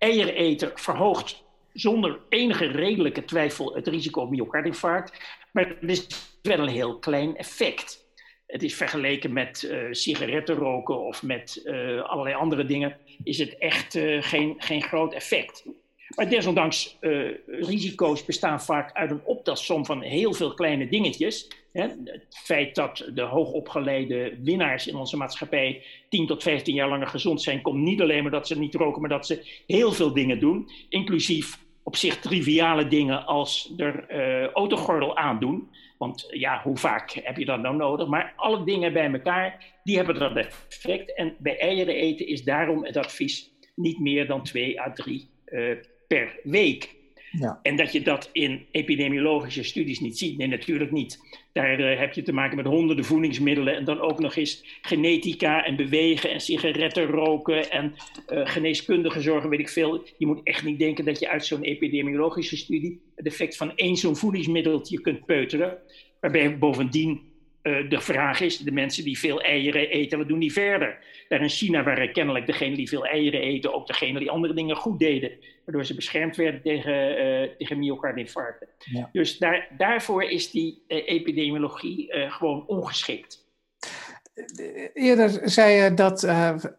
eten 0.00 0.70
verhoogt 0.74 1.44
zonder 1.72 2.20
enige 2.28 2.66
redelijke 2.66 3.24
twijfel 3.24 3.74
het 3.74 3.86
risico 3.86 4.20
op 4.20 4.30
myocardinfarct. 4.30 5.38
Maar 5.52 5.68
het 5.80 5.90
is 5.90 6.06
wel 6.42 6.58
een 6.58 6.68
heel 6.68 6.98
klein 6.98 7.36
effect. 7.36 8.08
Het 8.46 8.62
is 8.62 8.74
vergeleken 8.74 9.32
met 9.32 9.62
uh, 9.62 9.86
sigaretten 9.90 10.54
roken 10.54 11.00
of 11.00 11.22
met 11.22 11.60
uh, 11.64 12.02
allerlei 12.02 12.34
andere 12.34 12.64
dingen, 12.64 12.96
is 13.24 13.38
het 13.38 13.58
echt 13.58 13.94
uh, 13.94 14.22
geen, 14.22 14.54
geen 14.58 14.82
groot 14.82 15.12
effect. 15.12 15.64
Maar 16.16 16.28
desondanks, 16.28 16.96
uh, 17.00 17.30
risico's 17.46 18.24
bestaan 18.24 18.60
vaak 18.60 18.92
uit 18.92 19.10
een 19.10 19.24
optelsom 19.24 19.86
van 19.86 20.02
heel 20.02 20.32
veel 20.32 20.54
kleine 20.54 20.88
dingetjes. 20.88 21.48
Hè? 21.72 21.82
Het 21.82 22.26
feit 22.44 22.74
dat 22.74 23.10
de 23.14 23.22
hoogopgeleide 23.22 24.38
winnaars 24.42 24.86
in 24.86 24.96
onze 24.96 25.16
maatschappij 25.16 25.82
10 26.08 26.26
tot 26.26 26.42
15 26.42 26.74
jaar 26.74 26.88
langer 26.88 27.06
gezond 27.06 27.42
zijn, 27.42 27.62
komt 27.62 27.82
niet 27.82 28.00
alleen 28.00 28.22
maar 28.22 28.32
dat 28.32 28.46
ze 28.46 28.58
niet 28.58 28.74
roken, 28.74 29.00
maar 29.00 29.10
dat 29.10 29.26
ze 29.26 29.62
heel 29.66 29.92
veel 29.92 30.12
dingen 30.12 30.40
doen. 30.40 30.70
Inclusief 30.88 31.58
op 31.82 31.96
zich 31.96 32.20
triviale 32.20 32.88
dingen 32.88 33.26
als 33.26 33.74
er 33.76 34.04
uh, 34.10 34.46
autogordel 34.46 35.16
aandoen. 35.16 35.68
Want 35.98 36.26
ja, 36.30 36.60
hoe 36.62 36.76
vaak 36.76 37.10
heb 37.10 37.36
je 37.36 37.44
dat 37.44 37.60
nou 37.60 37.76
nodig? 37.76 38.08
Maar 38.08 38.32
alle 38.36 38.64
dingen 38.64 38.92
bij 38.92 39.12
elkaar, 39.12 39.64
die 39.84 39.96
hebben 39.96 40.18
dat 40.18 40.36
effect. 40.36 41.14
En 41.14 41.34
bij 41.38 41.58
eieren 41.58 41.94
eten 41.94 42.26
is 42.26 42.44
daarom 42.44 42.84
het 42.84 42.96
advies 42.96 43.50
niet 43.74 43.98
meer 43.98 44.26
dan 44.26 44.42
2 44.42 44.80
à 44.80 44.92
3 44.92 45.30
uh, 45.46 45.76
per 46.14 46.40
week. 46.42 46.94
Ja. 47.30 47.60
En 47.62 47.76
dat 47.76 47.92
je 47.92 48.02
dat 48.02 48.28
in 48.32 48.66
epidemiologische 48.70 49.62
studies 49.62 50.00
niet 50.00 50.18
ziet. 50.18 50.38
Nee, 50.38 50.46
natuurlijk 50.46 50.90
niet. 50.90 51.18
Daar 51.52 51.78
eh, 51.78 51.98
heb 51.98 52.12
je 52.12 52.22
te 52.22 52.32
maken 52.32 52.56
met 52.56 52.66
honderden 52.66 53.04
voedingsmiddelen 53.04 53.76
en 53.76 53.84
dan 53.84 54.00
ook 54.00 54.18
nog 54.18 54.36
eens 54.36 54.64
genetica 54.82 55.64
en 55.64 55.76
bewegen 55.76 56.30
en 56.30 56.40
sigaretten 56.40 57.04
roken 57.04 57.70
en 57.70 57.94
uh, 58.32 58.46
geneeskundige 58.46 59.20
zorgen, 59.20 59.50
weet 59.50 59.60
ik 59.60 59.68
veel. 59.68 60.04
Je 60.18 60.26
moet 60.26 60.40
echt 60.44 60.64
niet 60.64 60.78
denken 60.78 61.04
dat 61.04 61.18
je 61.18 61.28
uit 61.28 61.46
zo'n 61.46 61.62
epidemiologische 61.62 62.56
studie 62.56 63.00
het 63.14 63.26
effect 63.26 63.56
van 63.56 63.76
één 63.76 63.96
zo'n 63.96 64.16
voedingsmiddeltje 64.16 65.00
kunt 65.00 65.26
peuteren. 65.26 65.78
Waarbij 66.20 66.58
bovendien 66.58 67.20
uh, 67.62 67.90
de 67.90 68.00
vraag 68.00 68.40
is, 68.40 68.58
de 68.58 68.72
mensen 68.72 69.04
die 69.04 69.18
veel 69.18 69.42
eieren 69.42 69.88
eten, 69.88 70.18
wat 70.18 70.28
doen 70.28 70.38
die 70.38 70.52
verder? 70.52 70.98
Daar 71.28 71.42
in 71.42 71.48
China 71.48 71.82
waren 71.82 72.12
kennelijk 72.12 72.46
degenen 72.46 72.76
die 72.76 72.88
veel 72.88 73.06
eieren 73.06 73.40
eten 73.40 73.74
ook 73.74 73.86
degenen 73.86 74.20
die 74.20 74.30
andere 74.30 74.54
dingen 74.54 74.76
goed 74.76 74.98
deden. 74.98 75.30
Waardoor 75.64 75.84
ze 75.84 75.94
beschermd 75.94 76.36
werden 76.36 76.62
tegen, 76.62 77.24
uh, 77.24 77.48
tegen 77.58 77.78
myocardinfarcten. 77.78 78.68
Ja. 78.78 79.08
Dus 79.12 79.38
daar, 79.38 79.68
daarvoor 79.76 80.24
is 80.24 80.50
die 80.50 80.82
uh, 80.88 81.08
epidemiologie 81.08 82.08
gewoon 82.28 82.66
ongeschikt. 82.66 83.48
Eerder 84.94 85.40
zei 85.44 85.82
je 85.82 85.94
dat 85.94 86.20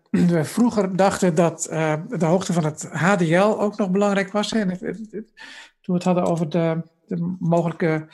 we 0.09 0.43
vroeger 0.43 0.95
dachten 0.95 1.35
dat 1.35 1.63
de 2.09 2.25
hoogte 2.25 2.53
van 2.53 2.65
het 2.65 2.89
HDL 2.91 3.59
ook 3.59 3.77
nog 3.77 3.91
belangrijk 3.91 4.31
was. 4.31 4.51
Hè? 4.51 4.77
Toen 4.77 5.25
we 5.81 5.93
het 5.93 6.03
hadden 6.03 6.23
over 6.23 6.49
de, 6.49 6.81
de 7.17 7.35
mogelijke 7.39 8.07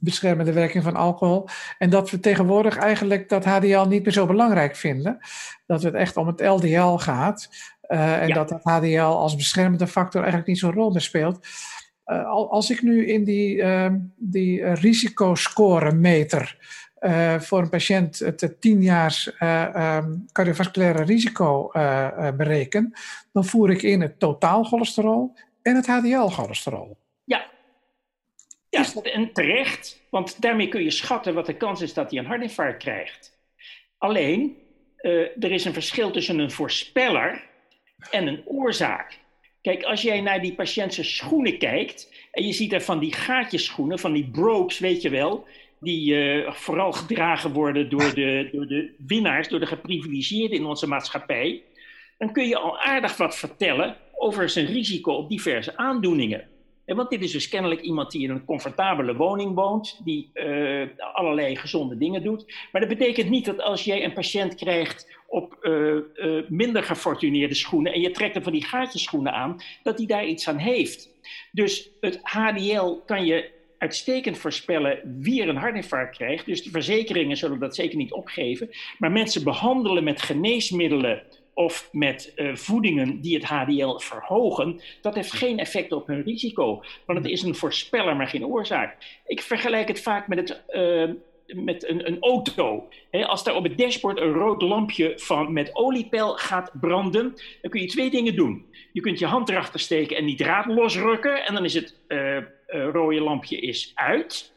beschermende 0.00 0.52
werking 0.52 0.84
van 0.84 0.96
alcohol. 0.96 1.48
En 1.78 1.90
dat 1.90 2.10
we 2.10 2.20
tegenwoordig 2.20 2.76
eigenlijk 2.76 3.28
dat 3.28 3.44
HDL 3.44 3.86
niet 3.88 4.04
meer 4.04 4.12
zo 4.12 4.26
belangrijk 4.26 4.76
vinden. 4.76 5.18
Dat 5.66 5.82
het 5.82 5.94
echt 5.94 6.16
om 6.16 6.26
het 6.26 6.40
LDL 6.40 6.96
gaat. 6.96 7.48
Uh, 7.88 8.22
en 8.22 8.32
dat 8.32 8.48
dat 8.48 8.60
HDL 8.62 9.00
als 9.00 9.36
beschermende 9.36 9.86
factor 9.86 10.20
eigenlijk 10.20 10.48
niet 10.48 10.58
zo'n 10.58 10.72
rol 10.72 10.90
meer 10.90 11.00
speelt. 11.00 11.46
Uh, 12.06 12.26
als 12.30 12.70
ik 12.70 12.82
nu 12.82 13.06
in 13.06 13.24
die, 13.24 13.56
uh, 13.56 13.86
die 14.16 14.64
risicoscore-meter 14.64 16.58
uh, 17.00 17.40
voor 17.40 17.62
een 17.62 17.68
patiënt 17.68 18.18
het 18.18 18.56
10 18.60 18.82
jaar 18.82 19.34
um, 20.02 20.26
cardiovasculaire 20.32 21.02
risico 21.02 21.70
bereken, 22.36 22.92
dan 23.32 23.44
voer 23.44 23.70
ik 23.70 23.82
in 23.82 24.00
het 24.00 24.18
totaalcholesterol 24.18 25.34
en 25.62 25.76
het 25.76 25.86
HDL-cholesterol. 25.86 26.96
Ja, 28.70 28.84
en 29.02 29.32
terecht, 29.32 30.02
want 30.10 30.42
daarmee 30.42 30.68
kun 30.68 30.82
je 30.82 30.90
schatten 30.90 31.34
wat 31.34 31.46
de 31.46 31.56
kans 31.56 31.80
is 31.80 31.94
dat 31.94 32.10
hij 32.10 32.18
een 32.18 32.26
hartinfarct 32.26 32.82
krijgt. 32.82 33.38
Alleen, 33.98 34.56
uh, 35.02 35.44
er 35.44 35.52
is 35.52 35.64
een 35.64 35.72
verschil 35.72 36.10
tussen 36.10 36.38
een 36.38 36.50
voorspeller 36.50 37.42
en 38.10 38.26
een 38.26 38.42
oorzaak. 38.46 39.18
Kijk, 39.62 39.82
als 39.82 40.02
jij 40.02 40.20
naar 40.20 40.40
die 40.40 40.54
patiëntse 40.54 41.04
schoenen 41.04 41.58
kijkt 41.58 42.12
en 42.32 42.46
je 42.46 42.52
ziet 42.52 42.72
er 42.72 42.80
van 42.80 42.98
die 42.98 43.12
gaatjeschoenen, 43.12 43.98
van 43.98 44.12
die 44.12 44.30
brokes, 44.30 44.78
weet 44.78 45.02
je 45.02 45.10
wel, 45.10 45.46
die 45.80 46.14
uh, 46.14 46.52
vooral 46.52 46.92
gedragen 46.92 47.52
worden 47.52 47.88
door 47.88 48.14
de, 48.14 48.48
door 48.52 48.66
de 48.66 48.94
winnaars, 49.06 49.48
door 49.48 49.60
de 49.60 49.66
geprivilegieerden 49.66 50.58
in 50.58 50.64
onze 50.64 50.86
maatschappij, 50.86 51.62
dan 52.18 52.32
kun 52.32 52.48
je 52.48 52.56
al 52.56 52.80
aardig 52.80 53.16
wat 53.16 53.36
vertellen 53.36 53.96
over 54.12 54.48
zijn 54.48 54.66
risico 54.66 55.12
op 55.12 55.28
diverse 55.28 55.76
aandoeningen 55.76 56.48
want 56.96 57.10
dit 57.10 57.22
is 57.22 57.32
dus 57.32 57.48
kennelijk 57.48 57.80
iemand 57.80 58.10
die 58.10 58.22
in 58.22 58.30
een 58.30 58.44
comfortabele 58.44 59.16
woning 59.16 59.54
woont, 59.54 60.00
die 60.04 60.30
uh, 60.34 60.88
allerlei 61.12 61.56
gezonde 61.56 61.96
dingen 61.96 62.22
doet. 62.22 62.54
Maar 62.72 62.80
dat 62.80 62.98
betekent 62.98 63.30
niet 63.30 63.44
dat 63.44 63.60
als 63.60 63.84
jij 63.84 64.04
een 64.04 64.12
patiënt 64.12 64.54
krijgt 64.54 65.18
op 65.26 65.58
uh, 65.62 65.94
uh, 66.14 66.42
minder 66.48 66.82
gefortuneerde 66.82 67.54
schoenen 67.54 67.92
en 67.92 68.00
je 68.00 68.10
trekt 68.10 68.34
hem 68.34 68.42
van 68.42 68.52
die 68.52 68.64
gaatjeschoenen 68.64 69.32
aan, 69.32 69.56
dat 69.82 69.98
hij 69.98 70.06
daar 70.06 70.26
iets 70.26 70.48
aan 70.48 70.58
heeft. 70.58 71.10
Dus 71.52 71.90
het 72.00 72.18
HDL 72.22 72.98
kan 73.06 73.24
je 73.24 73.50
uitstekend 73.78 74.38
voorspellen 74.38 75.16
wie 75.20 75.42
er 75.42 75.48
een 75.48 75.56
hartinfarct 75.56 76.16
krijgt. 76.16 76.46
Dus 76.46 76.62
de 76.62 76.70
verzekeringen 76.70 77.36
zullen 77.36 77.58
dat 77.58 77.74
zeker 77.74 77.96
niet 77.96 78.12
opgeven. 78.12 78.70
Maar 78.98 79.12
mensen 79.12 79.44
behandelen 79.44 80.04
met 80.04 80.22
geneesmiddelen 80.22 81.22
of 81.60 81.88
met 81.92 82.32
uh, 82.36 82.54
voedingen 82.54 83.20
die 83.20 83.34
het 83.34 83.44
HDL 83.44 83.98
verhogen, 83.98 84.80
dat 85.00 85.14
heeft 85.14 85.32
geen 85.32 85.58
effect 85.58 85.92
op 85.92 86.06
hun 86.06 86.22
risico. 86.22 86.82
Want 87.06 87.18
het 87.18 87.28
is 87.28 87.42
een 87.42 87.54
voorspeller, 87.54 88.16
maar 88.16 88.28
geen 88.28 88.46
oorzaak. 88.46 88.96
Ik 89.26 89.40
vergelijk 89.40 89.88
het 89.88 90.00
vaak 90.00 90.28
met, 90.28 90.38
het, 90.38 90.62
uh, 90.70 91.10
met 91.46 91.88
een, 91.88 92.06
een 92.06 92.20
auto. 92.20 92.88
als 93.10 93.44
daar 93.44 93.54
op 93.54 93.64
het 93.64 93.78
dashboard 93.78 94.20
een 94.20 94.32
rood 94.32 94.62
lampje 94.62 95.12
van, 95.16 95.52
met 95.52 95.74
oliepeil 95.74 96.36
gaat 96.36 96.70
branden, 96.80 97.34
dan 97.62 97.70
kun 97.70 97.80
je 97.80 97.86
twee 97.86 98.10
dingen 98.10 98.36
doen. 98.36 98.66
Je 98.92 99.00
kunt 99.00 99.18
je 99.18 99.26
hand 99.26 99.48
erachter 99.48 99.80
steken 99.80 100.16
en 100.16 100.26
die 100.26 100.36
draad 100.36 100.66
losrukken, 100.66 101.46
en 101.46 101.54
dan 101.54 101.64
is 101.64 101.74
het 101.74 102.00
uh, 102.08 102.38
rode 102.66 103.20
lampje 103.20 103.60
is 103.60 103.92
uit. 103.94 104.52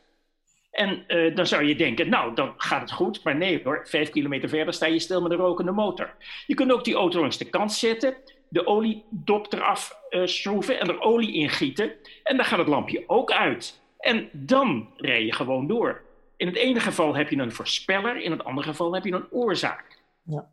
En 0.74 1.04
uh, 1.08 1.36
dan 1.36 1.48
zou 1.48 1.64
je 1.64 1.76
denken, 1.76 2.10
nou, 2.10 2.36
dan 2.36 2.54
gaat 2.58 2.82
het 2.82 2.92
goed. 2.92 3.24
Maar 3.24 3.36
nee 3.36 3.62
hoor, 3.64 3.82
vijf 3.88 4.10
kilometer 4.10 4.50
verder 4.50 4.74
sta 4.74 4.86
je 4.86 5.00
stil 5.00 5.22
met 5.22 5.32
een 5.32 5.38
rokende 5.38 5.72
motor. 5.72 6.16
Je 6.48 6.54
kunt 6.54 6.72
ook 6.72 6.84
die 6.84 6.96
auto 6.96 7.20
langs 7.20 7.38
de 7.38 7.50
kant 7.50 7.74
zetten, 7.74 8.16
de 8.48 8.68
oliedop 8.68 9.54
eraf 9.54 10.00
uh, 10.10 10.26
schroeven 10.26 10.80
en 10.80 10.88
er 10.88 11.02
olie 11.02 11.34
in 11.34 11.50
gieten. 11.50 11.92
En 12.24 12.36
dan 12.36 12.46
gaat 12.46 12.60
het 12.60 12.68
lampje 12.68 13.04
ook 13.08 13.32
uit. 13.32 13.82
En 14.00 14.30
dan 14.32 14.90
rij 14.98 15.26
je 15.26 15.34
gewoon 15.34 15.68
door. 15.68 16.02
In 16.38 16.48
het 16.48 16.56
ene 16.56 16.80
geval 16.80 17.16
heb 17.16 17.30
je 17.30 17.38
een 17.38 17.52
voorspeller, 17.52 18.22
in 18.22 18.32
het 18.32 18.44
andere 18.44 18.68
geval 18.68 18.94
heb 18.94 19.04
je 19.06 19.12
een 19.12 19.32
oorzaak. 19.32 20.00
Ja, 20.24 20.50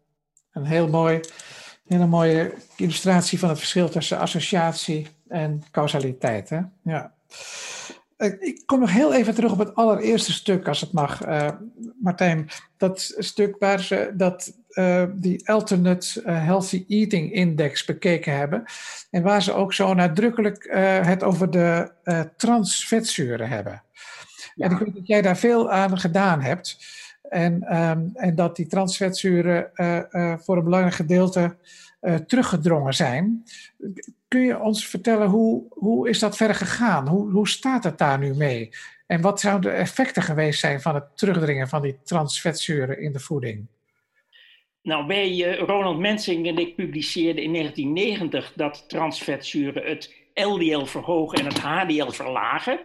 een 0.53 0.65
heel 0.65 0.89
mooi, 0.89 1.21
hele 1.87 2.07
mooie 2.07 2.55
illustratie 2.77 3.39
van 3.39 3.49
het 3.49 3.59
verschil 3.59 3.89
tussen 3.89 4.19
associatie 4.19 5.07
en 5.29 5.63
causaliteit. 5.71 6.49
Hè? 6.49 6.61
Ja. 6.83 7.15
Eh, 8.21 8.33
ik 8.39 8.63
kom 8.67 8.81
nog 8.81 8.93
heel 8.93 9.15
even 9.15 9.35
terug 9.35 9.53
op 9.53 9.59
het 9.59 9.75
allereerste 9.75 10.33
stuk, 10.33 10.69
als 10.69 10.81
het 10.81 10.93
mag, 10.93 11.27
uh, 11.27 11.49
Martijn. 12.01 12.49
Dat 12.77 13.15
stuk 13.19 13.57
waar 13.59 13.81
ze 13.81 14.13
dat, 14.15 14.53
uh, 14.71 15.05
die 15.15 15.49
Alternate 15.49 16.31
Healthy 16.31 16.85
Eating 16.89 17.33
Index 17.33 17.85
bekeken 17.85 18.37
hebben. 18.37 18.65
En 19.11 19.23
waar 19.23 19.43
ze 19.43 19.53
ook 19.53 19.73
zo 19.73 19.95
nadrukkelijk 19.95 20.69
het 21.03 21.23
over 21.23 21.51
de 21.51 21.93
transvetzuren 22.37 23.49
hebben. 23.49 23.83
Ja. 24.55 24.67
En 24.67 24.73
ik 24.73 24.79
weet 24.79 24.95
dat 24.95 25.07
jij 25.07 25.23
daar 25.23 25.37
veel 25.37 25.71
aan 25.71 25.99
gedaan 25.99 26.41
hebt. 26.41 26.79
En, 27.23 27.79
um, 27.79 28.11
en 28.15 28.35
dat 28.35 28.57
die 28.57 28.67
transvetzuren 28.67 29.71
voor 30.43 30.57
een 30.57 30.65
belangrijk 30.65 30.95
gedeelte 30.95 31.57
teruggedrongen 32.27 32.95
zijn. 32.95 33.45
Kun 34.31 34.41
je 34.41 34.61
ons 34.61 34.87
vertellen 34.87 35.29
hoe, 35.29 35.65
hoe 35.71 36.09
is 36.09 36.19
dat 36.19 36.37
verder 36.37 36.57
gegaan? 36.57 37.09
Hoe, 37.09 37.31
hoe 37.31 37.49
staat 37.49 37.85
het 37.85 37.99
daar 37.99 38.19
nu 38.19 38.35
mee? 38.35 38.71
En 39.07 39.21
wat 39.21 39.41
zouden 39.41 39.71
de 39.71 39.77
effecten 39.77 40.23
geweest 40.23 40.61
zijn 40.61 40.81
van 40.81 40.95
het 40.95 41.17
terugdringen 41.17 41.69
van 41.69 41.83
die 41.83 41.99
transvetzuren 42.05 43.01
in 43.01 43.13
de 43.13 43.19
voeding? 43.19 43.67
Nou, 44.83 45.07
wij, 45.07 45.31
uh, 45.31 45.59
Ronald 45.59 45.99
Mensing 45.99 46.47
en 46.47 46.59
ik 46.59 46.77
publiceerden 46.77 47.43
in 47.43 47.53
1990 47.53 48.53
dat 48.57 48.89
transvetzuren 48.89 49.85
het 49.85 50.15
LDL 50.35 50.85
verhogen 50.85 51.39
en 51.39 51.45
het 51.45 51.59
HDL 51.59 52.11
verlagen. 52.11 52.81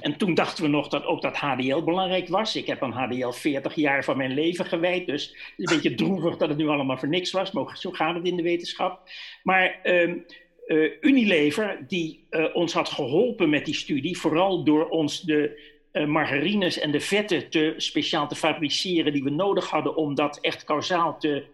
En 0.00 0.16
toen 0.16 0.34
dachten 0.34 0.64
we 0.64 0.70
nog 0.70 0.88
dat 0.88 1.04
ook 1.04 1.22
dat 1.22 1.36
HDL 1.36 1.82
belangrijk 1.82 2.28
was. 2.28 2.56
Ik 2.56 2.66
heb 2.66 2.82
aan 2.82 2.92
HDL 2.92 3.30
40 3.30 3.74
jaar 3.74 4.04
van 4.04 4.16
mijn 4.16 4.34
leven 4.34 4.64
gewijd, 4.64 5.06
dus 5.06 5.36
een 5.56 5.74
beetje 5.74 5.94
droevig 5.94 6.36
dat 6.36 6.48
het 6.48 6.58
nu 6.58 6.68
allemaal 6.68 6.98
voor 6.98 7.08
niks 7.08 7.30
was, 7.30 7.52
maar 7.52 7.76
zo 7.76 7.90
gaat 7.90 8.14
het 8.14 8.26
in 8.26 8.36
de 8.36 8.42
wetenschap. 8.42 9.10
Maar 9.42 9.80
um, 9.82 10.24
uh, 10.68 10.92
Unilever, 11.00 11.84
die 11.88 12.24
uh, 12.30 12.54
ons 12.54 12.72
had 12.72 12.88
geholpen 12.88 13.50
met 13.50 13.64
die 13.64 13.74
studie, 13.74 14.18
vooral 14.18 14.64
door 14.64 14.88
ons 14.88 15.20
de 15.20 15.60
uh, 15.92 16.06
margarines 16.06 16.78
en 16.78 16.90
de 16.90 17.00
vetten 17.00 17.50
te 17.50 17.74
speciaal 17.76 18.28
te 18.28 18.34
fabriceren 18.34 19.12
die 19.12 19.24
we 19.24 19.30
nodig 19.30 19.70
hadden 19.70 19.96
om 19.96 20.14
dat 20.14 20.38
echt 20.40 20.64
kausaal 20.64 21.18
te 21.18 21.44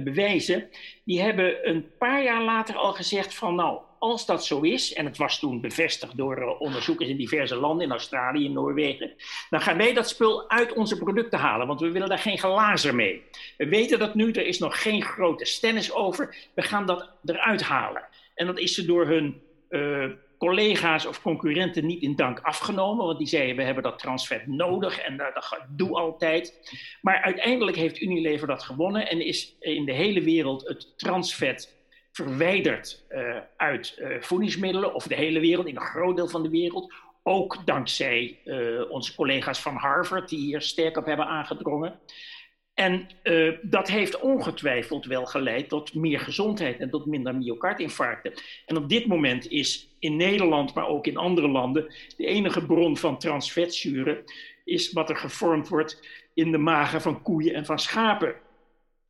bewijzen, 0.00 0.68
die 1.04 1.20
hebben 1.20 1.68
een 1.68 1.86
paar 1.98 2.22
jaar 2.22 2.42
later 2.42 2.76
al 2.76 2.92
gezegd 2.92 3.34
van 3.34 3.54
nou, 3.54 3.78
als 3.98 4.26
dat 4.26 4.44
zo 4.44 4.60
is, 4.60 4.92
en 4.92 5.04
het 5.04 5.16
was 5.16 5.38
toen 5.38 5.60
bevestigd 5.60 6.16
door 6.16 6.56
onderzoekers 6.58 7.08
in 7.08 7.16
diverse 7.16 7.56
landen, 7.56 7.86
in 7.86 7.92
Australië, 7.92 8.44
in 8.44 8.52
Noorwegen, 8.52 9.12
dan 9.50 9.60
gaan 9.60 9.76
wij 9.76 9.94
dat 9.94 10.08
spul 10.08 10.50
uit 10.50 10.72
onze 10.72 10.98
producten 10.98 11.38
halen, 11.38 11.66
want 11.66 11.80
we 11.80 11.90
willen 11.90 12.08
daar 12.08 12.18
geen 12.18 12.38
glazer 12.38 12.94
mee. 12.94 13.22
We 13.56 13.68
weten 13.68 13.98
dat 13.98 14.14
nu, 14.14 14.30
er 14.30 14.46
is 14.46 14.58
nog 14.58 14.82
geen 14.82 15.02
grote 15.02 15.44
stennis 15.44 15.92
over, 15.92 16.34
we 16.54 16.62
gaan 16.62 16.86
dat 16.86 17.10
eruit 17.24 17.62
halen. 17.62 18.02
En 18.36 18.46
dat 18.46 18.58
is 18.58 18.74
ze 18.74 18.84
door 18.84 19.06
hun 19.06 19.42
uh, 19.70 20.10
collega's 20.38 21.06
of 21.06 21.22
concurrenten 21.22 21.86
niet 21.86 22.02
in 22.02 22.16
dank 22.16 22.40
afgenomen. 22.40 23.06
Want 23.06 23.18
die 23.18 23.26
zeiden, 23.26 23.56
we 23.56 23.62
hebben 23.62 23.82
dat 23.82 23.98
transvet 23.98 24.46
nodig 24.46 24.98
en 24.98 25.12
uh, 25.12 25.34
dat 25.34 25.60
doe 25.68 25.96
altijd. 25.96 26.74
Maar 27.00 27.22
uiteindelijk 27.22 27.76
heeft 27.76 28.00
Unilever 28.00 28.46
dat 28.46 28.62
gewonnen 28.62 29.08
en 29.08 29.26
is 29.26 29.56
in 29.60 29.84
de 29.84 29.92
hele 29.92 30.22
wereld 30.22 30.68
het 30.68 30.98
transvet 30.98 31.74
verwijderd 32.12 33.04
uh, 33.08 33.36
uit 33.56 34.02
voedingsmiddelen. 34.20 34.94
Of 34.94 35.06
de 35.06 35.14
hele 35.14 35.40
wereld, 35.40 35.66
in 35.66 35.76
een 35.76 35.82
groot 35.82 36.16
deel 36.16 36.28
van 36.28 36.42
de 36.42 36.50
wereld. 36.50 36.94
Ook 37.22 37.66
dankzij 37.66 38.38
onze 38.88 39.14
collega's 39.14 39.60
van 39.60 39.74
Harvard, 39.74 40.28
die 40.28 40.38
hier 40.38 40.60
sterk 40.60 40.96
op 40.96 41.06
hebben 41.06 41.26
aangedrongen. 41.26 41.98
En 42.76 43.08
uh, 43.22 43.52
dat 43.62 43.88
heeft 43.88 44.20
ongetwijfeld 44.20 45.06
wel 45.06 45.26
geleid 45.26 45.68
tot 45.68 45.94
meer 45.94 46.20
gezondheid 46.20 46.78
en 46.78 46.90
tot 46.90 47.06
minder 47.06 47.34
myocardinfarcten. 47.36 48.32
En 48.66 48.76
op 48.76 48.88
dit 48.88 49.06
moment 49.06 49.50
is 49.50 49.96
in 49.98 50.16
Nederland, 50.16 50.74
maar 50.74 50.88
ook 50.88 51.06
in 51.06 51.16
andere 51.16 51.48
landen, 51.48 51.94
de 52.16 52.26
enige 52.26 52.66
bron 52.66 52.96
van 52.96 53.18
transvetzuren 53.18 54.24
is 54.64 54.92
wat 54.92 55.10
er 55.10 55.16
gevormd 55.16 55.68
wordt 55.68 56.06
in 56.34 56.52
de 56.52 56.58
magen 56.58 57.00
van 57.00 57.22
koeien 57.22 57.54
en 57.54 57.64
van 57.64 57.78
schapen. 57.78 58.34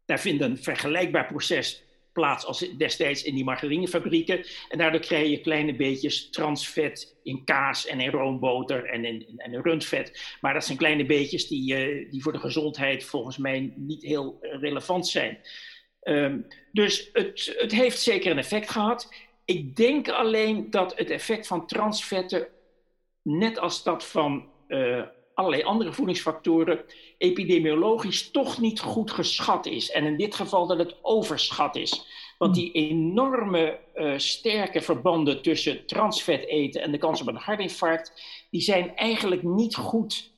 Daar 0.05 0.21
vindt 0.21 0.43
een 0.43 0.59
vergelijkbaar 0.59 1.27
proces 1.27 1.86
plaats 2.17 2.45
als 2.45 2.77
destijds 2.77 3.23
in 3.23 3.35
die 3.35 3.45
margarinefabrieken. 3.45 4.45
En 4.69 4.79
daardoor 4.79 5.01
krijg 5.01 5.29
je 5.29 5.41
kleine 5.41 5.77
beetjes 5.77 6.31
transvet 6.31 7.17
in 7.23 7.45
kaas 7.45 7.87
en 7.87 8.01
in 8.01 8.11
roomboter 8.11 8.85
en 8.85 9.05
in, 9.05 9.35
en 9.37 9.53
in 9.53 9.61
rundvet. 9.61 10.37
Maar 10.41 10.55
dat 10.55 10.65
zijn 10.65 10.79
kleine 10.79 11.07
beetjes 11.07 11.49
die, 11.49 11.75
uh, 11.75 12.11
die 12.11 12.23
voor 12.23 12.33
de 12.33 12.39
gezondheid 12.39 13.05
volgens 13.05 13.37
mij 13.37 13.73
niet 13.77 14.03
heel 14.03 14.39
relevant 14.41 15.07
zijn. 15.07 15.39
Um, 16.03 16.47
dus 16.73 17.11
het, 17.13 17.55
het 17.59 17.73
heeft 17.73 18.01
zeker 18.01 18.31
een 18.31 18.39
effect 18.39 18.71
gehad. 18.71 19.15
Ik 19.45 19.77
denk 19.77 20.09
alleen 20.09 20.71
dat 20.71 20.99
het 20.99 21.11
effect 21.11 21.47
van 21.47 21.67
transvetten, 21.67 22.49
net 23.23 23.59
als 23.59 23.83
dat 23.83 24.07
van 24.07 24.49
uh, 24.69 25.03
allerlei 25.37 25.63
andere 25.63 25.93
voedingsfactoren 25.93 26.85
epidemiologisch 27.19 28.31
toch 28.31 28.61
niet 28.61 28.81
goed 28.81 29.11
geschat 29.11 29.67
is. 29.67 29.91
En 29.91 30.05
in 30.05 30.17
dit 30.17 30.35
geval 30.35 30.67
dat 30.67 30.79
het 30.79 30.97
overschat 31.03 31.77
is. 31.77 32.07
Want 32.39 32.55
die 32.55 32.73
enorme 32.73 33.79
uh, 33.95 34.19
sterke 34.19 34.81
verbanden 34.81 35.43
tussen 35.43 35.87
transvet 35.87 36.47
eten 36.47 36.83
en 36.83 36.93
de 36.93 36.99
kans 36.99 37.21
op 37.21 37.27
een 37.27 37.37
hartinfarct, 37.37 38.23
die 38.51 38.61
zijn 38.61 38.97
eigenlijk 38.97 39.43
niet 39.43 39.75
goed 39.75 40.33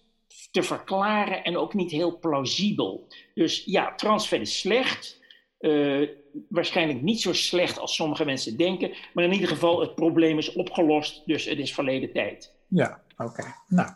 te 0.50 0.62
verklaren 0.62 1.44
en 1.44 1.56
ook 1.56 1.74
niet 1.74 1.90
heel 1.90 2.18
plausibel. 2.18 3.06
Dus 3.34 3.64
ja, 3.64 3.94
transvet 3.94 4.40
is 4.40 4.58
slecht. 4.58 5.16
Uh, 5.60 6.08
waarschijnlijk 6.48 7.02
niet 7.02 7.20
zo 7.20 7.32
slecht 7.32 7.78
als 7.78 7.94
sommige 7.94 8.24
mensen 8.24 8.56
denken. 8.56 8.94
Maar 9.14 9.24
in 9.24 9.32
ieder 9.32 9.48
geval, 9.48 9.80
het 9.80 9.94
probleem 9.94 10.38
is 10.38 10.52
opgelost, 10.52 11.22
dus 11.26 11.44
het 11.44 11.58
is 11.58 11.74
verleden 11.74 12.12
tijd. 12.12 12.54
Ja, 12.68 13.02
oké. 13.16 13.54
Nou. 13.68 13.90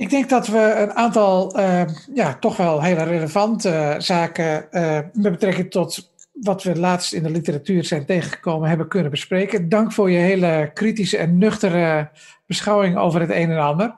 Ik 0.00 0.10
denk 0.10 0.28
dat 0.28 0.46
we 0.46 0.74
een 0.76 0.92
aantal 0.92 1.58
uh, 1.58 1.82
ja, 2.14 2.34
toch 2.34 2.56
wel 2.56 2.82
hele 2.82 3.02
relevante 3.02 3.68
uh, 3.68 3.94
zaken 3.98 4.66
uh, 4.70 4.98
met 5.12 5.32
betrekking 5.32 5.70
tot 5.70 6.12
wat 6.32 6.62
we 6.62 6.78
laatst 6.78 7.12
in 7.12 7.22
de 7.22 7.30
literatuur 7.30 7.84
zijn 7.84 8.04
tegengekomen 8.04 8.68
hebben 8.68 8.88
kunnen 8.88 9.10
bespreken. 9.10 9.68
Dank 9.68 9.92
voor 9.92 10.10
je 10.10 10.18
hele 10.18 10.70
kritische 10.74 11.16
en 11.16 11.38
nuchtere 11.38 12.10
beschouwing 12.46 12.96
over 12.96 13.20
het 13.20 13.30
een 13.30 13.50
en 13.50 13.58
ander. 13.58 13.94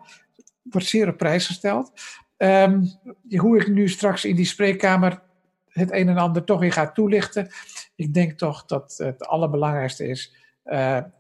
Wordt 0.63 0.87
zeer 0.87 1.09
op 1.09 1.17
prijs 1.17 1.47
gesteld. 1.47 1.93
Um, 2.37 2.93
hoe 3.37 3.59
ik 3.61 3.69
nu 3.69 3.89
straks 3.89 4.25
in 4.25 4.37
die 4.37 4.45
spreekkamer 4.45 5.21
het 5.69 5.93
een 5.93 6.09
en 6.09 6.19
ander 6.19 6.45
toch 6.45 6.61
weer 6.61 6.73
ga 6.73 6.93
toelichten. 6.93 7.49
Ik 7.97 8.15
denk 8.15 8.39
toch 8.39 8.65
dat 8.65 8.95
het 8.97 9.27
allerbelangrijkste 9.27 10.09
is 10.09 10.35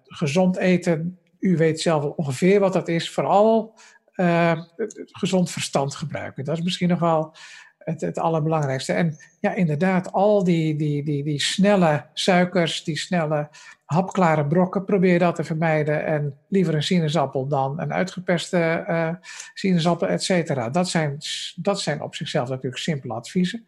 gezond 0.04 0.56
eten. 0.56 1.18
U 1.38 1.56
weet 1.56 1.80
zelf 1.80 2.04
ongeveer 2.04 2.60
wat 2.60 2.72
dat 2.72 2.88
is. 2.88 3.10
Vooral 3.10 3.74
uh, 4.16 4.62
gezond 5.06 5.50
verstand 5.50 5.94
gebruiken. 5.94 6.44
Dat 6.44 6.56
is 6.56 6.62
misschien 6.62 6.88
nog 6.88 6.98
wel 6.98 7.34
het, 7.78 8.00
het 8.00 8.18
allerbelangrijkste. 8.18 8.92
En 8.92 9.16
ja, 9.40 9.54
inderdaad, 9.54 10.12
al 10.12 10.44
die, 10.44 10.76
die, 10.76 11.04
die, 11.04 11.24
die 11.24 11.40
snelle 11.40 12.06
suikers, 12.12 12.84
die 12.84 12.98
snelle 12.98 13.48
hapklare 13.84 14.46
brokken, 14.46 14.84
probeer 14.84 15.18
dat 15.18 15.34
te 15.34 15.44
vermijden. 15.44 16.04
En 16.04 16.38
liever 16.48 16.74
een 16.74 16.82
sinaasappel 16.82 17.48
dan 17.48 17.80
een 17.80 17.92
uitgeperste 17.92 18.84
uh, 18.88 19.10
sinaasappel, 19.54 20.08
et 20.08 20.22
cetera. 20.22 20.70
Dat 20.70 20.88
zijn, 20.88 21.18
dat 21.56 21.80
zijn 21.80 22.02
op 22.02 22.14
zichzelf 22.14 22.48
natuurlijk 22.48 22.82
simpele 22.82 23.14
adviezen. 23.14 23.66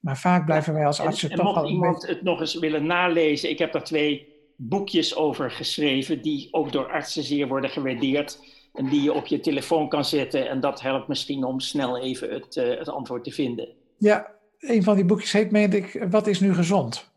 Maar 0.00 0.18
vaak 0.18 0.44
blijven 0.44 0.74
wij 0.74 0.86
als 0.86 1.00
artsen 1.00 1.30
en, 1.30 1.36
toch 1.36 1.54
mocht 1.54 1.68
iemand 1.68 2.06
het 2.06 2.22
nog 2.22 2.40
eens 2.40 2.58
willen 2.58 2.86
nalezen, 2.86 3.50
ik 3.50 3.58
heb 3.58 3.72
daar 3.72 3.84
twee 3.84 4.30
boekjes 4.56 5.16
over 5.16 5.50
geschreven, 5.50 6.22
die 6.22 6.48
ook 6.50 6.72
door 6.72 6.90
artsen 6.90 7.22
zeer 7.22 7.48
worden 7.48 7.70
gewaardeerd 7.70 8.38
en 8.72 8.88
die 8.88 9.02
je 9.02 9.12
op 9.12 9.26
je 9.26 9.40
telefoon 9.40 9.88
kan 9.88 10.04
zetten. 10.04 10.48
En 10.48 10.60
dat 10.60 10.80
helpt 10.80 11.08
misschien 11.08 11.44
om 11.44 11.60
snel 11.60 11.98
even 11.98 12.30
het, 12.32 12.56
uh, 12.56 12.78
het 12.78 12.88
antwoord 12.88 13.24
te 13.24 13.30
vinden. 13.30 13.68
Ja, 13.98 14.30
een 14.58 14.82
van 14.82 14.94
die 14.94 15.04
boekjes 15.04 15.32
heet, 15.32 15.50
meende 15.50 15.76
ik, 15.76 16.06
Wat 16.10 16.26
is 16.26 16.40
nu 16.40 16.54
gezond? 16.54 17.10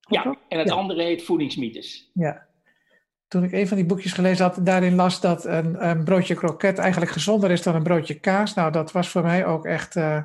Ja, 0.00 0.36
en 0.48 0.58
het 0.58 0.68
ja. 0.68 0.74
andere 0.74 1.02
heet 1.02 1.22
Voedingsmythes. 1.22 2.10
Ja. 2.14 2.48
Toen 3.28 3.44
ik 3.44 3.52
een 3.52 3.68
van 3.68 3.76
die 3.76 3.86
boekjes 3.86 4.12
gelezen 4.12 4.44
had, 4.44 4.58
daarin 4.66 4.94
las 4.94 5.20
dat 5.20 5.44
een, 5.44 5.88
een 5.88 6.04
broodje 6.04 6.34
kroket 6.34 6.78
eigenlijk 6.78 7.12
gezonder 7.12 7.50
is 7.50 7.62
dan 7.62 7.74
een 7.74 7.82
broodje 7.82 8.14
kaas. 8.14 8.54
Nou, 8.54 8.72
dat 8.72 8.92
was 8.92 9.08
voor 9.08 9.22
mij 9.22 9.46
ook 9.46 9.64
echt 9.64 9.96
uh, 9.96 10.22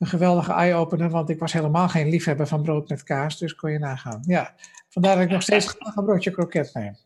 een 0.00 0.06
geweldige 0.06 0.52
eye-opener, 0.52 1.10
want 1.10 1.30
ik 1.30 1.38
was 1.38 1.52
helemaal 1.52 1.88
geen 1.88 2.08
liefhebber 2.08 2.46
van 2.46 2.62
brood 2.62 2.88
met 2.88 3.02
kaas, 3.02 3.38
dus 3.38 3.54
kon 3.54 3.72
je 3.72 3.78
nagaan. 3.78 4.22
Ja, 4.26 4.54
vandaar 4.88 5.14
dat 5.14 5.24
ik 5.24 5.30
nog 5.30 5.42
steeds 5.42 5.66
graag 5.66 5.96
een 5.96 6.04
broodje 6.04 6.30
kroket 6.30 6.70
neem. 6.74 6.96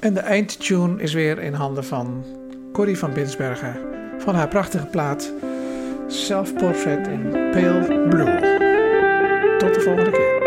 En 0.00 0.14
de 0.14 0.20
eindtune 0.20 1.02
is 1.02 1.12
weer 1.12 1.38
in 1.38 1.52
handen 1.52 1.84
van 1.84 2.24
Corrie 2.72 2.98
van 2.98 3.12
Binsbergen 3.12 3.80
van 4.18 4.34
haar 4.34 4.48
prachtige 4.48 4.86
plaat 4.86 5.32
Self 6.10 6.52
Portrait 6.56 7.06
in 7.06 7.30
Pale 7.52 8.08
Blue. 8.08 8.40
Tot 9.58 9.74
de 9.74 9.80
volgende 9.80 10.10
keer. 10.10 10.39